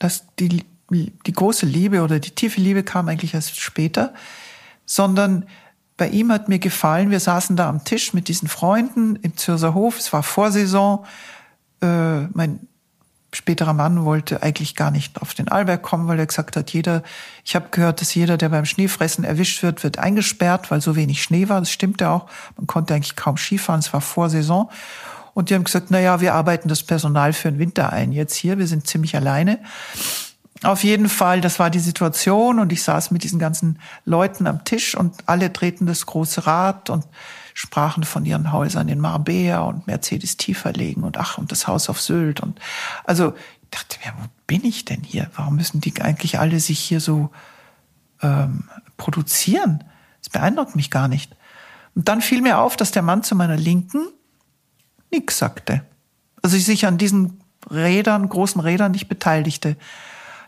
dass 0.00 0.24
die, 0.38 0.64
die 0.90 1.32
große 1.32 1.66
Liebe 1.66 2.02
oder 2.02 2.18
die 2.18 2.32
tiefe 2.32 2.60
Liebe 2.60 2.82
kam 2.82 3.08
eigentlich 3.08 3.34
erst 3.34 3.60
später 3.60 4.12
sondern 4.90 5.44
bei 5.96 6.08
ihm 6.08 6.32
hat 6.32 6.48
mir 6.48 6.58
gefallen, 6.58 7.10
wir 7.10 7.20
saßen 7.20 7.54
da 7.54 7.68
am 7.68 7.84
Tisch 7.84 8.12
mit 8.12 8.26
diesen 8.26 8.48
Freunden 8.48 9.14
im 9.16 9.36
Zürser 9.36 9.72
Hof, 9.72 10.00
es 10.00 10.12
war 10.12 10.24
Vorsaison, 10.24 11.04
äh, 11.80 12.22
mein 12.32 12.66
späterer 13.32 13.72
Mann 13.72 14.04
wollte 14.04 14.42
eigentlich 14.42 14.74
gar 14.74 14.90
nicht 14.90 15.22
auf 15.22 15.32
den 15.34 15.46
Arlberg 15.46 15.80
kommen, 15.82 16.08
weil 16.08 16.18
er 16.18 16.26
gesagt 16.26 16.56
hat, 16.56 16.72
jeder, 16.72 17.04
ich 17.44 17.54
habe 17.54 17.68
gehört, 17.70 18.00
dass 18.00 18.12
jeder, 18.16 18.36
der 18.36 18.48
beim 18.48 18.64
Schneefressen 18.64 19.22
erwischt 19.22 19.62
wird, 19.62 19.84
wird 19.84 20.00
eingesperrt, 20.00 20.72
weil 20.72 20.80
so 20.80 20.96
wenig 20.96 21.22
Schnee 21.22 21.48
war. 21.48 21.60
Das 21.60 21.70
stimmte 21.70 22.10
auch. 22.10 22.28
Man 22.56 22.66
konnte 22.66 22.92
eigentlich 22.92 23.14
kaum 23.14 23.36
Skifahren, 23.36 23.78
es 23.78 23.92
war 23.92 24.00
Vorsaison. 24.00 24.68
Und 25.34 25.50
die 25.50 25.54
haben 25.54 25.62
gesagt, 25.62 25.86
na 25.90 26.00
ja, 26.00 26.20
wir 26.20 26.34
arbeiten 26.34 26.68
das 26.68 26.82
Personal 26.82 27.32
für 27.32 27.52
den 27.52 27.60
Winter 27.60 27.92
ein. 27.92 28.10
Jetzt 28.10 28.34
hier, 28.34 28.58
wir 28.58 28.66
sind 28.66 28.88
ziemlich 28.88 29.14
alleine. 29.14 29.60
Auf 30.62 30.84
jeden 30.84 31.08
Fall, 31.08 31.40
das 31.40 31.58
war 31.58 31.70
die 31.70 31.78
Situation 31.78 32.58
und 32.58 32.70
ich 32.70 32.82
saß 32.82 33.12
mit 33.12 33.24
diesen 33.24 33.38
ganzen 33.38 33.78
Leuten 34.04 34.46
am 34.46 34.64
Tisch 34.64 34.94
und 34.94 35.14
alle 35.26 35.48
drehten 35.48 35.86
das 35.86 36.04
große 36.04 36.46
Rad 36.46 36.90
und 36.90 37.06
sprachen 37.54 38.04
von 38.04 38.26
ihren 38.26 38.52
Häusern 38.52 38.88
in 38.88 39.00
Marbella 39.00 39.60
und 39.62 39.86
Mercedes 39.86 40.36
tiefer 40.36 40.72
legen 40.72 41.02
und 41.02 41.16
ach, 41.16 41.38
und 41.38 41.50
das 41.50 41.66
Haus 41.66 41.88
auf 41.88 42.00
Sylt 42.00 42.40
und 42.40 42.60
also 43.04 43.32
ich 43.62 43.70
dachte 43.70 43.98
mir, 44.04 44.12
wo 44.20 44.26
bin 44.46 44.64
ich 44.64 44.84
denn 44.84 45.02
hier? 45.02 45.30
Warum 45.34 45.56
müssen 45.56 45.80
die 45.80 46.02
eigentlich 46.02 46.38
alle 46.38 46.60
sich 46.60 46.80
hier 46.80 47.00
so 47.00 47.30
ähm, 48.20 48.64
produzieren? 48.96 49.84
Das 50.20 50.28
beeindruckt 50.28 50.74
mich 50.74 50.90
gar 50.90 51.06
nicht. 51.06 51.36
Und 51.94 52.08
dann 52.08 52.20
fiel 52.20 52.42
mir 52.42 52.58
auf, 52.58 52.76
dass 52.76 52.90
der 52.90 53.02
Mann 53.02 53.22
zu 53.22 53.36
meiner 53.36 53.56
Linken 53.56 54.08
nichts 55.12 55.38
sagte. 55.38 55.84
Also 56.42 56.58
sich 56.58 56.84
an 56.84 56.98
diesen 56.98 57.40
Rädern, 57.70 58.28
großen 58.28 58.60
Rädern 58.60 58.90
nicht 58.92 59.08
beteiligte 59.08 59.76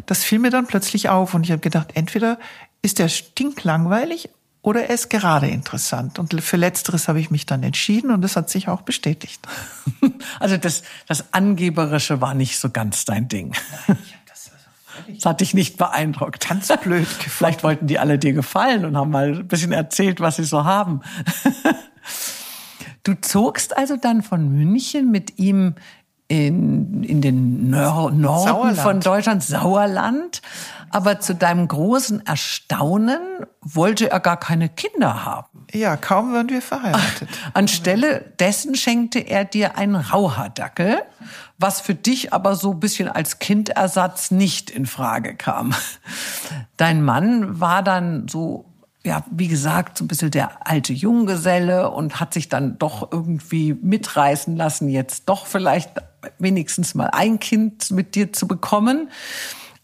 das 0.07 0.25
fiel 0.25 0.39
mir 0.39 0.51
dann 0.51 0.67
plötzlich 0.67 1.09
auf 1.09 1.35
und 1.35 1.45
ich 1.45 1.53
habe 1.53 1.61
gedacht, 1.61 1.91
entweder 1.95 2.39
ist 2.83 3.01
er 3.01 3.09
stinklangweilig 3.09 4.31
oder 4.63 4.85
er 4.85 4.95
ist 4.95 5.11
gerade 5.11 5.49
interessant. 5.49 6.19
Und 6.19 6.41
für 6.43 6.57
Letzteres 6.57 7.09
habe 7.09 7.21
ich 7.21 7.31
mich 7.31 7.47
dann 7.47 7.63
entschieden 7.63 8.11
und 8.11 8.23
das 8.23 8.37
hat 8.37 8.49
sich 8.51 8.69
auch 8.69 8.83
bestätigt. 8.83 9.41
Also 10.41 10.57
das, 10.57 10.83
das 11.07 11.33
Angeberische 11.33 12.21
war 12.21 12.35
nicht 12.35 12.59
so 12.59 12.71
ganz 12.71 13.05
dein 13.05 13.29
Ding. 13.29 13.55
Das 15.09 15.27
hat 15.27 15.41
dich 15.41 15.55
nicht 15.55 15.77
beeindruckt. 15.77 16.49
Ganz 16.49 16.69
blöd 16.69 17.07
gefunden. 17.07 17.31
Vielleicht 17.31 17.65
wollten 17.65 17.87
die 17.87 17.99
alle 17.99 18.19
dir 18.19 18.33
gefallen 18.33 18.85
und 18.85 18.97
haben 18.97 19.11
mal 19.11 19.35
ein 19.35 19.49
bisschen 19.49 19.73
erzählt, 19.73 20.21
was 20.21 20.37
sie 20.37 20.45
so 20.45 20.65
haben. 20.65 21.01
Du 23.05 23.15
zogst 23.21 23.77
also 23.77 23.97
dann 23.97 24.23
von 24.23 24.49
München 24.49 25.11
mit 25.11 25.37
ihm 25.41 25.75
in, 26.33 27.03
in 27.03 27.20
den 27.20 27.68
Nor 27.68 28.11
Norden 28.11 28.47
Sauerland. 28.47 28.78
von 28.78 29.01
Deutschland, 29.01 29.43
Sauerland. 29.43 30.41
Aber 30.89 31.20
zu 31.20 31.35
deinem 31.35 31.68
großen 31.68 32.24
Erstaunen 32.26 33.20
wollte 33.61 34.11
er 34.11 34.20
gar 34.20 34.39
keine 34.39 34.70
Kinder 34.70 35.24
haben. 35.26 35.66
Ja, 35.72 35.97
kaum 35.97 36.33
waren 36.33 36.49
wir 36.49 36.62
verheiratet. 36.62 37.28
Anstelle 37.55 38.33
dessen 38.41 38.74
schenkte 38.74 39.18
er 39.18 39.45
dir 39.45 39.76
einen 39.76 39.97
Rauhaardackel, 39.97 41.03
was 41.59 41.83
für 41.83 41.95
dich 41.95 42.33
aber 42.33 42.57
so 42.57 42.72
ein 42.72 42.80
bisschen 42.80 43.09
als 43.09 43.39
Kindersatz 43.39 44.30
nicht 44.30 44.70
in 44.70 44.87
Frage 44.87 45.35
kam. 45.35 45.74
Dein 46.78 47.03
Mann 47.03 47.61
war 47.61 47.83
dann 47.83 48.28
so 48.28 48.66
ja, 49.05 49.24
wie 49.30 49.49
gesagt, 49.49 49.99
so 49.99 50.05
ein 50.05 50.09
bisschen 50.09 50.30
der 50.30 50.66
alte 50.66 50.93
Junggeselle 50.93 51.91
und 51.91 52.20
hat 52.20 52.33
sich 52.33 52.49
dann 52.49 52.78
doch 52.78 53.11
irgendwie 53.11 53.74
mitreißen 53.74 54.57
lassen, 54.57 54.89
jetzt 54.89 55.28
doch 55.28 55.47
vielleicht 55.47 55.91
wenigstens 56.39 56.95
mal 56.95 57.11
ein 57.12 57.41
Kind 57.41 57.91
mit 57.91 58.14
dir 58.14 58.33
zu 58.33 58.47
bekommen. 58.47 59.11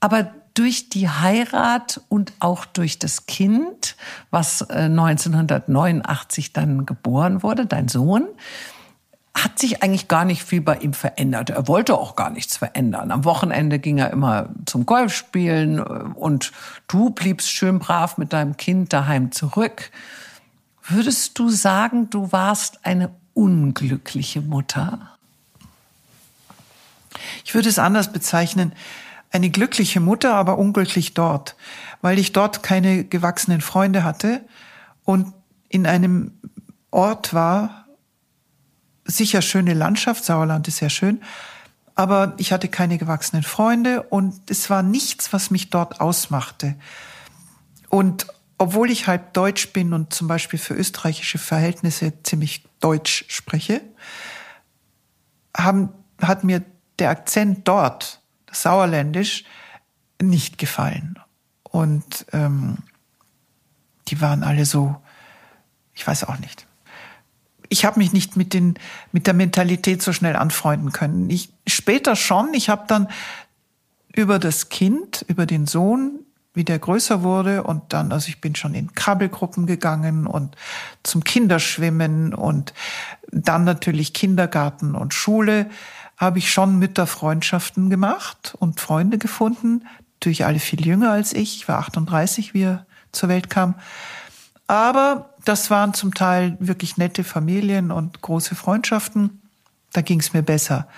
Aber 0.00 0.30
durch 0.54 0.88
die 0.88 1.08
Heirat 1.08 2.00
und 2.08 2.32
auch 2.40 2.64
durch 2.64 2.98
das 2.98 3.26
Kind, 3.26 3.96
was 4.30 4.68
1989 4.68 6.48
äh, 6.48 6.50
dann 6.52 6.84
geboren 6.84 7.44
wurde, 7.44 7.64
dein 7.64 7.86
Sohn, 7.86 8.26
hat 9.34 9.58
sich 9.58 9.82
eigentlich 9.82 10.08
gar 10.08 10.24
nicht 10.24 10.42
viel 10.42 10.60
bei 10.60 10.76
ihm 10.78 10.94
verändert. 10.94 11.50
Er 11.50 11.68
wollte 11.68 11.96
auch 11.96 12.16
gar 12.16 12.30
nichts 12.30 12.56
verändern. 12.56 13.12
Am 13.12 13.24
Wochenende 13.24 13.78
ging 13.78 13.98
er 13.98 14.10
immer 14.10 14.48
zum 14.66 14.84
Golfspielen 14.84 15.80
und 15.80 16.50
du 16.88 17.10
bliebst 17.10 17.50
schön 17.50 17.78
brav 17.78 18.18
mit 18.18 18.32
deinem 18.32 18.56
Kind 18.56 18.92
daheim 18.92 19.30
zurück. 19.30 19.92
Würdest 20.82 21.38
du 21.38 21.50
sagen, 21.50 22.10
du 22.10 22.32
warst 22.32 22.84
eine 22.84 23.10
unglückliche 23.34 24.40
Mutter? 24.40 25.17
Ich 27.44 27.54
würde 27.54 27.68
es 27.68 27.78
anders 27.78 28.12
bezeichnen. 28.12 28.72
Eine 29.30 29.50
glückliche 29.50 30.00
Mutter, 30.00 30.34
aber 30.34 30.58
unglücklich 30.58 31.14
dort, 31.14 31.56
weil 32.00 32.18
ich 32.18 32.32
dort 32.32 32.62
keine 32.62 33.04
gewachsenen 33.04 33.60
Freunde 33.60 34.04
hatte 34.04 34.40
und 35.04 35.34
in 35.68 35.86
einem 35.86 36.32
Ort 36.90 37.34
war, 37.34 37.86
sicher 39.04 39.42
schöne 39.42 39.74
Landschaft, 39.74 40.24
Sauerland 40.24 40.66
ist 40.68 40.78
sehr 40.78 40.90
schön, 40.90 41.20
aber 41.94 42.34
ich 42.38 42.52
hatte 42.52 42.68
keine 42.68 42.96
gewachsenen 42.96 43.42
Freunde 43.42 44.02
und 44.04 44.50
es 44.50 44.70
war 44.70 44.82
nichts, 44.82 45.32
was 45.32 45.50
mich 45.50 45.68
dort 45.68 46.00
ausmachte. 46.00 46.76
Und 47.88 48.26
obwohl 48.58 48.90
ich 48.90 49.06
halb 49.06 49.32
Deutsch 49.34 49.72
bin 49.72 49.92
und 49.92 50.12
zum 50.12 50.28
Beispiel 50.28 50.58
für 50.58 50.74
österreichische 50.74 51.38
Verhältnisse 51.38 52.12
ziemlich 52.22 52.64
Deutsch 52.80 53.24
spreche, 53.28 53.80
haben, 55.56 55.90
hat 56.20 56.44
mir 56.44 56.62
der 56.98 57.10
Akzent 57.10 57.66
dort, 57.68 58.20
das 58.46 58.62
Sauerländisch, 58.62 59.44
nicht 60.20 60.58
gefallen. 60.58 61.18
Und 61.62 62.26
ähm, 62.32 62.78
die 64.08 64.20
waren 64.20 64.42
alle 64.42 64.64
so, 64.64 64.96
ich 65.94 66.06
weiß 66.06 66.24
auch 66.24 66.38
nicht. 66.38 66.66
Ich 67.68 67.84
habe 67.84 67.98
mich 67.98 68.12
nicht 68.12 68.36
mit, 68.36 68.54
den, 68.54 68.74
mit 69.12 69.26
der 69.26 69.34
Mentalität 69.34 70.02
so 70.02 70.12
schnell 70.12 70.36
anfreunden 70.36 70.92
können. 70.92 71.28
Ich, 71.28 71.50
später 71.66 72.16
schon, 72.16 72.54
ich 72.54 72.70
habe 72.70 72.84
dann 72.86 73.08
über 74.14 74.38
das 74.38 74.70
Kind, 74.70 75.24
über 75.28 75.44
den 75.44 75.66
Sohn, 75.66 76.20
wie 76.54 76.64
der 76.64 76.78
größer 76.78 77.22
wurde 77.22 77.62
und 77.62 77.92
dann, 77.92 78.10
also 78.10 78.28
ich 78.28 78.40
bin 78.40 78.56
schon 78.56 78.74
in 78.74 78.94
Krabbelgruppen 78.94 79.66
gegangen 79.66 80.26
und 80.26 80.56
zum 81.02 81.22
Kinderschwimmen 81.22 82.34
und 82.34 82.72
dann 83.30 83.64
natürlich 83.64 84.14
Kindergarten 84.14 84.94
und 84.94 85.14
Schule 85.14 85.70
habe 86.18 86.38
ich 86.38 86.52
schon 86.52 86.78
Mütterfreundschaften 86.78 87.90
gemacht 87.90 88.54
und 88.58 88.80
Freunde 88.80 89.18
gefunden, 89.18 89.86
natürlich 90.16 90.44
alle 90.44 90.58
viel 90.58 90.84
jünger 90.84 91.12
als 91.12 91.32
ich. 91.32 91.56
Ich 91.56 91.68
war 91.68 91.78
38, 91.78 92.54
wie 92.54 92.64
er 92.64 92.86
zur 93.12 93.28
Welt 93.28 93.48
kam. 93.48 93.76
Aber 94.66 95.30
das 95.44 95.70
waren 95.70 95.94
zum 95.94 96.12
Teil 96.12 96.56
wirklich 96.60 96.96
nette 96.96 97.24
Familien 97.24 97.90
und 97.92 98.20
große 98.20 98.54
Freundschaften. 98.54 99.40
Da 99.92 100.02
ging 100.02 100.20
es 100.20 100.34
mir 100.34 100.42
besser. 100.42 100.88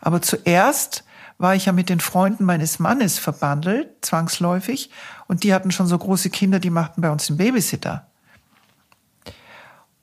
Aber 0.00 0.22
zuerst 0.22 1.04
war 1.36 1.54
ich 1.54 1.66
ja 1.66 1.72
mit 1.72 1.88
den 1.88 2.00
Freunden 2.00 2.44
meines 2.44 2.78
Mannes 2.78 3.18
verbandelt, 3.18 3.88
zwangsläufig. 4.02 4.90
Und 5.26 5.42
die 5.42 5.52
hatten 5.52 5.72
schon 5.72 5.86
so 5.86 5.98
große 5.98 6.30
Kinder, 6.30 6.60
die 6.60 6.70
machten 6.70 7.00
bei 7.00 7.10
uns 7.10 7.26
den 7.26 7.38
Babysitter. 7.38 8.06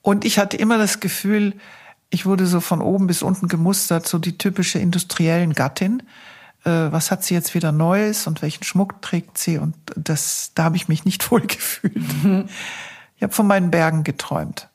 Und 0.01 0.25
ich 0.25 0.39
hatte 0.39 0.57
immer 0.57 0.77
das 0.77 0.99
Gefühl, 0.99 1.55
ich 2.09 2.25
wurde 2.25 2.47
so 2.47 2.61
von 2.61 2.81
oben 2.81 3.07
bis 3.07 3.21
unten 3.21 3.47
gemustert, 3.47 4.07
so 4.07 4.17
die 4.17 4.37
typische 4.37 4.79
industriellen 4.79 5.53
Gattin. 5.53 6.03
Äh, 6.63 6.91
was 6.91 7.11
hat 7.11 7.23
sie 7.23 7.33
jetzt 7.33 7.53
wieder 7.53 7.71
Neues 7.71 8.27
und 8.27 8.41
welchen 8.41 8.63
Schmuck 8.63 9.01
trägt 9.01 9.37
sie? 9.37 9.57
Und 9.57 9.75
das, 9.95 10.51
da 10.55 10.65
habe 10.65 10.77
ich 10.77 10.87
mich 10.87 11.05
nicht 11.05 11.29
wohl 11.31 11.41
gefühlt. 11.41 11.97
Ich 13.15 13.23
habe 13.23 13.33
von 13.33 13.47
meinen 13.47 13.71
Bergen 13.71 14.03
geträumt. 14.03 14.69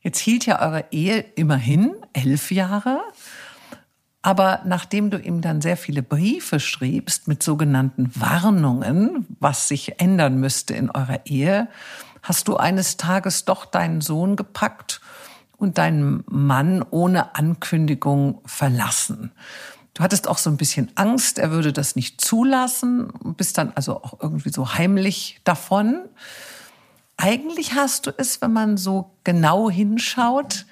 Jetzt 0.00 0.20
hielt 0.20 0.46
ja 0.46 0.60
eure 0.60 0.84
Ehe 0.90 1.20
immerhin 1.34 1.94
elf 2.12 2.50
Jahre. 2.50 3.00
Aber 4.22 4.60
nachdem 4.64 5.10
du 5.10 5.18
ihm 5.18 5.40
dann 5.40 5.60
sehr 5.60 5.76
viele 5.76 6.02
Briefe 6.02 6.60
schriebst 6.60 7.28
mit 7.28 7.42
sogenannten 7.42 8.10
Warnungen, 8.14 9.26
was 9.40 9.68
sich 9.68 10.00
ändern 10.00 10.38
müsste 10.38 10.74
in 10.74 10.90
eurer 10.90 11.24
Ehe, 11.24 11.68
hast 12.22 12.48
du 12.48 12.56
eines 12.56 12.96
Tages 12.96 13.44
doch 13.44 13.64
deinen 13.64 14.00
Sohn 14.00 14.36
gepackt 14.36 15.00
und 15.58 15.76
deinen 15.76 16.24
Mann 16.26 16.84
ohne 16.90 17.34
Ankündigung 17.34 18.40
verlassen. 18.46 19.32
Du 19.92 20.02
hattest 20.02 20.28
auch 20.28 20.38
so 20.38 20.48
ein 20.48 20.56
bisschen 20.56 20.90
Angst, 20.94 21.38
er 21.38 21.50
würde 21.50 21.72
das 21.72 21.96
nicht 21.96 22.20
zulassen, 22.20 23.12
bist 23.36 23.58
dann 23.58 23.72
also 23.74 23.96
auch 23.96 24.20
irgendwie 24.22 24.50
so 24.50 24.74
heimlich 24.74 25.40
davon. 25.42 26.04
Eigentlich 27.16 27.74
hast 27.74 28.06
du 28.06 28.12
es, 28.16 28.40
wenn 28.40 28.52
man 28.52 28.76
so 28.76 29.10
genau 29.24 29.68
hinschaut, 29.68 30.66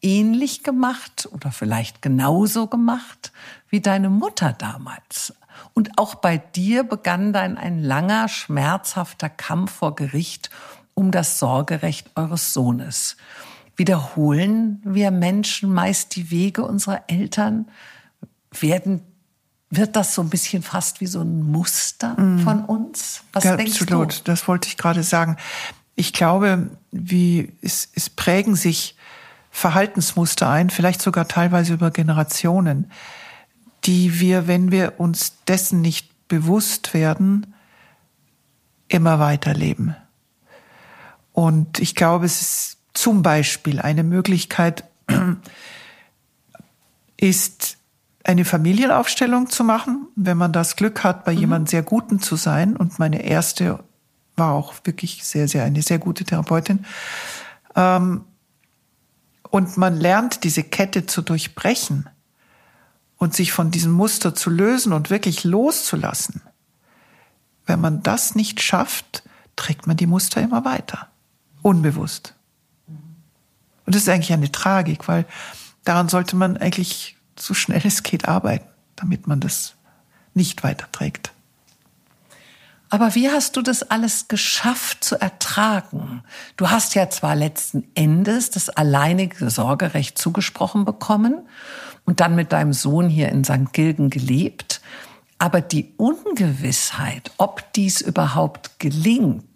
ähnlich 0.00 0.62
gemacht 0.62 1.28
oder 1.32 1.50
vielleicht 1.50 2.00
genauso 2.00 2.68
gemacht 2.68 3.32
wie 3.68 3.80
deine 3.80 4.08
Mutter 4.08 4.52
damals. 4.52 5.34
Und 5.74 5.98
auch 5.98 6.14
bei 6.14 6.38
dir 6.38 6.84
begann 6.84 7.32
dann 7.32 7.58
ein 7.58 7.82
langer, 7.82 8.28
schmerzhafter 8.28 9.28
Kampf 9.28 9.72
vor 9.72 9.96
Gericht 9.96 10.50
um 10.94 11.10
das 11.10 11.38
Sorgerecht 11.40 12.10
eures 12.14 12.52
Sohnes 12.52 13.16
wiederholen 13.80 14.78
wir 14.84 15.10
Menschen 15.10 15.72
meist 15.72 16.14
die 16.14 16.30
Wege 16.30 16.66
unserer 16.66 17.04
Eltern? 17.06 17.66
Werden 18.52 19.00
wird 19.70 19.96
das 19.96 20.14
so 20.14 20.20
ein 20.20 20.28
bisschen 20.28 20.62
fast 20.62 21.00
wie 21.00 21.06
so 21.06 21.22
ein 21.22 21.42
Muster 21.42 22.20
mm. 22.20 22.40
von 22.40 22.64
uns? 22.66 23.22
Was 23.32 23.44
ja, 23.44 23.56
denkst 23.56 23.80
absolut. 23.80 24.18
du? 24.18 24.24
Das 24.24 24.46
wollte 24.46 24.68
ich 24.68 24.76
gerade 24.76 25.02
sagen. 25.02 25.38
Ich 25.94 26.12
glaube, 26.12 26.68
wie 26.90 27.54
es, 27.62 27.88
es 27.94 28.10
prägen 28.10 28.54
sich 28.54 28.96
Verhaltensmuster 29.50 30.50
ein, 30.50 30.68
vielleicht 30.68 31.00
sogar 31.00 31.26
teilweise 31.26 31.72
über 31.72 31.90
Generationen, 31.90 32.90
die 33.84 34.20
wir, 34.20 34.46
wenn 34.46 34.70
wir 34.70 35.00
uns 35.00 35.42
dessen 35.48 35.80
nicht 35.80 36.28
bewusst 36.28 36.92
werden, 36.92 37.54
immer 38.88 39.20
weiterleben. 39.20 39.96
Und 41.32 41.78
ich 41.78 41.94
glaube, 41.94 42.26
es 42.26 42.42
ist 42.42 42.79
zum 42.94 43.22
Beispiel 43.22 43.80
eine 43.80 44.02
Möglichkeit 44.02 44.84
ist, 47.16 47.78
eine 48.24 48.44
Familienaufstellung 48.44 49.48
zu 49.48 49.64
machen, 49.64 50.06
wenn 50.16 50.36
man 50.36 50.52
das 50.52 50.76
Glück 50.76 51.02
hat, 51.02 51.24
bei 51.24 51.32
mhm. 51.32 51.38
jemandem 51.38 51.66
sehr 51.66 51.82
Guten 51.82 52.20
zu 52.20 52.36
sein. 52.36 52.76
Und 52.76 52.98
meine 52.98 53.22
erste 53.22 53.82
war 54.36 54.52
auch 54.52 54.74
wirklich 54.84 55.24
sehr, 55.24 55.48
sehr 55.48 55.64
eine 55.64 55.82
sehr 55.82 55.98
gute 55.98 56.24
Therapeutin. 56.24 56.84
Ähm, 57.76 58.24
und 59.50 59.76
man 59.76 59.96
lernt, 59.96 60.44
diese 60.44 60.62
Kette 60.62 61.06
zu 61.06 61.22
durchbrechen 61.22 62.08
und 63.16 63.34
sich 63.34 63.52
von 63.52 63.70
diesem 63.70 63.92
Muster 63.92 64.34
zu 64.34 64.48
lösen 64.48 64.92
und 64.92 65.10
wirklich 65.10 65.44
loszulassen. 65.44 66.42
Wenn 67.66 67.80
man 67.80 68.02
das 68.02 68.34
nicht 68.34 68.60
schafft, 68.62 69.22
trägt 69.56 69.86
man 69.86 69.96
die 69.96 70.06
Muster 70.06 70.40
immer 70.40 70.64
weiter. 70.64 71.08
Unbewusst. 71.62 72.34
Und 73.90 73.96
das 73.96 74.02
ist 74.04 74.08
eigentlich 74.08 74.32
eine 74.32 74.52
Tragik, 74.52 75.08
weil 75.08 75.24
daran 75.82 76.08
sollte 76.08 76.36
man 76.36 76.56
eigentlich 76.56 77.16
so 77.36 77.54
schnell 77.54 77.80
es 77.84 78.04
geht 78.04 78.28
arbeiten, 78.28 78.68
damit 78.94 79.26
man 79.26 79.40
das 79.40 79.74
nicht 80.32 80.62
weiterträgt. 80.62 81.32
Aber 82.88 83.16
wie 83.16 83.28
hast 83.28 83.56
du 83.56 83.62
das 83.62 83.82
alles 83.82 84.28
geschafft 84.28 85.02
zu 85.02 85.20
ertragen? 85.20 86.22
Du 86.56 86.70
hast 86.70 86.94
ja 86.94 87.10
zwar 87.10 87.34
letzten 87.34 87.82
Endes 87.96 88.50
das 88.50 88.70
alleinige 88.70 89.50
Sorgerecht 89.50 90.16
zugesprochen 90.18 90.84
bekommen 90.84 91.40
und 92.04 92.20
dann 92.20 92.36
mit 92.36 92.52
deinem 92.52 92.72
Sohn 92.72 93.08
hier 93.08 93.30
in 93.30 93.42
St. 93.42 93.72
Gilgen 93.72 94.08
gelebt, 94.08 94.80
aber 95.40 95.60
die 95.60 95.94
Ungewissheit, 95.96 97.32
ob 97.38 97.72
dies 97.72 98.02
überhaupt 98.02 98.78
gelingt, 98.78 99.49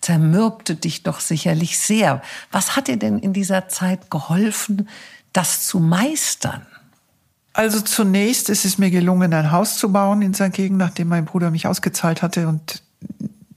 zermürbte 0.00 0.76
dich 0.76 1.02
doch 1.02 1.20
sicherlich 1.20 1.78
sehr. 1.78 2.22
Was 2.50 2.76
hat 2.76 2.88
dir 2.88 2.96
denn 2.96 3.18
in 3.18 3.32
dieser 3.32 3.68
Zeit 3.68 4.10
geholfen, 4.10 4.88
das 5.32 5.66
zu 5.66 5.80
meistern? 5.80 6.66
Also 7.54 7.80
zunächst 7.80 8.48
ist 8.48 8.64
es 8.64 8.78
mir 8.78 8.90
gelungen, 8.90 9.34
ein 9.34 9.52
Haus 9.52 9.76
zu 9.76 9.92
bauen 9.92 10.22
in 10.22 10.34
St. 10.34 10.52
Gegend, 10.52 10.78
nachdem 10.78 11.08
mein 11.08 11.26
Bruder 11.26 11.50
mich 11.50 11.66
ausgezahlt 11.66 12.22
hatte 12.22 12.48
und 12.48 12.82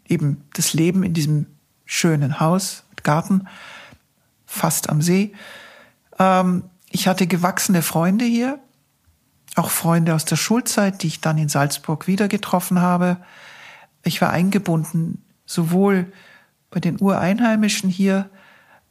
eben 0.08 0.44
das 0.54 0.74
Leben 0.74 1.04
in 1.04 1.14
diesem 1.14 1.46
schönen 1.86 2.40
Haus 2.40 2.84
mit 2.90 3.04
Garten, 3.04 3.48
fast 4.46 4.90
am 4.90 5.02
See. 5.02 5.34
Ähm, 6.20 6.64
ich 6.90 7.08
hatte 7.08 7.28
gewachsene 7.28 7.82
Freunde 7.82 8.26
hier, 8.26 8.60
auch 9.56 9.70
Freunde 9.70 10.14
aus 10.14 10.26
der 10.26 10.36
Schulzeit, 10.36 11.02
die 11.02 11.08
ich 11.08 11.22
dann 11.22 11.38
in 11.38 11.50
Salzburg 11.50 12.08
wieder 12.08 12.28
getroffen 12.28 12.82
habe. 12.82 13.18
Ich 14.04 14.22
war 14.22 14.30
eingebunden 14.30 15.25
sowohl 15.46 16.12
bei 16.70 16.80
den 16.80 17.00
Ureinheimischen 17.00 17.90
hier, 17.90 18.30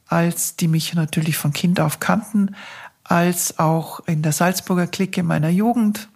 als 0.07 0.55
die 0.55 0.67
mich 0.67 0.93
natürlich 0.93 1.37
von 1.37 1.53
Kind 1.53 1.79
auf 1.79 1.99
kannten, 1.99 2.55
als 3.03 3.59
auch 3.59 3.99
in 4.07 4.21
der 4.21 4.31
Salzburger 4.31 4.87
Clique 4.87 5.23
meiner 5.23 5.49
Jugend. 5.49 6.09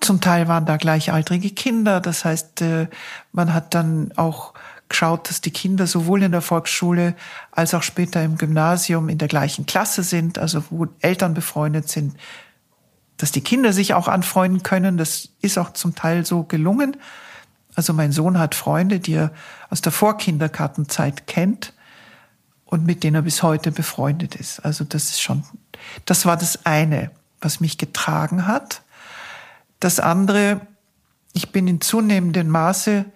Zum 0.00 0.20
Teil 0.20 0.48
waren 0.48 0.66
da 0.66 0.76
gleichaltrige 0.76 1.50
Kinder, 1.50 2.00
das 2.00 2.24
heißt, 2.24 2.62
äh, 2.62 2.88
man 3.32 3.52
hat 3.52 3.74
dann 3.74 4.12
auch 4.16 4.54
geschaut, 4.88 5.30
dass 5.30 5.40
die 5.40 5.50
Kinder 5.50 5.86
sowohl 5.86 6.22
in 6.22 6.32
der 6.32 6.42
Volksschule 6.42 7.14
als 7.52 7.72
auch 7.72 7.82
später 7.82 8.22
im 8.22 8.36
Gymnasium 8.36 9.08
in 9.08 9.18
der 9.18 9.28
gleichen 9.28 9.64
Klasse 9.64 10.02
sind, 10.02 10.38
also 10.38 10.64
wo 10.68 10.86
Eltern 11.00 11.32
befreundet 11.32 11.88
sind, 11.88 12.16
dass 13.16 13.32
die 13.32 13.42
Kinder 13.42 13.72
sich 13.72 13.94
auch 13.94 14.08
anfreunden 14.08 14.62
können. 14.62 14.98
Das 14.98 15.30
ist 15.40 15.58
auch 15.58 15.72
zum 15.72 15.94
Teil 15.94 16.26
so 16.26 16.42
gelungen. 16.42 16.96
Also 17.80 17.94
mein 17.94 18.12
Sohn 18.12 18.38
hat 18.38 18.54
Freunde, 18.54 19.00
die 19.00 19.14
er 19.14 19.32
aus 19.70 19.80
der 19.80 19.90
Vorkindergartenzeit 19.90 21.26
kennt 21.26 21.72
und 22.66 22.84
mit 22.84 23.02
denen 23.02 23.14
er 23.14 23.22
bis 23.22 23.42
heute 23.42 23.72
befreundet 23.72 24.34
ist. 24.34 24.60
Also 24.60 24.84
das 24.84 25.04
ist 25.04 25.22
schon, 25.22 25.44
das 26.04 26.26
war 26.26 26.36
das 26.36 26.66
eine, 26.66 27.10
was 27.40 27.58
mich 27.58 27.78
getragen 27.78 28.46
hat. 28.46 28.82
Das 29.80 29.98
andere, 29.98 30.60
ich 31.32 31.52
bin 31.52 31.68
in 31.68 31.80
zunehmendem 31.80 32.50
Maße, 32.50 33.06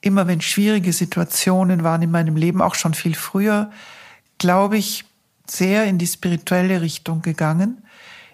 immer 0.00 0.26
wenn 0.26 0.40
schwierige 0.40 0.92
Situationen 0.92 1.84
waren 1.84 2.02
in 2.02 2.10
meinem 2.10 2.34
Leben, 2.34 2.62
auch 2.62 2.74
schon 2.74 2.92
viel 2.92 3.14
früher, 3.14 3.70
glaube 4.38 4.78
ich, 4.78 5.04
sehr 5.46 5.84
in 5.84 5.98
die 5.98 6.08
spirituelle 6.08 6.80
Richtung 6.80 7.22
gegangen 7.22 7.85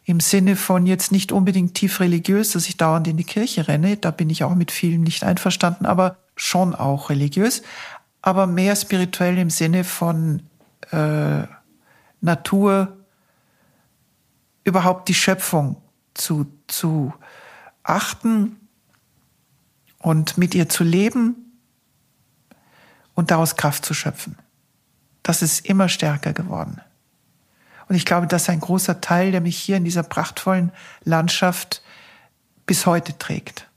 im 0.05 0.21
Sinne 0.21 0.57
von 0.57 0.87
jetzt 0.87 1.13
nicht 1.13 1.33
unbedingt 1.33 1.75
tief 1.75 2.01
religiös, 2.01 2.53
dass 2.53 2.69
ich 2.69 2.77
dauernd 2.77 3.07
in 3.07 3.17
die 3.17 3.25
Kirche 3.25 3.69
renne, 3.69 3.97
da 3.97 4.11
bin 4.11 4.31
ich 4.31 4.45
auch 4.45 4.55
mit 4.55 4.73
vielen 4.73 5.03
nicht 5.03 5.23
einverstanden, 5.23 5.87
aber 5.87 6.17
schon 6.35 6.75
auch 6.75 7.11
religiös, 7.11 7.63
aber 8.21 8.47
mehr 8.47 8.75
spirituell 8.75 9.39
im 9.39 9.51
Sinne 9.51 9.85
von 9.85 10.43
äh, 10.91 11.43
Natur, 12.21 12.97
überhaupt 14.65 15.09
die 15.09 15.15
Schöpfung 15.15 15.77
zu, 16.15 16.47
zu 16.67 17.13
achten 17.83 18.57
und 19.99 20.39
mit 20.39 20.55
ihr 20.55 20.69
zu 20.69 20.85
leben 20.85 21.59
und 23.15 23.31
daraus 23.31 23.57
Kraft 23.57 23.85
zu 23.85 23.95
schöpfen. 23.95 24.37
Das 25.23 25.43
ist 25.43 25.67
immer 25.67 25.89
stärker 25.89 26.33
geworden. 26.33 26.81
Und 27.93 27.97
ich 27.97 28.07
glaube, 28.07 28.27
das 28.27 28.45
ist 28.45 28.49
ein 28.49 28.61
großer 28.61 29.03
Teil, 29.03 29.33
der 29.33 29.43
mich 29.43 29.59
hier 29.59 29.77
in 29.77 29.85
dieser 29.85 30.03
prachtvollen 30.03 30.73
Landschaft 31.05 31.83
bis 32.65 32.87
heute 32.87 33.19
trägt. 33.19 33.69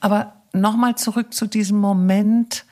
Aber 0.00 0.42
nochmal 0.52 0.96
zurück 0.96 1.32
zu 1.32 1.46
diesem 1.46 1.78
Moment, 1.78 2.64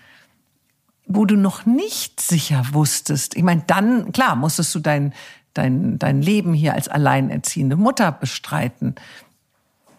wo 1.07 1.27
du 1.27 1.37
noch 1.37 1.65
nicht 1.65 2.21
sicher 2.21 2.67
wusstest. 2.73 3.37
Ich 3.37 3.45
meine, 3.45 3.63
dann, 3.69 4.11
klar, 4.11 4.35
musstest 4.35 4.75
du 4.75 4.81
dein, 4.81 5.15
dein, 5.55 5.97
dein 5.97 6.23
Leben 6.23 6.55
hier 6.55 6.75
als 6.75 6.89
alleinerziehende 6.89 7.77
Mutter 7.77 8.11
bestreiten. 8.11 8.97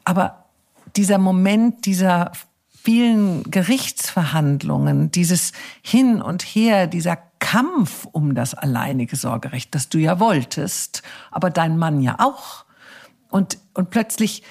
Aber 0.03 0.43
dieser 0.97 1.20
Moment 1.20 1.86
dieser 1.86 2.34
vielen 2.68 3.49
Gerichtsverhandlungen, 3.49 5.09
dieses 5.09 5.53
Hin 5.82 6.22
und 6.22 6.41
Her, 6.41 6.88
dieser 6.88 7.18
Kampf 7.43 8.07
um 8.13 8.35
das 8.35 8.53
alleinige 8.53 9.17
Sorgerecht, 9.17 9.75
das 9.75 9.89
du 9.89 9.97
ja 9.97 10.17
wolltest, 10.21 11.03
aber 11.29 11.49
dein 11.49 11.77
Mann 11.77 11.99
ja 11.99 12.15
auch. 12.19 12.63
Und, 13.29 13.57
und 13.73 13.89
plötzlich 13.89 14.43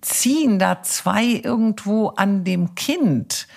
ziehen 0.00 0.60
da 0.60 0.84
zwei 0.84 1.24
irgendwo 1.24 2.10
an 2.10 2.44
dem 2.44 2.76
Kind. 2.76 3.48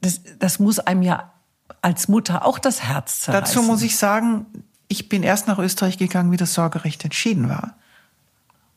Das, 0.00 0.22
das 0.38 0.58
muss 0.58 0.78
einem 0.78 1.02
ja 1.02 1.34
als 1.82 2.08
Mutter 2.08 2.46
auch 2.46 2.58
das 2.58 2.82
Herz 2.82 3.20
zerreißen. 3.20 3.44
Dazu 3.44 3.62
muss 3.62 3.82
ich 3.82 3.98
sagen, 3.98 4.46
ich 4.88 5.10
bin 5.10 5.22
erst 5.22 5.48
nach 5.48 5.58
Österreich 5.58 5.98
gegangen, 5.98 6.32
wie 6.32 6.38
das 6.38 6.54
Sorgerecht 6.54 7.04
entschieden 7.04 7.50
war. 7.50 7.76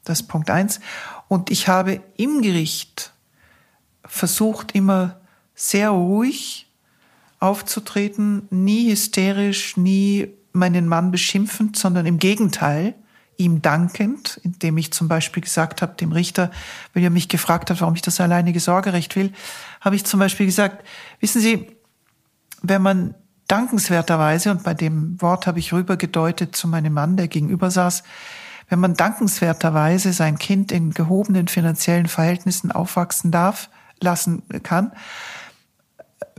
Das 0.03 0.19
ist 0.19 0.27
Punkt 0.27 0.49
eins. 0.49 0.81
Und 1.29 1.49
ich 1.51 1.69
habe 1.69 2.01
im 2.17 2.41
Gericht 2.41 3.13
versucht, 4.03 4.75
immer 4.75 5.21
sehr 5.55 5.91
ruhig 5.91 6.62
aufzutreten, 7.43 8.47
nie 8.49 8.89
hysterisch, 8.89 9.75
nie 9.75 10.29
meinen 10.53 10.87
Mann 10.87 11.11
beschimpfend, 11.11 11.77
sondern 11.77 12.05
im 12.05 12.17
Gegenteil, 12.17 12.95
ihm 13.37 13.61
dankend, 13.61 14.39
indem 14.43 14.77
ich 14.77 14.93
zum 14.93 15.07
Beispiel 15.07 15.43
gesagt 15.43 15.81
habe, 15.81 15.95
dem 15.95 16.13
Richter, 16.13 16.51
wenn 16.93 17.03
er 17.03 17.09
mich 17.09 17.27
gefragt 17.27 17.69
hat, 17.69 17.81
warum 17.81 17.95
ich 17.95 18.01
das 18.01 18.21
alleinige 18.21 18.59
Sorgerecht 18.59 19.15
will, 19.15 19.33
habe 19.81 19.95
ich 19.95 20.05
zum 20.05 20.19
Beispiel 20.19 20.45
gesagt, 20.45 20.85
wissen 21.19 21.41
Sie, 21.41 21.67
wenn 22.61 22.81
man 22.81 23.15
dankenswerterweise, 23.47 24.51
und 24.51 24.63
bei 24.63 24.73
dem 24.73 25.21
Wort 25.21 25.45
habe 25.45 25.59
ich 25.59 25.73
rübergedeutet 25.73 26.55
zu 26.55 26.67
meinem 26.69 26.93
Mann, 26.93 27.17
der 27.17 27.27
gegenüber 27.27 27.69
saß, 27.69 28.03
wenn 28.69 28.79
man 28.79 28.93
dankenswerterweise 28.93 30.13
sein 30.13 30.37
Kind 30.37 30.71
in 30.71 30.91
gehobenen 30.91 31.49
finanziellen 31.49 32.07
Verhältnissen 32.07 32.71
aufwachsen 32.71 33.31
darf, 33.31 33.69
lassen 33.99 34.43
kann, 34.63 34.93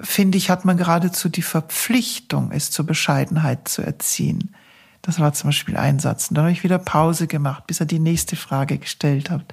finde 0.00 0.38
ich, 0.38 0.50
hat 0.50 0.64
man 0.64 0.76
geradezu 0.76 1.28
die 1.28 1.42
Verpflichtung, 1.42 2.50
es 2.52 2.70
zur 2.70 2.86
Bescheidenheit 2.86 3.68
zu 3.68 3.82
erziehen. 3.82 4.54
Das 5.02 5.20
war 5.20 5.32
zum 5.34 5.48
Beispiel 5.48 5.76
ein 5.76 5.98
Satz. 5.98 6.28
Und 6.28 6.36
dann 6.36 6.44
habe 6.44 6.52
ich 6.52 6.64
wieder 6.64 6.78
Pause 6.78 7.26
gemacht, 7.26 7.66
bis 7.66 7.80
er 7.80 7.86
die 7.86 7.98
nächste 7.98 8.36
Frage 8.36 8.78
gestellt 8.78 9.30
hat. 9.30 9.52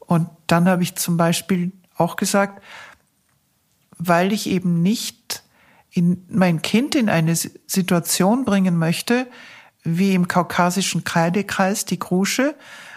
Und 0.00 0.28
dann 0.46 0.68
habe 0.68 0.82
ich 0.82 0.96
zum 0.96 1.16
Beispiel 1.16 1.72
auch 1.96 2.16
gesagt, 2.16 2.62
weil 3.98 4.32
ich 4.32 4.48
eben 4.48 4.82
nicht 4.82 5.42
in 5.90 6.24
mein 6.28 6.62
Kind 6.62 6.94
in 6.94 7.08
eine 7.08 7.34
Situation 7.36 8.44
bringen 8.44 8.76
möchte, 8.76 9.26
wie 9.84 10.14
im 10.14 10.28
kaukasischen 10.28 11.04
Kreidekreis 11.04 11.84
die 11.84 11.98
Krusche, 11.98 12.54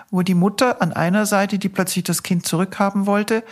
wo 0.10 0.22
die 0.24 0.36
Mutter 0.36 0.82
an 0.82 0.94
einer 0.94 1.26
Seite, 1.26 1.58
die 1.58 1.70
plötzlich 1.70 2.04
das 2.04 2.24
Kind 2.24 2.46
zurückhaben 2.46 3.06
wollte, 3.06 3.44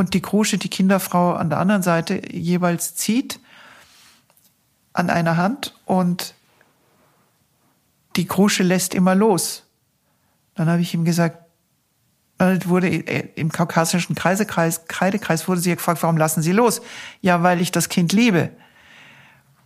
und 0.00 0.14
die 0.14 0.22
Krusche, 0.22 0.56
die 0.56 0.70
Kinderfrau 0.70 1.34
an 1.34 1.50
der 1.50 1.58
anderen 1.58 1.82
Seite 1.82 2.22
jeweils 2.32 2.94
zieht 2.94 3.38
an 4.94 5.10
einer 5.10 5.36
Hand 5.36 5.78
und 5.84 6.34
die 8.16 8.26
Krusche 8.26 8.62
lässt 8.62 8.94
immer 8.94 9.14
los. 9.14 9.64
Dann 10.54 10.70
habe 10.70 10.80
ich 10.80 10.94
ihm 10.94 11.04
gesagt, 11.04 11.44
dann 12.38 12.64
wurde 12.64 12.88
im 12.88 13.52
kaukasischen 13.52 14.16
Kreisekreis, 14.16 14.86
Kreidekreis 14.88 15.46
wurde 15.46 15.60
sie 15.60 15.74
gefragt, 15.74 16.02
warum 16.02 16.16
lassen 16.16 16.40
Sie 16.40 16.52
los? 16.52 16.80
Ja, 17.20 17.42
weil 17.42 17.60
ich 17.60 17.70
das 17.70 17.90
Kind 17.90 18.14
liebe. 18.14 18.52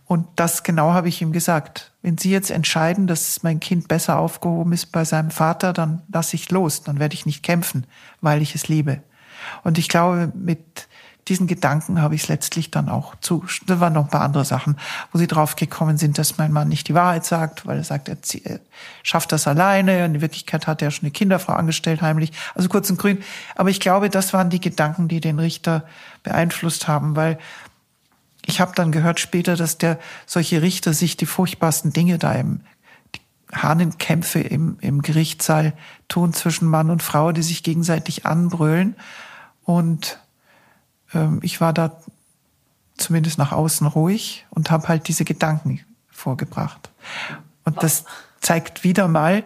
Und 0.03 0.27
das 0.35 0.63
genau 0.63 0.91
habe 0.91 1.07
ich 1.07 1.21
ihm 1.21 1.31
gesagt. 1.31 1.93
Wenn 2.01 2.17
Sie 2.17 2.29
jetzt 2.29 2.51
entscheiden, 2.51 3.07
dass 3.07 3.41
mein 3.41 3.61
Kind 3.61 3.87
besser 3.87 4.19
aufgehoben 4.19 4.73
ist 4.73 4.91
bei 4.91 5.05
seinem 5.05 5.31
Vater, 5.31 5.71
dann 5.71 6.01
lasse 6.11 6.35
ich 6.35 6.51
los. 6.51 6.83
Dann 6.83 6.99
werde 6.99 7.13
ich 7.13 7.25
nicht 7.25 7.41
kämpfen, 7.41 7.87
weil 8.19 8.41
ich 8.41 8.53
es 8.53 8.67
liebe. 8.67 9.01
Und 9.63 9.77
ich 9.77 9.89
glaube, 9.89 10.31
mit 10.35 10.87
diesen 11.27 11.47
Gedanken 11.47 12.01
habe 12.01 12.13
ich 12.13 12.23
es 12.23 12.27
letztlich 12.27 12.69
dann 12.69 12.87
auch 12.87 13.15
zu. 13.19 13.45
Da 13.65 13.79
waren 13.79 13.93
noch 13.93 14.03
ein 14.05 14.09
paar 14.09 14.21
andere 14.21 14.45
Sachen, 14.45 14.77
wo 15.11 15.17
sie 15.17 15.27
drauf 15.27 15.55
gekommen 15.55 15.97
sind, 15.97 16.17
dass 16.17 16.37
mein 16.37 16.51
Mann 16.51 16.67
nicht 16.67 16.87
die 16.87 16.93
Wahrheit 16.93 17.25
sagt, 17.25 17.65
weil 17.65 17.77
er 17.77 17.83
sagt, 17.83 18.09
er, 18.09 18.59
schafft 19.01 19.31
das 19.31 19.47
alleine. 19.47 20.05
Und 20.05 20.15
in 20.15 20.21
Wirklichkeit 20.21 20.67
hat 20.67 20.81
er 20.81 20.91
schon 20.91 21.03
eine 21.03 21.11
Kinderfrau 21.11 21.53
angestellt, 21.53 22.01
heimlich. 22.01 22.31
Also 22.53 22.69
kurz 22.69 22.89
und 22.89 22.99
grün. 22.99 23.23
Aber 23.55 23.69
ich 23.69 23.79
glaube, 23.79 24.09
das 24.09 24.33
waren 24.33 24.49
die 24.49 24.61
Gedanken, 24.61 25.07
die 25.07 25.19
den 25.19 25.39
Richter 25.39 25.85
beeinflusst 26.21 26.87
haben, 26.87 27.15
weil 27.15 27.39
ich 28.45 28.61
habe 28.61 28.73
dann 28.75 28.91
gehört 28.91 29.19
später, 29.19 29.55
dass 29.55 29.79
der 29.79 29.97
solche 30.27 30.61
Richter 30.61 30.93
sich 30.93 31.17
die 31.17 31.25
furchtbarsten 31.25 31.91
Dinge 31.91 32.19
da 32.19 32.33
im 32.33 32.61
Hahnenkämpfe 33.53 34.39
im, 34.39 34.77
im 34.81 35.01
Gerichtssaal 35.01 35.73
tun 36.07 36.33
zwischen 36.33 36.67
Mann 36.67 36.89
und 36.89 37.03
Frau, 37.03 37.31
die 37.31 37.43
sich 37.43 37.63
gegenseitig 37.63 38.25
anbrüllen. 38.25 38.95
Und 39.63 40.19
ähm, 41.13 41.39
ich 41.41 41.61
war 41.61 41.73
da 41.73 41.99
zumindest 42.97 43.37
nach 43.37 43.51
außen 43.51 43.87
ruhig 43.87 44.45
und 44.49 44.71
habe 44.71 44.87
halt 44.87 45.07
diese 45.07 45.25
Gedanken 45.25 45.81
vorgebracht. 46.09 46.91
Und 47.63 47.81
das 47.83 48.05
zeigt 48.39 48.83
wieder 48.83 49.07
mal, 49.07 49.43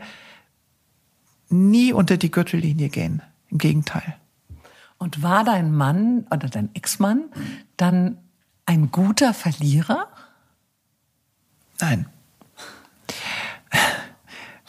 nie 1.50 1.94
unter 1.94 2.18
die 2.18 2.32
Gürtellinie 2.32 2.90
gehen. 2.90 3.22
Im 3.50 3.58
Gegenteil. 3.58 4.16
Und 4.98 5.24
war 5.24 5.44
dein 5.44 5.74
Mann 5.74 6.28
oder 6.30 6.50
dein 6.50 6.74
Ex-Mann 6.76 7.32
dann 7.78 8.18
ein 8.66 8.92
guter 8.92 9.34
Verlierer? 9.34 10.08
Nein. 11.80 12.06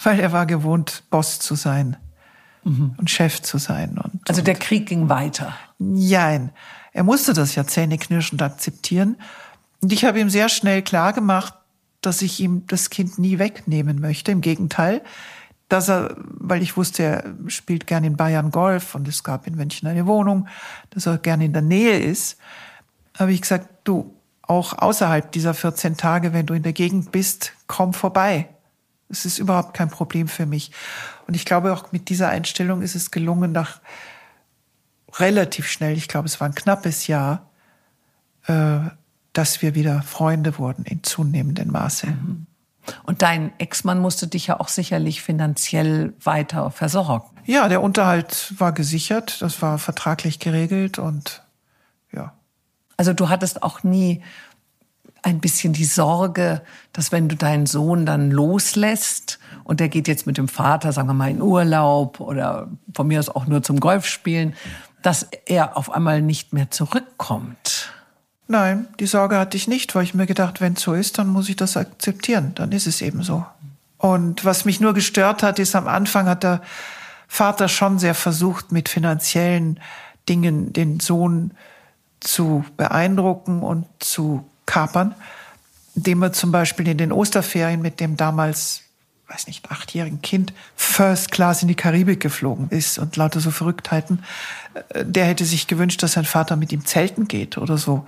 Weil 0.02 0.20
er 0.20 0.32
war 0.32 0.46
gewohnt, 0.46 1.02
Boss 1.10 1.38
zu 1.38 1.54
sein 1.54 1.96
mhm. 2.64 2.94
und 2.96 3.10
Chef 3.10 3.42
zu 3.42 3.58
sein. 3.58 3.98
Und, 3.98 4.28
also 4.28 4.42
der 4.42 4.54
Krieg 4.54 4.86
ging 4.86 5.08
weiter. 5.08 5.54
Nein, 5.78 6.50
er 6.92 7.04
musste 7.04 7.32
das 7.32 7.54
ja 7.54 7.66
zähneknirschend 7.66 8.42
akzeptieren. 8.42 9.16
Und 9.80 9.92
ich 9.92 10.04
habe 10.04 10.20
ihm 10.20 10.30
sehr 10.30 10.48
schnell 10.48 10.82
klar 10.82 11.12
gemacht, 11.12 11.54
dass 12.00 12.22
ich 12.22 12.40
ihm 12.40 12.66
das 12.66 12.90
Kind 12.90 13.18
nie 13.18 13.38
wegnehmen 13.38 14.00
möchte. 14.00 14.32
Im 14.32 14.40
Gegenteil, 14.40 15.02
dass 15.68 15.88
er, 15.88 16.16
weil 16.16 16.62
ich 16.62 16.76
wusste, 16.76 17.02
er 17.02 17.24
spielt 17.46 17.86
gern 17.86 18.04
in 18.04 18.16
Bayern 18.16 18.50
Golf 18.50 18.94
und 18.94 19.06
es 19.06 19.22
gab 19.22 19.46
in 19.46 19.54
München 19.54 19.88
eine 19.88 20.06
Wohnung, 20.06 20.48
dass 20.90 21.06
er 21.06 21.18
gern 21.18 21.40
in 21.40 21.52
der 21.52 21.62
Nähe 21.62 21.98
ist, 21.98 22.38
habe 23.18 23.32
ich 23.32 23.42
gesagt, 23.42 23.68
du, 23.84 24.14
auch 24.42 24.76
außerhalb 24.76 25.30
dieser 25.30 25.54
14 25.54 25.96
Tage, 25.96 26.32
wenn 26.32 26.46
du 26.46 26.54
in 26.54 26.64
der 26.64 26.72
Gegend 26.72 27.12
bist, 27.12 27.52
komm 27.68 27.92
vorbei. 27.92 28.48
Es 29.10 29.24
ist 29.24 29.38
überhaupt 29.38 29.74
kein 29.74 29.90
Problem 29.90 30.28
für 30.28 30.46
mich. 30.46 30.72
Und 31.26 31.34
ich 31.34 31.44
glaube, 31.44 31.72
auch 31.72 31.92
mit 31.92 32.08
dieser 32.08 32.28
Einstellung 32.28 32.82
ist 32.82 32.94
es 32.94 33.10
gelungen, 33.10 33.52
nach 33.52 33.80
relativ 35.14 35.68
schnell, 35.68 35.96
ich 35.96 36.08
glaube, 36.08 36.26
es 36.26 36.40
war 36.40 36.48
ein 36.48 36.54
knappes 36.54 37.06
Jahr, 37.06 37.50
äh, 38.46 38.78
dass 39.32 39.62
wir 39.62 39.74
wieder 39.74 40.02
Freunde 40.02 40.58
wurden 40.58 40.84
in 40.84 41.02
zunehmendem 41.02 41.68
Maße. 41.68 42.06
Mhm. 42.06 42.46
Und 43.04 43.22
dein 43.22 43.52
Ex-Mann 43.58 44.00
musste 44.00 44.26
dich 44.26 44.46
ja 44.46 44.58
auch 44.58 44.68
sicherlich 44.68 45.22
finanziell 45.22 46.14
weiter 46.22 46.70
versorgen. 46.70 47.30
Ja, 47.44 47.68
der 47.68 47.82
Unterhalt 47.82 48.54
war 48.58 48.72
gesichert, 48.72 49.42
das 49.42 49.60
war 49.62 49.78
vertraglich 49.78 50.38
geregelt 50.38 50.98
und 50.98 51.42
ja. 52.12 52.34
Also 52.96 53.12
du 53.12 53.28
hattest 53.28 53.62
auch 53.62 53.82
nie 53.82 54.22
ein 55.22 55.40
bisschen 55.40 55.72
die 55.72 55.84
Sorge, 55.84 56.62
dass 56.92 57.12
wenn 57.12 57.28
du 57.28 57.36
deinen 57.36 57.66
Sohn 57.66 58.06
dann 58.06 58.30
loslässt 58.30 59.38
und 59.64 59.80
der 59.80 59.88
geht 59.88 60.08
jetzt 60.08 60.26
mit 60.26 60.38
dem 60.38 60.48
Vater, 60.48 60.92
sagen 60.92 61.08
wir 61.08 61.14
mal, 61.14 61.30
in 61.30 61.42
Urlaub 61.42 62.20
oder 62.20 62.68
von 62.94 63.06
mir 63.06 63.18
aus 63.18 63.28
auch 63.28 63.46
nur 63.46 63.62
zum 63.62 63.80
Golfspielen, 63.80 64.54
dass 65.02 65.28
er 65.46 65.76
auf 65.76 65.90
einmal 65.90 66.22
nicht 66.22 66.52
mehr 66.52 66.70
zurückkommt. 66.70 67.92
Nein, 68.48 68.88
die 68.98 69.06
Sorge 69.06 69.38
hatte 69.38 69.56
ich 69.56 69.68
nicht, 69.68 69.94
weil 69.94 70.02
ich 70.02 70.14
mir 70.14 70.26
gedacht, 70.26 70.60
wenn 70.60 70.72
es 70.72 70.82
so 70.82 70.92
ist, 70.94 71.18
dann 71.18 71.28
muss 71.28 71.48
ich 71.48 71.56
das 71.56 71.76
akzeptieren. 71.76 72.52
Dann 72.56 72.72
ist 72.72 72.86
es 72.86 73.00
eben 73.00 73.22
so. 73.22 73.46
Und 73.96 74.44
was 74.44 74.64
mich 74.64 74.80
nur 74.80 74.92
gestört 74.92 75.42
hat, 75.42 75.58
ist 75.58 75.76
am 75.76 75.86
Anfang 75.86 76.26
hat 76.26 76.42
der 76.42 76.62
Vater 77.28 77.68
schon 77.68 78.00
sehr 78.00 78.14
versucht, 78.14 78.72
mit 78.72 78.88
finanziellen 78.88 79.78
Dingen 80.28 80.72
den 80.72 80.98
Sohn 80.98 81.52
zu 82.18 82.64
beeindrucken 82.76 83.62
und 83.62 83.86
zu 84.00 84.49
kapern, 84.70 85.16
indem 85.96 86.22
er 86.22 86.32
zum 86.32 86.52
Beispiel 86.52 86.86
in 86.86 86.96
den 86.96 87.10
Osterferien 87.10 87.82
mit 87.82 87.98
dem 87.98 88.16
damals, 88.16 88.82
weiß 89.26 89.48
nicht, 89.48 89.68
achtjährigen 89.68 90.22
Kind 90.22 90.52
First 90.76 91.32
Class 91.32 91.62
in 91.62 91.68
die 91.68 91.74
Karibik 91.74 92.20
geflogen 92.20 92.68
ist 92.70 92.98
und 93.00 93.16
lauter 93.16 93.40
so 93.40 93.50
Verrücktheiten. 93.50 94.22
Äh, 94.90 95.04
der 95.04 95.26
hätte 95.26 95.44
sich 95.44 95.66
gewünscht, 95.66 96.02
dass 96.04 96.12
sein 96.12 96.24
Vater 96.24 96.54
mit 96.54 96.72
ihm 96.72 96.86
zelten 96.86 97.26
geht 97.26 97.58
oder 97.58 97.78
so. 97.78 98.06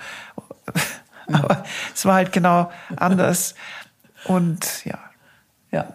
Aber 1.26 1.64
es 1.94 2.04
war 2.04 2.14
halt 2.14 2.32
genau 2.32 2.70
anders. 2.94 3.56
Und 4.24 4.84
ja. 4.84 4.98
Ja. 5.72 5.92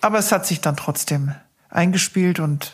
Aber 0.00 0.18
es 0.18 0.32
hat 0.32 0.46
sich 0.46 0.62
dann 0.62 0.76
trotzdem 0.76 1.34
eingespielt 1.68 2.40
und 2.40 2.72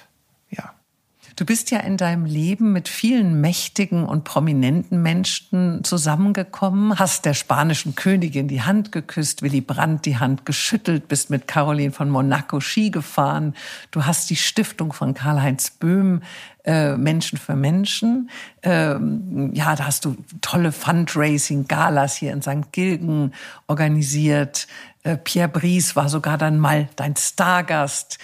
Du 1.36 1.44
bist 1.44 1.70
ja 1.70 1.80
in 1.80 1.98
deinem 1.98 2.24
Leben 2.24 2.72
mit 2.72 2.88
vielen 2.88 3.42
mächtigen 3.42 4.06
und 4.06 4.24
prominenten 4.24 5.02
Menschen 5.02 5.84
zusammengekommen, 5.84 6.98
hast 6.98 7.26
der 7.26 7.34
spanischen 7.34 7.94
Königin 7.94 8.48
die 8.48 8.62
Hand 8.62 8.90
geküsst, 8.90 9.42
Willy 9.42 9.60
Brandt 9.60 10.06
die 10.06 10.16
Hand 10.16 10.46
geschüttelt, 10.46 11.08
bist 11.08 11.28
mit 11.28 11.46
Caroline 11.46 11.92
von 11.92 12.08
Monaco 12.08 12.60
Ski 12.60 12.90
gefahren. 12.90 13.54
Du 13.90 14.06
hast 14.06 14.30
die 14.30 14.36
Stiftung 14.36 14.94
von 14.94 15.12
Karl-Heinz 15.12 15.72
Böhm 15.72 16.22
äh, 16.64 16.96
Menschen 16.96 17.36
für 17.38 17.54
Menschen. 17.54 18.30
Ähm, 18.62 19.50
ja, 19.52 19.76
da 19.76 19.84
hast 19.84 20.06
du 20.06 20.16
tolle 20.40 20.72
Fundraising-Galas 20.72 22.16
hier 22.16 22.32
in 22.32 22.40
St. 22.40 22.72
Gilgen 22.72 23.34
organisiert. 23.66 24.68
Äh, 25.02 25.18
Pierre 25.18 25.50
Brice 25.50 25.96
war 25.96 26.08
sogar 26.08 26.38
dann 26.38 26.58
mal 26.58 26.88
dein 26.96 27.14
Stargast 27.14 28.18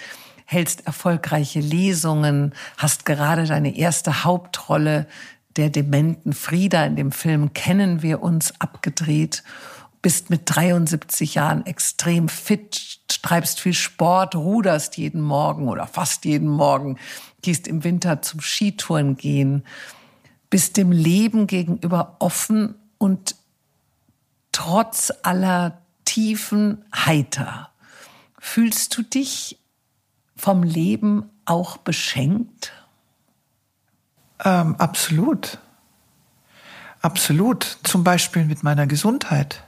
hältst 0.53 0.85
erfolgreiche 0.85 1.59
Lesungen, 1.59 2.53
hast 2.77 3.05
gerade 3.05 3.45
deine 3.45 3.75
erste 3.75 4.23
Hauptrolle 4.23 5.07
der 5.55 5.69
dementen 5.69 6.33
Frieda 6.33 6.85
in 6.85 6.95
dem 6.95 7.11
Film 7.11 7.53
Kennen 7.53 8.01
wir 8.01 8.21
uns 8.21 8.59
abgedreht, 8.59 9.43
bist 10.01 10.29
mit 10.29 10.41
73 10.45 11.35
Jahren 11.35 11.65
extrem 11.65 12.29
fit, 12.29 12.99
treibst 13.21 13.59
viel 13.59 13.73
Sport, 13.73 14.35
ruderst 14.35 14.97
jeden 14.97 15.21
Morgen 15.21 15.69
oder 15.69 15.87
fast 15.87 16.25
jeden 16.25 16.49
Morgen, 16.49 16.97
gehst 17.41 17.67
im 17.67 17.83
Winter 17.83 18.21
zum 18.21 18.41
Skitouren 18.41 19.15
gehen, 19.15 19.63
bist 20.49 20.77
dem 20.77 20.91
Leben 20.91 21.47
gegenüber 21.47 22.17
offen 22.19 22.75
und 22.97 23.35
trotz 24.51 25.11
aller 25.23 25.81
Tiefen 26.05 26.85
heiter. 26.93 27.69
Fühlst 28.39 28.95
du 28.97 29.03
dich 29.03 29.57
vom 30.43 30.61
Leben 30.61 31.29
auch 31.45 31.77
beschenkt? 31.77 32.73
Ähm, 34.43 34.75
absolut. 34.77 35.57
Absolut. 37.01 37.77
Zum 37.83 38.03
Beispiel 38.03 38.43
mit 38.43 38.61
meiner 38.61 38.85
Gesundheit. 38.85 39.63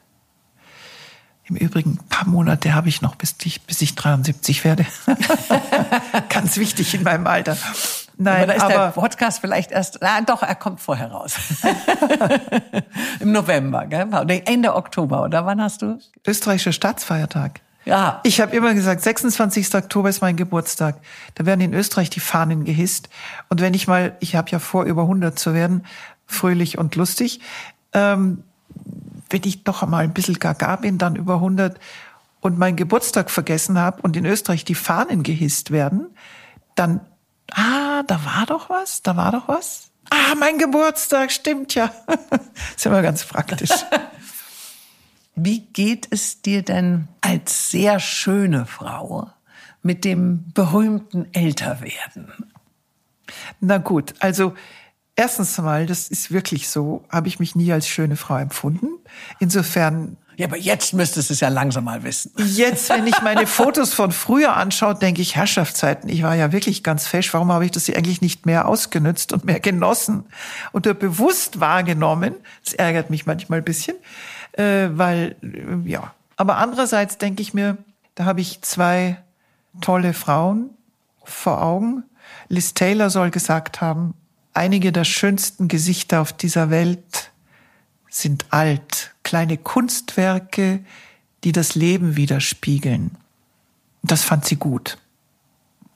Im 1.45 1.55
Übrigen, 1.55 1.91
ein 1.91 2.07
paar 2.09 2.27
Monate 2.27 2.73
habe 2.73 2.89
ich 2.89 3.01
noch, 3.01 3.15
bis 3.15 3.35
ich, 3.45 3.61
bis 3.61 3.81
ich 3.81 3.95
73 3.95 4.65
werde. 4.65 4.85
Ganz 6.29 6.57
wichtig 6.57 6.93
in 6.93 7.03
meinem 7.03 7.25
Alter. 7.25 7.55
Nein, 8.17 8.43
aber 8.43 8.47
da 8.47 8.53
ist 8.53 8.63
aber, 8.63 8.73
der 8.73 8.91
Podcast 8.91 9.39
vielleicht 9.39 9.71
erst, 9.71 9.99
na 10.01 10.19
doch, 10.21 10.43
er 10.43 10.55
kommt 10.55 10.81
vorher 10.81 11.09
raus. 11.09 11.37
Im 13.21 13.31
November, 13.31 13.85
gell? 13.85 14.09
Ende 14.45 14.75
Oktober, 14.75 15.23
oder 15.23 15.45
wann 15.45 15.61
hast 15.61 15.83
du? 15.83 15.99
Österreichischer 16.27 16.73
Staatsfeiertag. 16.73 17.61
Ja. 17.85 18.19
Ich 18.23 18.41
habe 18.41 18.55
immer 18.55 18.73
gesagt, 18.73 19.01
26. 19.01 19.73
Oktober 19.75 20.09
ist 20.09 20.21
mein 20.21 20.35
Geburtstag. 20.35 20.97
Da 21.35 21.45
werden 21.45 21.61
in 21.61 21.73
Österreich 21.73 22.09
die 22.09 22.19
Fahnen 22.19 22.65
gehisst. 22.65 23.09
Und 23.49 23.61
wenn 23.61 23.75
ich 23.75 23.87
mal, 23.87 24.17
ich 24.19 24.35
habe 24.35 24.49
ja 24.49 24.59
vor, 24.59 24.83
über 24.85 25.03
100 25.03 25.37
zu 25.37 25.53
werden, 25.53 25.85
fröhlich 26.25 26.79
und 26.79 26.95
lustig, 26.95 27.41
ähm, 27.93 28.43
wenn 29.29 29.41
ich 29.45 29.63
doch 29.63 29.85
mal 29.87 30.03
ein 30.03 30.13
bisschen 30.13 30.39
gaga 30.39 30.75
bin, 30.77 30.97
dann 30.97 31.15
über 31.15 31.35
100 31.35 31.79
und 32.41 32.57
meinen 32.57 32.75
Geburtstag 32.75 33.29
vergessen 33.29 33.77
habe 33.77 34.01
und 34.01 34.17
in 34.17 34.25
Österreich 34.25 34.65
die 34.65 34.75
Fahnen 34.75 35.23
gehisst 35.23 35.71
werden, 35.71 36.07
dann, 36.75 37.01
ah, 37.51 38.03
da 38.03 38.25
war 38.25 38.45
doch 38.47 38.69
was, 38.69 39.01
da 39.03 39.15
war 39.15 39.31
doch 39.31 39.47
was. 39.47 39.91
Ah, 40.09 40.35
mein 40.37 40.57
Geburtstag, 40.57 41.31
stimmt 41.31 41.75
ja. 41.75 41.91
ist 42.75 42.85
immer 42.85 43.01
ganz 43.01 43.25
praktisch. 43.25 43.69
Wie 45.35 45.61
geht 45.61 46.07
es 46.11 46.41
dir 46.41 46.61
denn 46.61 47.09
als 47.21 47.69
sehr 47.69 47.99
schöne 47.99 48.65
Frau 48.65 49.29
mit 49.83 50.05
dem 50.05 50.51
berühmten 50.53 51.27
Älterwerden? 51.33 52.31
Na 53.59 53.77
gut, 53.77 54.13
also 54.19 54.53
erstens 55.15 55.57
mal, 55.57 55.85
das 55.85 56.07
ist 56.07 56.31
wirklich 56.31 56.69
so, 56.69 57.03
habe 57.09 57.27
ich 57.27 57.39
mich 57.39 57.55
nie 57.55 57.71
als 57.73 57.87
schöne 57.87 58.15
Frau 58.15 58.37
empfunden. 58.37 58.87
Insofern 59.39 60.17
ja, 60.37 60.47
aber 60.47 60.57
jetzt 60.57 60.93
müsstest 60.93 61.29
du 61.29 61.33
es 61.33 61.39
ja 61.39 61.47
langsam 61.47 61.85
mal 61.85 62.03
wissen. 62.03 62.33
Jetzt, 62.37 62.89
wenn 62.89 63.07
ich 63.07 63.21
meine 63.21 63.47
Fotos 63.47 63.93
von 63.93 64.11
früher 64.11 64.57
anschaue, 64.57 64.93
denke 64.95 65.21
ich, 65.21 65.37
Herrschaftszeiten, 65.37 66.09
ich 66.09 66.23
war 66.23 66.35
ja 66.35 66.51
wirklich 66.51 66.83
ganz 66.83 67.07
fesch. 67.07 67.33
Warum 67.33 67.53
habe 67.53 67.63
ich 67.63 67.71
das 67.71 67.89
eigentlich 67.89 68.21
nicht 68.21 68.45
mehr 68.45 68.67
ausgenützt 68.67 69.31
und 69.31 69.45
mehr 69.45 69.61
genossen 69.61 70.25
oder 70.73 70.93
bewusst 70.93 71.61
wahrgenommen? 71.61 72.35
Das 72.65 72.73
ärgert 72.73 73.09
mich 73.09 73.25
manchmal 73.25 73.59
ein 73.59 73.65
bisschen 73.65 73.95
äh, 74.57 74.89
weil, 74.91 75.35
äh, 75.41 75.89
ja. 75.89 76.13
Aber 76.37 76.57
andererseits 76.57 77.17
denke 77.17 77.41
ich 77.41 77.53
mir, 77.53 77.77
da 78.15 78.25
habe 78.25 78.41
ich 78.41 78.61
zwei 78.61 79.17
tolle 79.81 80.13
Frauen 80.13 80.69
vor 81.23 81.61
Augen. 81.61 82.03
Liz 82.47 82.73
Taylor 82.73 83.09
soll 83.09 83.31
gesagt 83.31 83.81
haben, 83.81 84.13
einige 84.53 84.91
der 84.91 85.03
schönsten 85.03 85.67
Gesichter 85.67 86.21
auf 86.21 86.33
dieser 86.33 86.69
Welt 86.69 87.31
sind 88.09 88.45
alt, 88.51 89.13
kleine 89.23 89.57
Kunstwerke, 89.57 90.83
die 91.43 91.51
das 91.51 91.75
Leben 91.75 92.15
widerspiegeln. 92.15 93.17
Das 94.03 94.23
fand 94.23 94.45
sie 94.45 94.55
gut. 94.55 94.97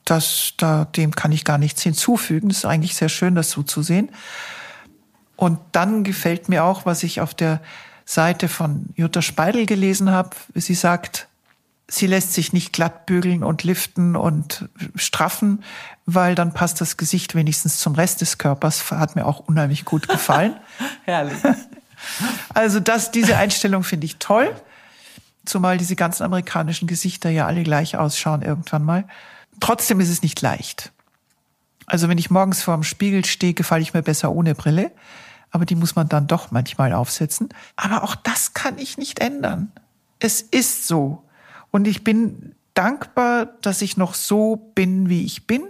Das, 0.04 0.54
da, 0.56 0.84
dem 0.84 1.14
kann 1.14 1.32
ich 1.32 1.44
gar 1.44 1.58
nichts 1.58 1.82
hinzufügen. 1.82 2.50
Es 2.50 2.58
ist 2.58 2.64
eigentlich 2.64 2.94
sehr 2.94 3.08
schön, 3.08 3.34
das 3.34 3.50
so 3.50 3.62
zu 3.62 3.82
sehen. 3.82 4.10
Und 5.36 5.58
dann 5.72 6.04
gefällt 6.04 6.48
mir 6.48 6.64
auch, 6.64 6.84
was 6.84 7.02
ich 7.02 7.20
auf 7.20 7.32
der 7.32 7.62
Seite 8.10 8.48
von 8.48 8.86
Jutta 8.96 9.22
Speidel 9.22 9.66
gelesen 9.66 10.10
habe. 10.10 10.30
Sie 10.56 10.74
sagt, 10.74 11.28
sie 11.86 12.08
lässt 12.08 12.32
sich 12.32 12.52
nicht 12.52 12.72
glatt 12.72 13.06
bügeln 13.06 13.44
und 13.44 13.62
liften 13.62 14.16
und 14.16 14.68
straffen, 14.96 15.62
weil 16.06 16.34
dann 16.34 16.52
passt 16.52 16.80
das 16.80 16.96
Gesicht 16.96 17.36
wenigstens 17.36 17.78
zum 17.78 17.94
Rest 17.94 18.20
des 18.20 18.36
Körpers. 18.36 18.90
Hat 18.90 19.14
mir 19.14 19.26
auch 19.26 19.38
unheimlich 19.38 19.84
gut 19.84 20.08
gefallen. 20.08 20.56
Herrlich. 21.04 21.38
Also 22.54 22.80
das, 22.80 23.10
diese 23.10 23.36
Einstellung 23.36 23.84
finde 23.84 24.06
ich 24.06 24.16
toll. 24.16 24.56
Zumal 25.44 25.76
diese 25.76 25.96
ganzen 25.96 26.22
amerikanischen 26.22 26.88
Gesichter 26.88 27.28
ja 27.28 27.46
alle 27.46 27.62
gleich 27.62 27.98
ausschauen 27.98 28.40
irgendwann 28.40 28.82
mal. 28.82 29.04
Trotzdem 29.60 30.00
ist 30.00 30.08
es 30.08 30.22
nicht 30.22 30.40
leicht. 30.40 30.92
Also 31.84 32.08
wenn 32.08 32.16
ich 32.16 32.30
morgens 32.30 32.62
vor 32.62 32.72
dem 32.72 32.84
Spiegel 32.84 33.26
stehe, 33.26 33.52
gefalle 33.52 33.82
ich 33.82 33.92
mir 33.92 34.00
besser 34.00 34.32
ohne 34.32 34.54
Brille 34.54 34.92
aber 35.50 35.64
die 35.66 35.76
muss 35.76 35.96
man 35.96 36.08
dann 36.08 36.26
doch 36.26 36.50
manchmal 36.50 36.92
aufsetzen. 36.92 37.48
Aber 37.76 38.04
auch 38.04 38.14
das 38.14 38.54
kann 38.54 38.78
ich 38.78 38.98
nicht 38.98 39.18
ändern. 39.18 39.72
Es 40.18 40.40
ist 40.40 40.86
so. 40.86 41.24
Und 41.70 41.86
ich 41.86 42.04
bin 42.04 42.54
dankbar, 42.74 43.46
dass 43.62 43.82
ich 43.82 43.96
noch 43.96 44.14
so 44.14 44.56
bin, 44.56 45.08
wie 45.08 45.24
ich 45.24 45.46
bin. 45.46 45.62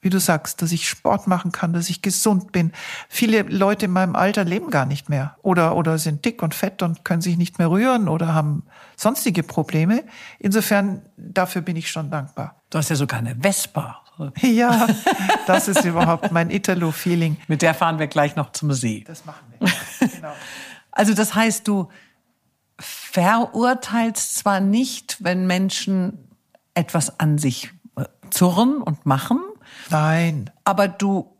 wie 0.00 0.10
du 0.10 0.20
sagst, 0.20 0.62
dass 0.62 0.70
ich 0.70 0.88
Sport 0.88 1.26
machen 1.26 1.50
kann, 1.50 1.72
dass 1.72 1.90
ich 1.90 2.02
gesund 2.02 2.52
bin. 2.52 2.72
Viele 3.08 3.42
Leute 3.42 3.86
in 3.86 3.90
meinem 3.90 4.14
Alter 4.14 4.44
leben 4.44 4.70
gar 4.70 4.86
nicht 4.86 5.08
mehr 5.08 5.36
oder, 5.42 5.74
oder 5.74 5.98
sind 5.98 6.24
dick 6.24 6.40
und 6.40 6.54
fett 6.54 6.82
und 6.82 7.04
können 7.04 7.20
sich 7.20 7.36
nicht 7.36 7.58
mehr 7.58 7.68
rühren 7.68 8.08
oder 8.08 8.32
haben 8.32 8.62
sonstige 8.96 9.42
Probleme. 9.42 10.04
Insofern, 10.38 11.02
dafür 11.16 11.62
bin 11.62 11.74
ich 11.74 11.90
schon 11.90 12.10
dankbar. 12.10 12.62
Du 12.70 12.78
hast 12.78 12.90
ja 12.90 12.96
sogar 12.96 13.18
eine 13.18 13.34
Vespa. 13.34 14.02
Ja, 14.42 14.86
das 15.46 15.68
ist 15.68 15.84
überhaupt 15.84 16.32
mein 16.32 16.50
Italo-Feeling. 16.50 17.36
Mit 17.48 17.62
der 17.62 17.74
fahren 17.74 17.98
wir 17.98 18.06
gleich 18.06 18.36
noch 18.36 18.52
zum 18.52 18.72
See. 18.72 19.04
Das 19.06 19.24
machen 19.24 19.46
wir. 19.58 19.68
Genau. 20.08 20.32
Also 20.90 21.14
das 21.14 21.36
heißt, 21.36 21.68
du 21.68 21.88
verurteilst 22.80 24.34
zwar 24.34 24.58
nicht, 24.58 25.22
wenn 25.22 25.46
Menschen 25.46 26.28
etwas 26.74 27.20
an 27.20 27.38
sich 27.38 27.70
äh, 27.96 28.04
zurren 28.30 28.78
und 28.82 29.06
machen. 29.06 29.40
Nein. 29.90 30.50
Aber 30.64 30.88
du, 30.88 31.36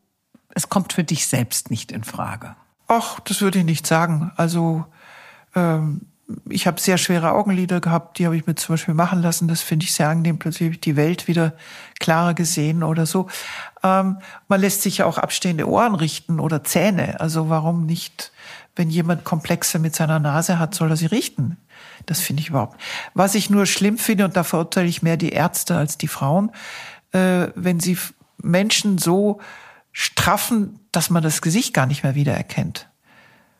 es 0.55 0.69
kommt 0.69 0.93
für 0.93 1.03
dich 1.03 1.27
selbst 1.27 1.73
nicht 1.73 1.91
in 1.91 2.05
Frage. 2.05 2.55
Ach, 2.87 3.19
das 3.21 3.41
würde 3.41 3.59
ich 3.59 3.65
nicht 3.65 3.87
sagen. 3.87 4.33
Also 4.37 4.85
ähm, 5.55 6.03
ich 6.49 6.67
habe 6.67 6.81
sehr 6.81 6.99
schwere 6.99 7.33
Augenlider 7.33 7.81
gehabt, 7.81 8.19
die 8.19 8.27
habe 8.27 8.37
ich 8.37 8.47
mir 8.47 8.55
zum 8.55 8.75
Beispiel 8.75 8.95
machen 8.95 9.23
lassen. 9.23 9.49
Das 9.49 9.63
finde 9.63 9.85
ich 9.85 9.95
sehr 9.95 10.09
angenehm. 10.09 10.39
Plötzlich 10.39 10.67
habe 10.67 10.75
ich 10.75 10.81
die 10.81 10.97
Welt 10.97 11.27
wieder 11.27 11.55
klarer 12.01 12.35
gesehen 12.35 12.83
oder 12.83 13.07
so. 13.07 13.29
Ähm, 13.83 14.19
man 14.47 14.61
lässt 14.61 14.83
sich 14.83 14.99
ja 14.99 15.07
auch 15.07 15.17
abstehende 15.17 15.69
Ohren 15.69 15.95
richten 15.95 16.39
oder 16.39 16.65
Zähne. 16.65 17.21
Also 17.21 17.49
warum 17.49 17.87
nicht, 17.87 18.33
wenn 18.77 18.91
jemand 18.91 19.25
Komplexe 19.25 19.79
mit 19.79 19.95
seiner 19.97 20.19
Nase 20.19 20.59
hat, 20.59 20.75
soll 20.75 20.91
er 20.91 20.97
sie 20.97 21.07
richten? 21.07 21.57
Das 22.05 22.21
finde 22.21 22.43
ich 22.43 22.51
überhaupt. 22.51 22.79
Was 23.15 23.35
ich 23.35 23.49
nur 23.49 23.65
schlimm 23.65 23.97
finde, 23.97 24.27
und 24.27 24.37
da 24.37 24.45
verurteile 24.45 24.89
ich 24.89 25.03
mehr 25.03 25.17
die 25.17 25.31
Ärzte 25.31 25.77
als 25.77 25.97
die 25.97 26.09
Frauen, 26.09 26.51
äh, 27.13 27.49
wenn 27.55 27.81
sie 27.81 27.97
Menschen 28.43 28.99
so 28.99 29.41
straffen, 29.93 30.79
dass 30.93 31.09
man 31.09 31.23
das 31.23 31.41
Gesicht 31.41 31.73
gar 31.73 31.87
nicht 31.87 32.03
mehr 32.03 32.15
wiedererkennt 32.15 32.89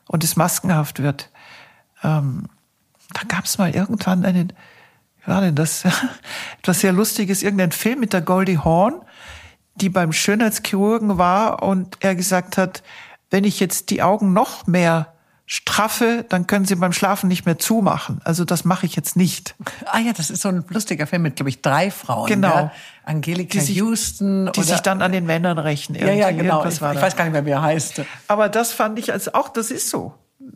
und 0.07 0.23
es 0.23 0.35
maskenhaft 0.35 1.01
wird. 1.01 1.31
Ähm, 2.03 2.47
da 3.13 3.21
gab 3.27 3.45
es 3.45 3.57
mal 3.57 3.73
irgendwann 3.75 4.25
einen, 4.25 4.53
wie 5.23 5.27
war 5.31 5.41
denn 5.41 5.55
das? 5.55 5.83
Etwas 6.59 6.79
sehr 6.81 6.91
Lustiges, 6.93 7.43
irgendein 7.43 7.71
Film 7.71 7.99
mit 7.99 8.13
der 8.13 8.21
Goldie 8.21 8.57
Horn, 8.57 9.01
die 9.75 9.89
beim 9.89 10.11
Schönheitschirurgen 10.13 11.17
war 11.17 11.63
und 11.63 11.97
er 12.01 12.15
gesagt 12.15 12.57
hat, 12.57 12.83
wenn 13.29 13.43
ich 13.43 13.59
jetzt 13.59 13.89
die 13.91 14.01
Augen 14.01 14.33
noch 14.33 14.67
mehr 14.67 15.13
straffe, 15.51 16.25
dann 16.29 16.45
können 16.45 16.65
sie 16.65 16.75
beim 16.75 16.93
Schlafen 16.93 17.27
nicht 17.27 17.45
mehr 17.47 17.57
zumachen. 17.57 18.21
Also 18.23 18.45
das 18.45 18.65
mache 18.65 18.85
ich 18.85 18.95
jetzt 18.95 19.15
nicht. 19.15 19.55
Ah 19.85 19.97
ja, 19.97 20.13
das 20.13 20.29
ist 20.29 20.43
so 20.43 20.49
ein 20.49 20.63
lustiger 20.69 21.07
Film 21.07 21.23
mit, 21.23 21.37
glaube 21.37 21.49
ich, 21.49 21.63
drei 21.63 21.89
Frauen. 21.89 22.27
Genau. 22.27 22.47
Ja? 22.49 22.71
Angelika 23.03 23.53
Die 23.53 23.59
sich- 23.65 23.77
Houston. 23.77 24.51
Die 24.55 24.61
sich 24.61 24.79
dann 24.81 25.01
an 25.01 25.11
den 25.11 25.25
Männern 25.25 25.57
rächen. 25.57 25.95
ja, 25.95 26.05
ja, 26.11 26.27
Irgendwie. 26.29 26.43
genau. 26.43 26.63
Ich, 26.65 26.75
ich 26.75 26.81
weiß 26.81 27.15
gar 27.15 27.23
nicht 27.23 27.33
mehr, 27.33 27.45
wie 27.47 27.51
er 27.51 27.63
heißt. 27.63 28.01
Aber 28.27 28.47
das 28.47 28.73
fand 28.73 28.99
ich 28.99 29.11
als 29.11 29.33
auch, 29.33 29.49
das 29.49 29.71
ist 29.71 29.89
so. 29.89 30.13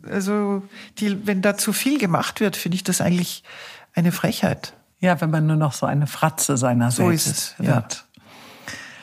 Also, 0.08 0.62
die, 0.98 1.26
wenn 1.26 1.42
da 1.42 1.56
zu 1.56 1.72
viel 1.72 1.98
gemacht 1.98 2.40
wird, 2.40 2.56
finde 2.56 2.76
ich 2.76 2.84
das 2.84 3.00
eigentlich 3.00 3.44
eine 3.94 4.12
Frechheit. 4.12 4.74
Ja, 5.00 5.20
wenn 5.20 5.30
man 5.30 5.46
nur 5.46 5.56
noch 5.56 5.72
so 5.72 5.86
eine 5.86 6.06
Fratze 6.06 6.56
seiner 6.56 6.90
So 6.90 7.08
selbst 7.08 7.26
ist 7.26 7.36
es, 7.36 7.54
ja. 7.58 7.74
wird. 7.76 8.04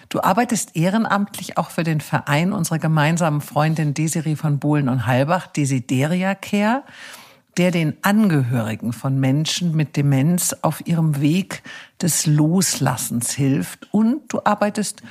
Du 0.09 0.21
arbeitest 0.21 0.75
ehrenamtlich 0.75 1.57
auch 1.57 1.69
für 1.69 1.83
den 1.83 2.01
Verein 2.01 2.51
unserer 2.51 2.79
gemeinsamen 2.79 3.39
Freundin 3.39 3.93
Desiree 3.93 4.35
von 4.35 4.59
Bohlen 4.59 4.89
und 4.89 5.05
Halbach, 5.05 5.47
Desideria 5.47 6.35
Care, 6.35 6.83
der 7.57 7.71
den 7.71 7.95
Angehörigen 8.01 8.91
von 8.91 9.19
Menschen 9.19 9.73
mit 9.73 9.95
Demenz 9.95 10.53
auf 10.63 10.85
ihrem 10.85 11.21
Weg 11.21 11.63
des 12.01 12.25
Loslassens 12.25 13.31
hilft. 13.31 13.87
Und 13.93 14.33
du 14.33 14.41
arbeitest 14.43 15.01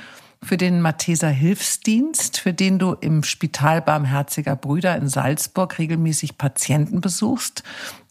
für 0.43 0.57
den 0.57 0.81
Matheser 0.81 1.29
Hilfsdienst, 1.29 2.39
für 2.39 2.53
den 2.53 2.79
du 2.79 2.93
im 2.93 3.23
Spital 3.23 3.81
Barmherziger 3.81 4.55
Brüder 4.55 4.95
in 4.95 5.07
Salzburg 5.07 5.77
regelmäßig 5.77 6.37
Patienten 6.37 6.99
besuchst, 6.99 7.63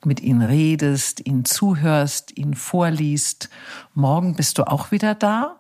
mit 0.05 0.21
ihnen 0.21 0.43
redest, 0.43 1.27
ihnen 1.27 1.45
zuhörst, 1.45 2.37
ihnen 2.39 2.55
vorliest. 2.55 3.51
Morgen 3.95 4.37
bist 4.37 4.59
du 4.59 4.65
auch 4.65 4.93
wieder 4.93 5.15
da. 5.15 5.57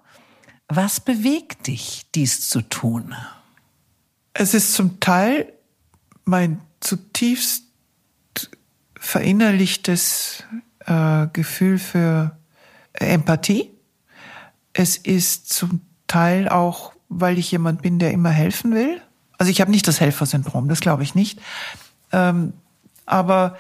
Was 0.68 1.01
bewegt 1.01 1.66
dich, 1.66 2.07
dies 2.14 2.49
zu 2.49 2.62
tun? 2.62 3.14
Es 4.33 4.55
ist 4.55 4.73
zum 4.75 5.01
Teil 5.01 5.53
mein 6.25 6.61
zutiefst 6.79 7.64
verinnerlichtes 8.97 10.45
äh, 10.87 11.27
Gefühl 11.33 11.79
für 11.79 12.39
Empathie. 12.93 13.71
Es 14.73 14.97
ist 14.97 15.53
zum 15.53 15.81
Teil 16.11 16.49
auch, 16.49 16.93
weil 17.09 17.39
ich 17.39 17.53
jemand 17.53 17.83
bin, 17.83 18.01
der 18.01 18.11
immer 18.11 18.31
helfen 18.31 18.75
will. 18.75 19.01
Also 19.39 19.51
ich 19.51 19.61
habe 19.61 19.71
nicht 19.71 19.87
das 19.87 20.01
Helfersyndrom, 20.01 20.69
das 20.69 20.81
glaube 20.81 21.05
ich 21.05 21.15
nicht. 21.15 21.41
Ähm, 22.11 22.53
aber 23.07 23.57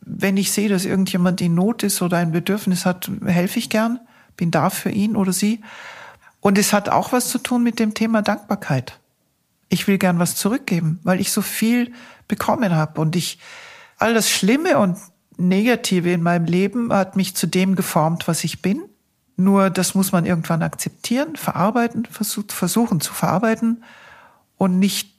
wenn 0.00 0.38
ich 0.38 0.50
sehe, 0.50 0.70
dass 0.70 0.86
irgendjemand 0.86 1.42
in 1.42 1.54
Not 1.54 1.82
ist 1.82 2.00
oder 2.00 2.16
ein 2.16 2.32
Bedürfnis 2.32 2.86
hat, 2.86 3.10
helfe 3.26 3.58
ich 3.58 3.68
gern, 3.68 4.00
bin 4.36 4.50
da 4.50 4.70
für 4.70 4.88
ihn 4.88 5.14
oder 5.14 5.32
sie. 5.32 5.60
Und 6.40 6.56
es 6.56 6.72
hat 6.72 6.88
auch 6.88 7.12
was 7.12 7.28
zu 7.28 7.38
tun 7.38 7.62
mit 7.62 7.78
dem 7.78 7.92
Thema 7.92 8.22
Dankbarkeit. 8.22 8.98
Ich 9.68 9.86
will 9.86 9.98
gern 9.98 10.18
was 10.18 10.36
zurückgeben, 10.36 11.00
weil 11.02 11.20
ich 11.20 11.30
so 11.30 11.42
viel 11.42 11.92
bekommen 12.28 12.74
habe 12.74 12.98
und 12.98 13.14
ich 13.14 13.38
all 13.98 14.14
das 14.14 14.30
Schlimme 14.30 14.78
und 14.78 14.96
Negative 15.36 16.10
in 16.10 16.22
meinem 16.22 16.46
Leben 16.46 16.92
hat 16.92 17.14
mich 17.14 17.36
zu 17.36 17.46
dem 17.46 17.76
geformt, 17.76 18.26
was 18.26 18.42
ich 18.42 18.62
bin. 18.62 18.87
Nur 19.40 19.70
das 19.70 19.94
muss 19.94 20.10
man 20.10 20.26
irgendwann 20.26 20.64
akzeptieren, 20.64 21.36
verarbeiten, 21.36 22.06
versuch, 22.06 22.42
versuchen 22.48 23.00
zu 23.00 23.14
verarbeiten 23.14 23.84
und 24.56 24.80
nicht 24.80 25.14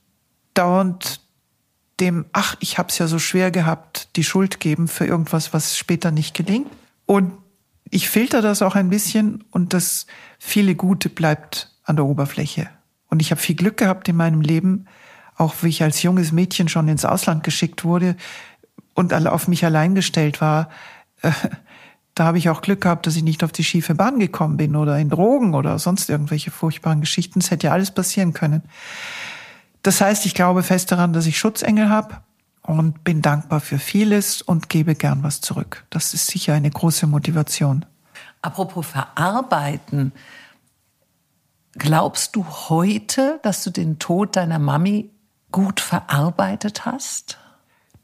dauernd 0.54 1.22
dem, 2.02 2.26
ach, 2.34 2.58
ich 2.60 2.78
hab's 2.78 2.98
ja 2.98 3.08
so 3.08 3.18
schwer 3.18 3.50
gehabt, 3.50 4.10
die 4.18 4.26
Schuld 4.26 4.60
geben 4.60 4.90
für 4.90 5.06
irgendwas, 5.06 5.54
was 5.54 5.78
später 5.78 6.12
nicht 6.12 6.36
gelingt. 6.36 6.70
Und 7.06 7.32
ich 7.90 8.10
filter 8.10 8.42
das 8.42 8.62
auch 8.62 8.76
ein 8.76 8.90
bisschen 8.90 9.46
und 9.52 9.74
das 9.74 10.06
viele 10.38 10.76
Gute 10.76 11.08
bleibt 11.08 11.74
an 11.86 11.96
der 11.96 12.06
Oberfläche. 12.06 12.70
Und 13.08 13.22
ich 13.22 13.32
habe 13.32 13.40
viel 13.40 13.56
Glück 13.56 13.78
gehabt 13.78 14.10
in 14.10 14.18
meinem 14.18 14.42
Leben, 14.42 14.86
auch 15.38 15.56
wie 15.62 15.70
ich 15.70 15.82
als 15.82 16.04
junges 16.04 16.34
Mädchen 16.34 16.68
schon 16.68 16.90
ins 16.90 17.06
Ausland 17.06 17.46
geschickt 17.46 17.86
wurde 17.86 18.18
und 18.96 19.14
auf 19.14 19.48
mich 19.48 19.64
allein 19.64 19.96
gestellt 19.96 20.42
war. 20.42 20.70
Da 22.20 22.26
habe 22.26 22.38
ich 22.38 22.50
auch 22.50 22.60
Glück 22.60 22.82
gehabt, 22.82 23.08
dass 23.08 23.16
ich 23.16 23.24
nicht 23.24 23.46
auf 23.46 23.54
die 23.54 23.64
schiefe 23.64 23.96
Bahn 23.96 24.20
gekommen 24.20 24.58
bin 24.58 24.76
oder 24.76 25.00
in 25.00 25.08
Drogen 25.08 25.54
oder 25.54 25.80
sonst 25.80 26.10
irgendwelche 26.10 26.52
furchtbaren 26.52 27.00
Geschichten. 27.00 27.40
Es 27.40 27.50
hätte 27.50 27.68
ja 27.68 27.72
alles 27.72 27.92
passieren 27.92 28.34
können. 28.34 28.64
Das 29.84 30.02
heißt, 30.02 30.26
ich 30.26 30.34
glaube 30.34 30.62
fest 30.62 30.92
daran, 30.92 31.14
dass 31.14 31.26
ich 31.28 31.40
Schutzengel 31.40 31.88
habe 31.88 32.18
und 32.62 33.06
bin 33.06 33.22
dankbar 33.22 33.62
für 33.62 33.80
vieles 33.80 34.42
und 34.42 34.68
gebe 34.68 34.96
gern 34.96 35.24
was 35.24 35.40
zurück. 35.40 35.86
Das 35.92 36.14
ist 36.14 36.28
sicher 36.28 36.54
eine 36.54 36.70
große 36.70 37.08
Motivation. 37.08 37.86
Apropos 38.42 38.86
verarbeiten, 38.86 40.12
glaubst 41.78 42.36
du 42.36 42.46
heute, 42.46 43.40
dass 43.44 43.64
du 43.64 43.70
den 43.70 43.98
Tod 43.98 44.36
deiner 44.36 44.60
Mami 44.60 45.10
gut 45.54 45.80
verarbeitet 45.80 46.86
hast? 46.86 47.38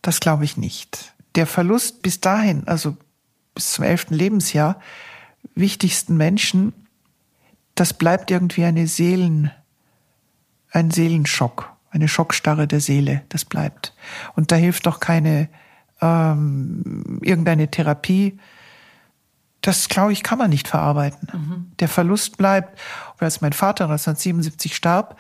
Das 0.02 0.22
glaube 0.22 0.46
ich 0.46 0.56
nicht. 0.56 1.14
Der 1.36 1.48
Verlust 1.48 2.02
bis 2.02 2.22
dahin, 2.22 2.66
also 2.66 2.96
bis 3.56 3.74
zum 3.74 3.86
elften 3.86 4.14
Lebensjahr, 4.14 4.80
wichtigsten 5.56 6.18
Menschen, 6.18 6.74
das 7.74 7.94
bleibt 7.94 8.32
irgendwie 8.32 8.64
eine 8.64 8.88
Seelen, 8.88 9.52
ein 10.72 10.92
Seelenschock, 10.92 11.74
eine 11.90 12.08
Schockstarre 12.08 12.68
der 12.68 12.82
Seele, 12.82 13.24
das 13.30 13.46
bleibt. 13.46 13.94
Und 14.36 14.52
da 14.52 14.56
hilft 14.56 14.86
doch 14.86 15.00
keine 15.00 15.50
ähm, 16.02 17.20
irgendeine 17.22 17.70
Therapie. 17.70 18.40
Das, 19.62 19.90
glaube 19.90 20.14
ich, 20.14 20.24
kann 20.24 20.38
man 20.38 20.50
nicht 20.50 20.68
verarbeiten. 20.68 21.28
Der 21.80 21.88
Verlust 21.88 22.38
bleibt. 22.38 22.80
Und 23.14 23.24
als 23.24 23.42
mein 23.42 23.54
Vater 23.54 23.86
1977 23.86 24.76
starb, 24.76 25.18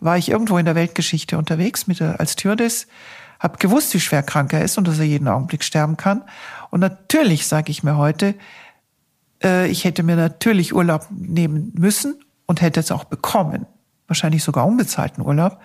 war 0.00 0.18
ich 0.18 0.30
irgendwo 0.30 0.58
in 0.58 0.66
der 0.66 0.74
Weltgeschichte 0.74 1.38
unterwegs 1.38 1.86
mit 1.86 2.00
der, 2.00 2.20
als 2.20 2.32
Stewardess, 2.32 2.86
habe 3.38 3.58
gewusst, 3.58 3.94
wie 3.94 4.00
schwer 4.00 4.22
krank 4.22 4.52
er 4.52 4.62
ist 4.62 4.78
und 4.78 4.88
dass 4.88 4.98
er 4.98 5.04
jeden 5.04 5.28
Augenblick 5.28 5.62
sterben 5.62 5.96
kann. 5.96 6.22
Und 6.70 6.80
natürlich 6.80 7.46
sage 7.46 7.70
ich 7.70 7.82
mir 7.82 7.96
heute, 7.96 8.34
äh, 9.42 9.68
ich 9.68 9.84
hätte 9.84 10.02
mir 10.02 10.16
natürlich 10.16 10.74
Urlaub 10.74 11.06
nehmen 11.10 11.72
müssen 11.74 12.16
und 12.46 12.60
hätte 12.60 12.80
es 12.80 12.90
auch 12.90 13.04
bekommen, 13.04 13.66
wahrscheinlich 14.06 14.42
sogar 14.42 14.66
unbezahlten 14.66 15.24
Urlaub, 15.24 15.60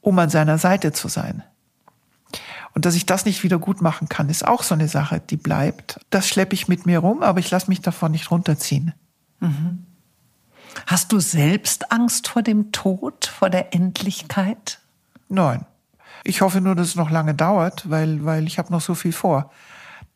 um 0.00 0.18
an 0.18 0.30
seiner 0.30 0.58
Seite 0.58 0.92
zu 0.92 1.08
sein. 1.08 1.42
Und 2.74 2.84
dass 2.84 2.94
ich 2.94 3.06
das 3.06 3.24
nicht 3.24 3.42
wieder 3.42 3.58
gut 3.58 3.80
machen 3.82 4.08
kann, 4.08 4.28
ist 4.28 4.46
auch 4.46 4.62
so 4.62 4.74
eine 4.74 4.88
Sache, 4.88 5.20
die 5.20 5.36
bleibt. 5.36 6.00
Das 6.10 6.28
schleppe 6.28 6.54
ich 6.54 6.68
mit 6.68 6.86
mir 6.86 7.00
rum, 7.00 7.22
aber 7.22 7.40
ich 7.40 7.50
lasse 7.50 7.68
mich 7.68 7.80
davon 7.80 8.12
nicht 8.12 8.30
runterziehen. 8.30 8.94
Hast 10.86 11.12
du 11.12 11.18
selbst 11.18 11.90
Angst 11.90 12.28
vor 12.28 12.42
dem 12.42 12.70
Tod, 12.72 13.26
vor 13.26 13.50
der 13.50 13.74
Endlichkeit? 13.74 14.78
Nein. 15.28 15.66
Ich 16.24 16.40
hoffe 16.40 16.60
nur, 16.60 16.74
dass 16.74 16.88
es 16.88 16.94
noch 16.94 17.10
lange 17.10 17.34
dauert, 17.34 17.88
weil, 17.90 18.24
weil 18.24 18.46
ich 18.46 18.58
habe 18.58 18.72
noch 18.72 18.80
so 18.80 18.94
viel 18.94 19.12
vor. 19.12 19.50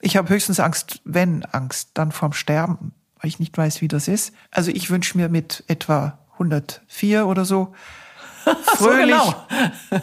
Ich 0.05 0.17
habe 0.17 0.29
höchstens 0.29 0.59
Angst, 0.59 1.01
wenn 1.05 1.45
Angst, 1.45 1.91
dann 1.95 2.11
vorm 2.11 2.33
Sterben, 2.33 2.93
weil 3.21 3.29
ich 3.29 3.39
nicht 3.39 3.57
weiß, 3.57 3.81
wie 3.81 3.89
das 3.89 4.09
ist. 4.09 4.35
Also 4.51 4.73
ich 4.73 4.91
wünsche 4.91 5.17
mir 5.17 5.29
mit 5.29 5.63
etwa 5.69 6.19
104 6.33 7.25
oder 7.27 7.45
so. 7.45 7.73
Fröhlich, 8.65 9.15
so 9.15 9.35
genau. 9.91 10.03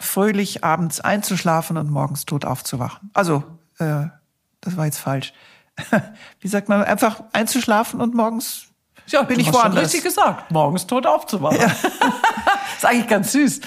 fröhlich 0.00 0.64
abends 0.64 1.00
einzuschlafen 1.00 1.76
und 1.76 1.88
morgens 1.90 2.26
tot 2.26 2.44
aufzuwachen. 2.44 3.10
Also, 3.14 3.44
äh, 3.78 4.06
das 4.60 4.76
war 4.76 4.86
jetzt 4.86 4.98
falsch. 4.98 5.32
Wie 6.40 6.48
sagt 6.48 6.68
man, 6.68 6.82
einfach 6.82 7.22
einzuschlafen 7.32 8.00
und 8.00 8.14
morgens 8.14 8.66
ja, 9.06 9.22
bin 9.22 9.38
ich 9.38 9.52
woanders. 9.52 9.84
richtig 9.84 10.02
gesagt, 10.02 10.50
morgens 10.50 10.86
tot 10.86 11.06
aufzuwachen. 11.06 11.60
Ja. 11.60 11.66
ist 12.76 12.84
eigentlich 12.84 13.08
ganz 13.08 13.32
süß. 13.32 13.60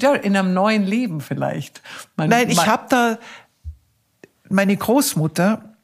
Ja, 0.00 0.14
in 0.14 0.36
einem 0.36 0.54
neuen 0.54 0.84
Leben 0.84 1.20
vielleicht. 1.20 1.82
Man, 2.16 2.30
Nein, 2.30 2.50
ich 2.50 2.66
habe 2.66 2.86
da, 2.88 3.18
meine 4.48 4.76
Großmutter 4.76 5.76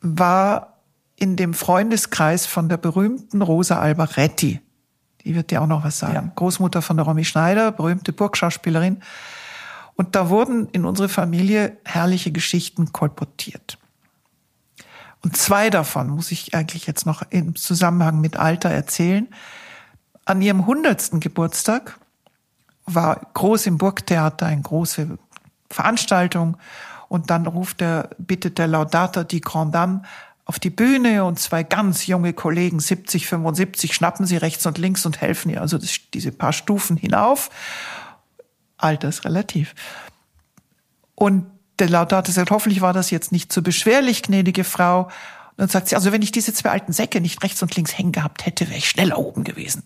war 0.00 0.82
in 1.16 1.36
dem 1.36 1.54
Freundeskreis 1.54 2.46
von 2.46 2.68
der 2.68 2.76
berühmten 2.76 3.42
Rosa 3.42 3.78
Albaretti. 3.78 4.60
Die 5.24 5.34
wird 5.34 5.50
dir 5.50 5.62
auch 5.62 5.66
noch 5.66 5.84
was 5.84 5.98
sagen. 5.98 6.14
Ja. 6.14 6.32
Großmutter 6.34 6.82
von 6.82 6.96
der 6.96 7.06
Romy 7.06 7.24
Schneider, 7.24 7.72
berühmte 7.72 8.12
Burgschauspielerin. 8.12 9.02
Und 9.94 10.14
da 10.14 10.28
wurden 10.28 10.68
in 10.72 10.84
unsere 10.84 11.08
Familie 11.08 11.78
herrliche 11.84 12.30
Geschichten 12.30 12.92
kolportiert. 12.92 13.78
Und 15.22 15.36
zwei 15.36 15.70
davon 15.70 16.10
muss 16.10 16.30
ich 16.30 16.54
eigentlich 16.54 16.86
jetzt 16.86 17.06
noch 17.06 17.22
im 17.30 17.56
Zusammenhang 17.56 18.20
mit 18.20 18.36
Alter 18.36 18.70
erzählen. 18.70 19.26
An 20.26 20.42
ihrem 20.42 20.66
hundertsten 20.66 21.18
Geburtstag 21.18 21.98
war 22.84 23.26
groß 23.34 23.66
im 23.66 23.78
Burgtheater 23.78 24.46
eine 24.46 24.62
große 24.62 25.18
Veranstaltung 25.70 26.58
und 27.08 27.30
dann 27.30 27.46
ruft 27.46 27.82
er, 27.82 28.10
bittet 28.18 28.58
der 28.58 28.66
Laudator 28.66 29.24
die 29.24 29.40
Grand 29.40 29.74
Dame 29.74 30.02
auf 30.44 30.60
die 30.60 30.70
Bühne 30.70 31.24
und 31.24 31.40
zwei 31.40 31.64
ganz 31.64 32.06
junge 32.06 32.32
Kollegen, 32.32 32.78
70, 32.78 33.26
75, 33.26 33.92
schnappen 33.92 34.26
sie 34.26 34.36
rechts 34.36 34.64
und 34.64 34.78
links 34.78 35.04
und 35.04 35.20
helfen 35.20 35.50
ihr 35.50 35.60
also 35.60 35.76
das, 35.76 35.98
diese 36.14 36.30
paar 36.30 36.52
Stufen 36.52 36.96
hinauf. 36.96 37.50
Alter 38.78 39.08
ist 39.08 39.24
relativ. 39.24 39.74
Und 41.16 41.46
der 41.80 41.88
Laudator 41.88 42.32
sagt, 42.32 42.50
hoffentlich 42.50 42.80
war 42.80 42.92
das 42.92 43.10
jetzt 43.10 43.32
nicht 43.32 43.52
zu 43.52 43.62
beschwerlich, 43.62 44.22
gnädige 44.22 44.62
Frau. 44.62 45.04
Und 45.04 45.12
dann 45.56 45.68
sagt 45.68 45.88
sie, 45.88 45.96
also 45.96 46.12
wenn 46.12 46.22
ich 46.22 46.30
diese 46.30 46.52
zwei 46.54 46.70
alten 46.70 46.92
Säcke 46.92 47.20
nicht 47.20 47.42
rechts 47.42 47.60
und 47.62 47.74
links 47.74 47.98
hängen 47.98 48.12
gehabt 48.12 48.46
hätte, 48.46 48.68
wäre 48.68 48.78
ich 48.78 48.88
schneller 48.88 49.18
oben 49.18 49.42
gewesen. 49.42 49.82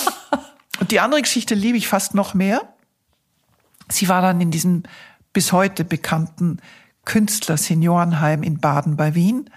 und 0.80 0.92
die 0.92 1.00
andere 1.00 1.20
Geschichte 1.20 1.54
liebe 1.54 1.76
ich 1.76 1.88
fast 1.88 2.14
noch 2.14 2.32
mehr. 2.32 2.62
Sie 3.88 4.08
war 4.08 4.22
dann 4.22 4.40
in 4.40 4.50
diesem 4.50 4.84
bis 5.34 5.52
heute 5.52 5.84
bekannten 5.84 6.60
Künstler-Seniorenheim 7.04 8.42
in 8.42 8.58
Baden 8.58 8.96
bei 8.96 9.14
Wien. 9.14 9.50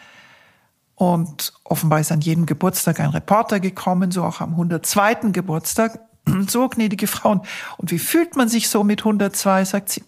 Und 0.95 1.53
offenbar 1.63 1.99
ist 2.01 2.11
an 2.11 2.21
jedem 2.21 2.45
Geburtstag 2.45 2.99
ein 2.99 3.11
Reporter 3.11 3.61
gekommen, 3.61 4.11
so 4.11 4.23
auch 4.23 4.41
am 4.41 4.51
102. 4.51 5.31
Geburtstag. 5.31 6.01
So, 6.49 6.67
gnädige 6.67 7.07
Frauen. 7.07 7.39
Und 7.77 7.89
wie 7.89 7.99
fühlt 7.99 8.35
man 8.35 8.49
sich 8.49 8.67
so 8.67 8.83
mit 8.83 8.99
102? 8.99 9.63
Sagt 9.63 9.87
sie, 9.87 10.03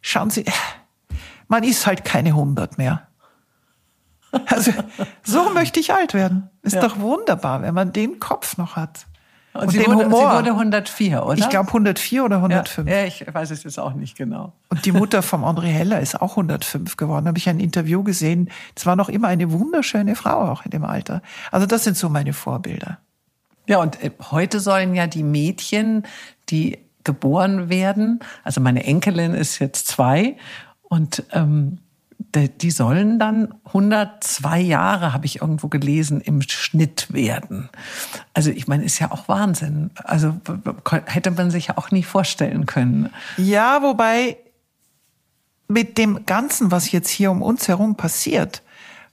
schauen 0.00 0.30
Sie, 0.30 0.46
man 1.46 1.62
ist 1.62 1.86
halt 1.86 2.06
keine 2.06 2.30
100 2.30 2.78
mehr. 2.78 3.06
Also, 4.46 4.72
so 5.22 5.50
möchte 5.50 5.78
ich 5.78 5.92
alt 5.92 6.14
werden. 6.14 6.48
Ist 6.62 6.76
ja. 6.76 6.80
doch 6.80 6.98
wunderbar, 6.98 7.60
wenn 7.60 7.74
man 7.74 7.92
den 7.92 8.18
Kopf 8.18 8.56
noch 8.56 8.76
hat. 8.76 9.06
Und, 9.54 9.62
und 9.62 9.70
sie, 9.70 9.78
den 9.78 9.86
wurde, 9.94 10.04
Humor. 10.04 10.30
sie 10.30 10.36
wurde 10.36 10.50
104, 10.50 11.26
oder? 11.26 11.38
Ich 11.38 11.48
glaube 11.48 11.68
104 11.68 12.24
oder 12.24 12.36
105. 12.36 12.88
Ja, 12.88 13.04
ich 13.04 13.24
weiß 13.32 13.50
es 13.50 13.64
jetzt 13.64 13.78
auch 13.78 13.94
nicht 13.94 14.16
genau. 14.16 14.52
Und 14.68 14.84
die 14.84 14.92
Mutter 14.92 15.22
vom 15.22 15.44
André 15.44 15.66
Heller 15.66 16.00
ist 16.00 16.20
auch 16.20 16.32
105 16.32 16.96
geworden. 16.96 17.24
Da 17.24 17.28
habe 17.30 17.38
ich 17.38 17.48
ein 17.48 17.58
Interview 17.58 18.02
gesehen. 18.02 18.50
Es 18.76 18.86
war 18.86 18.94
noch 18.94 19.08
immer 19.08 19.28
eine 19.28 19.50
wunderschöne 19.50 20.14
Frau 20.16 20.50
auch 20.50 20.64
in 20.64 20.70
dem 20.70 20.84
Alter. 20.84 21.22
Also 21.50 21.66
das 21.66 21.84
sind 21.84 21.96
so 21.96 22.08
meine 22.08 22.32
Vorbilder. 22.32 22.98
Ja, 23.66 23.80
und 23.80 24.02
äh, 24.02 24.10
heute 24.30 24.60
sollen 24.60 24.94
ja 24.94 25.06
die 25.06 25.22
Mädchen, 25.22 26.04
die 26.48 26.78
geboren 27.04 27.70
werden, 27.70 28.20
also 28.44 28.60
meine 28.60 28.84
Enkelin 28.84 29.32
ist 29.32 29.60
jetzt 29.60 29.88
zwei 29.88 30.36
und 30.82 31.24
ähm, 31.32 31.78
die 32.34 32.70
sollen 32.70 33.18
dann 33.18 33.54
102 33.64 34.60
Jahre, 34.60 35.12
habe 35.12 35.26
ich 35.26 35.40
irgendwo 35.40 35.68
gelesen, 35.68 36.20
im 36.20 36.42
Schnitt 36.42 37.12
werden. 37.12 37.68
Also 38.34 38.50
ich 38.50 38.68
meine, 38.68 38.84
ist 38.84 38.98
ja 38.98 39.10
auch 39.10 39.28
Wahnsinn. 39.28 39.90
Also 40.04 40.34
hätte 41.06 41.30
man 41.30 41.50
sich 41.50 41.68
ja 41.68 41.78
auch 41.78 41.90
nie 41.90 42.02
vorstellen 42.02 42.66
können. 42.66 43.10
Ja, 43.36 43.82
wobei 43.82 44.36
mit 45.68 45.98
dem 45.98 46.26
Ganzen, 46.26 46.70
was 46.70 46.92
jetzt 46.92 47.08
hier 47.08 47.30
um 47.30 47.42
uns 47.42 47.68
herum 47.68 47.94
passiert, 47.94 48.62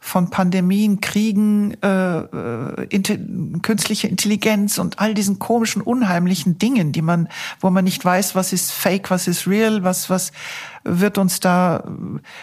von 0.06 0.30
Pandemien, 0.30 1.02
Kriegen, 1.02 1.74
äh, 1.82 2.20
äh, 2.20 2.86
inte 2.90 3.20
künstliche 3.64 4.08
Intelligenz 4.08 4.78
und 4.78 5.00
all 5.00 5.16
diesen 5.16 5.40
komischen, 5.40 5.82
unheimlichen 5.82 6.60
Dingen, 6.60 6.92
die 6.92 7.02
man, 7.02 7.28
wo 7.60 7.72
man 7.72 7.86
nicht 7.86 8.06
weiß, 8.06 8.36
was 8.36 8.54
ist 8.54 8.72
Fake, 8.72 9.10
was 9.10 9.28
ist 9.28 9.48
real, 9.48 9.84
was 9.84 10.08
was 10.12 10.32
wird 10.84 11.18
uns 11.18 11.40
da, 11.40 11.84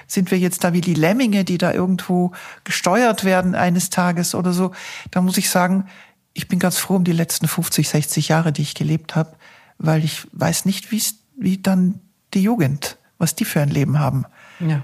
sind 0.08 0.32
wir 0.32 0.40
jetzt 0.40 0.64
da 0.64 0.72
wie 0.72 0.80
die 0.80 0.94
Lemminge, 0.94 1.44
die 1.44 1.56
da 1.56 1.72
irgendwo 1.72 2.32
gesteuert 2.64 3.22
werden 3.22 3.54
eines 3.54 3.90
Tages 3.90 4.34
oder 4.34 4.52
so. 4.52 4.72
Da 5.12 5.22
muss 5.22 5.38
ich 5.38 5.48
sagen, 5.48 5.86
ich 6.32 6.48
bin 6.48 6.58
ganz 6.58 6.78
froh 6.78 6.96
um 6.96 7.04
die 7.04 7.12
letzten 7.12 7.46
50, 7.46 7.88
60 7.88 8.26
Jahre, 8.26 8.50
die 8.50 8.62
ich 8.62 8.74
gelebt 8.74 9.14
habe, 9.14 9.36
weil 9.78 10.02
ich 10.02 10.26
weiß 10.32 10.64
nicht, 10.64 10.90
wie 10.90 11.00
wie 11.36 11.58
dann 11.58 12.00
die 12.34 12.42
Jugend, 12.42 12.98
was 13.18 13.36
die 13.36 13.44
für 13.44 13.60
ein 13.60 13.70
Leben 13.70 14.00
haben. 14.00 14.24
Ja 14.58 14.82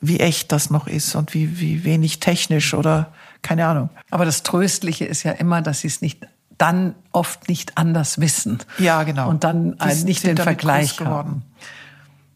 wie 0.00 0.20
echt 0.20 0.52
das 0.52 0.70
noch 0.70 0.86
ist 0.86 1.14
und 1.14 1.34
wie, 1.34 1.60
wie 1.60 1.84
wenig 1.84 2.20
technisch 2.20 2.74
oder 2.74 3.12
keine 3.42 3.66
Ahnung. 3.66 3.90
Aber 4.10 4.24
das 4.24 4.42
Tröstliche 4.42 5.04
ist 5.04 5.22
ja 5.22 5.32
immer, 5.32 5.62
dass 5.62 5.80
sie 5.80 5.88
es 5.88 6.00
nicht 6.00 6.26
dann 6.56 6.94
oft 7.12 7.48
nicht 7.48 7.78
anders 7.78 8.20
wissen. 8.20 8.58
Ja, 8.78 9.04
genau. 9.04 9.28
Und 9.28 9.44
dann 9.44 9.78
die 9.78 10.04
nicht 10.04 10.24
den 10.24 10.36
Vergleich 10.36 11.00
haben. 11.00 11.42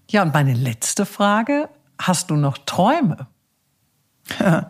Ja, 0.08 0.22
und 0.22 0.32
meine 0.32 0.54
letzte 0.54 1.06
Frage, 1.06 1.68
hast 1.98 2.30
du 2.30 2.36
noch 2.36 2.58
Träume? 2.58 3.26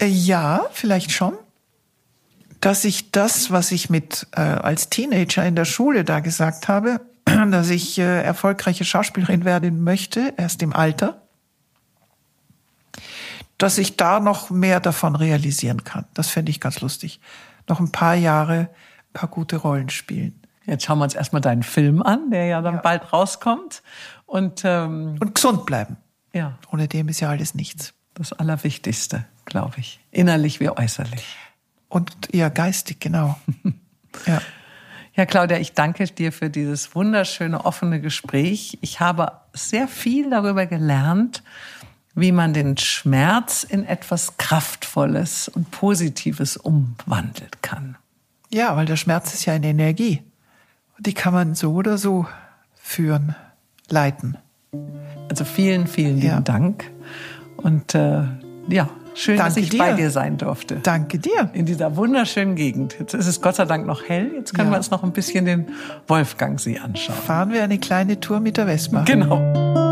ja, 0.00 0.66
vielleicht 0.72 1.12
schon. 1.12 1.34
Dass 2.60 2.84
ich 2.84 3.10
das, 3.10 3.50
was 3.50 3.72
ich 3.72 3.90
mit 3.90 4.26
äh, 4.32 4.40
als 4.40 4.90
Teenager 4.90 5.44
in 5.44 5.56
der 5.56 5.64
Schule 5.64 6.04
da 6.04 6.20
gesagt 6.20 6.68
habe, 6.68 7.00
dass 7.46 7.70
ich 7.70 7.98
äh, 7.98 8.22
erfolgreiche 8.22 8.84
Schauspielerin 8.84 9.44
werden 9.44 9.82
möchte, 9.82 10.34
erst 10.36 10.62
im 10.62 10.72
Alter, 10.72 11.22
dass 13.58 13.78
ich 13.78 13.96
da 13.96 14.20
noch 14.20 14.50
mehr 14.50 14.80
davon 14.80 15.16
realisieren 15.16 15.84
kann. 15.84 16.06
Das 16.14 16.28
fände 16.28 16.50
ich 16.50 16.60
ganz 16.60 16.80
lustig. 16.80 17.20
Noch 17.68 17.80
ein 17.80 17.92
paar 17.92 18.14
Jahre, 18.14 18.54
ein 18.58 19.12
paar 19.12 19.28
gute 19.28 19.56
Rollen 19.56 19.90
spielen. 19.90 20.40
Jetzt 20.66 20.84
schauen 20.84 20.98
wir 20.98 21.04
uns 21.04 21.14
erstmal 21.14 21.42
deinen 21.42 21.62
Film 21.62 22.02
an, 22.02 22.30
der 22.30 22.46
ja 22.46 22.62
dann 22.62 22.76
ja. 22.76 22.80
bald 22.80 23.12
rauskommt. 23.12 23.82
Und, 24.26 24.62
ähm, 24.64 25.16
und 25.20 25.34
gesund 25.34 25.66
bleiben. 25.66 25.96
Ja. 26.32 26.58
Ohne 26.72 26.88
dem 26.88 27.08
ist 27.08 27.20
ja 27.20 27.28
alles 27.28 27.54
nichts. 27.54 27.94
Das 28.14 28.32
Allerwichtigste, 28.32 29.24
glaube 29.44 29.74
ich. 29.78 30.00
Innerlich 30.10 30.60
wie 30.60 30.70
äußerlich. 30.70 31.36
Und 31.88 32.12
ja, 32.32 32.48
geistig, 32.48 33.00
genau. 33.00 33.38
ja. 34.26 34.40
Ja, 35.14 35.26
Claudia, 35.26 35.58
ich 35.58 35.72
danke 35.72 36.04
dir 36.06 36.32
für 36.32 36.50
dieses 36.50 36.94
wunderschöne, 36.94 37.64
offene 37.64 38.00
Gespräch. 38.00 38.78
Ich 38.80 39.00
habe 39.00 39.32
sehr 39.52 39.88
viel 39.88 40.30
darüber 40.30 40.66
gelernt, 40.66 41.42
wie 42.14 42.32
man 42.32 42.52
den 42.52 42.76
Schmerz 42.76 43.64
in 43.64 43.84
etwas 43.84 44.36
Kraftvolles 44.36 45.48
und 45.48 45.70
Positives 45.70 46.56
umwandeln 46.56 47.50
kann. 47.62 47.96
Ja, 48.50 48.76
weil 48.76 48.86
der 48.86 48.96
Schmerz 48.96 49.32
ist 49.34 49.46
ja 49.46 49.54
eine 49.54 49.68
Energie. 49.68 50.22
Die 50.98 51.14
kann 51.14 51.32
man 51.32 51.54
so 51.54 51.72
oder 51.72 51.98
so 51.98 52.26
führen, 52.74 53.34
leiten. 53.88 54.36
Also 55.28 55.44
vielen, 55.44 55.86
vielen 55.86 56.16
lieben 56.16 56.28
ja. 56.28 56.40
Dank. 56.40 56.90
Und 57.56 57.94
äh, 57.94 58.22
ja, 58.68 58.88
Schön, 59.14 59.36
Danke 59.36 59.54
dass 59.54 59.56
ich 59.62 59.70
dir. 59.70 59.78
bei 59.78 59.92
dir 59.92 60.10
sein 60.10 60.36
durfte. 60.36 60.76
Danke 60.82 61.18
dir. 61.18 61.50
In 61.52 61.66
dieser 61.66 61.96
wunderschönen 61.96 62.54
Gegend. 62.54 62.96
Jetzt 62.98 63.14
ist 63.14 63.26
es 63.26 63.40
Gott 63.40 63.56
sei 63.56 63.64
Dank 63.64 63.86
noch 63.86 64.08
hell. 64.08 64.30
Jetzt 64.34 64.54
können 64.54 64.68
ja. 64.68 64.74
wir 64.74 64.78
uns 64.78 64.90
noch 64.90 65.02
ein 65.02 65.12
bisschen 65.12 65.44
den 65.44 65.66
Wolfgangsee 66.06 66.78
anschauen. 66.78 67.16
Fahren 67.16 67.52
wir 67.52 67.62
eine 67.62 67.78
kleine 67.78 68.20
Tour 68.20 68.40
mit 68.40 68.56
der 68.56 68.66
Vespa. 68.66 69.02
Genau. 69.02 69.88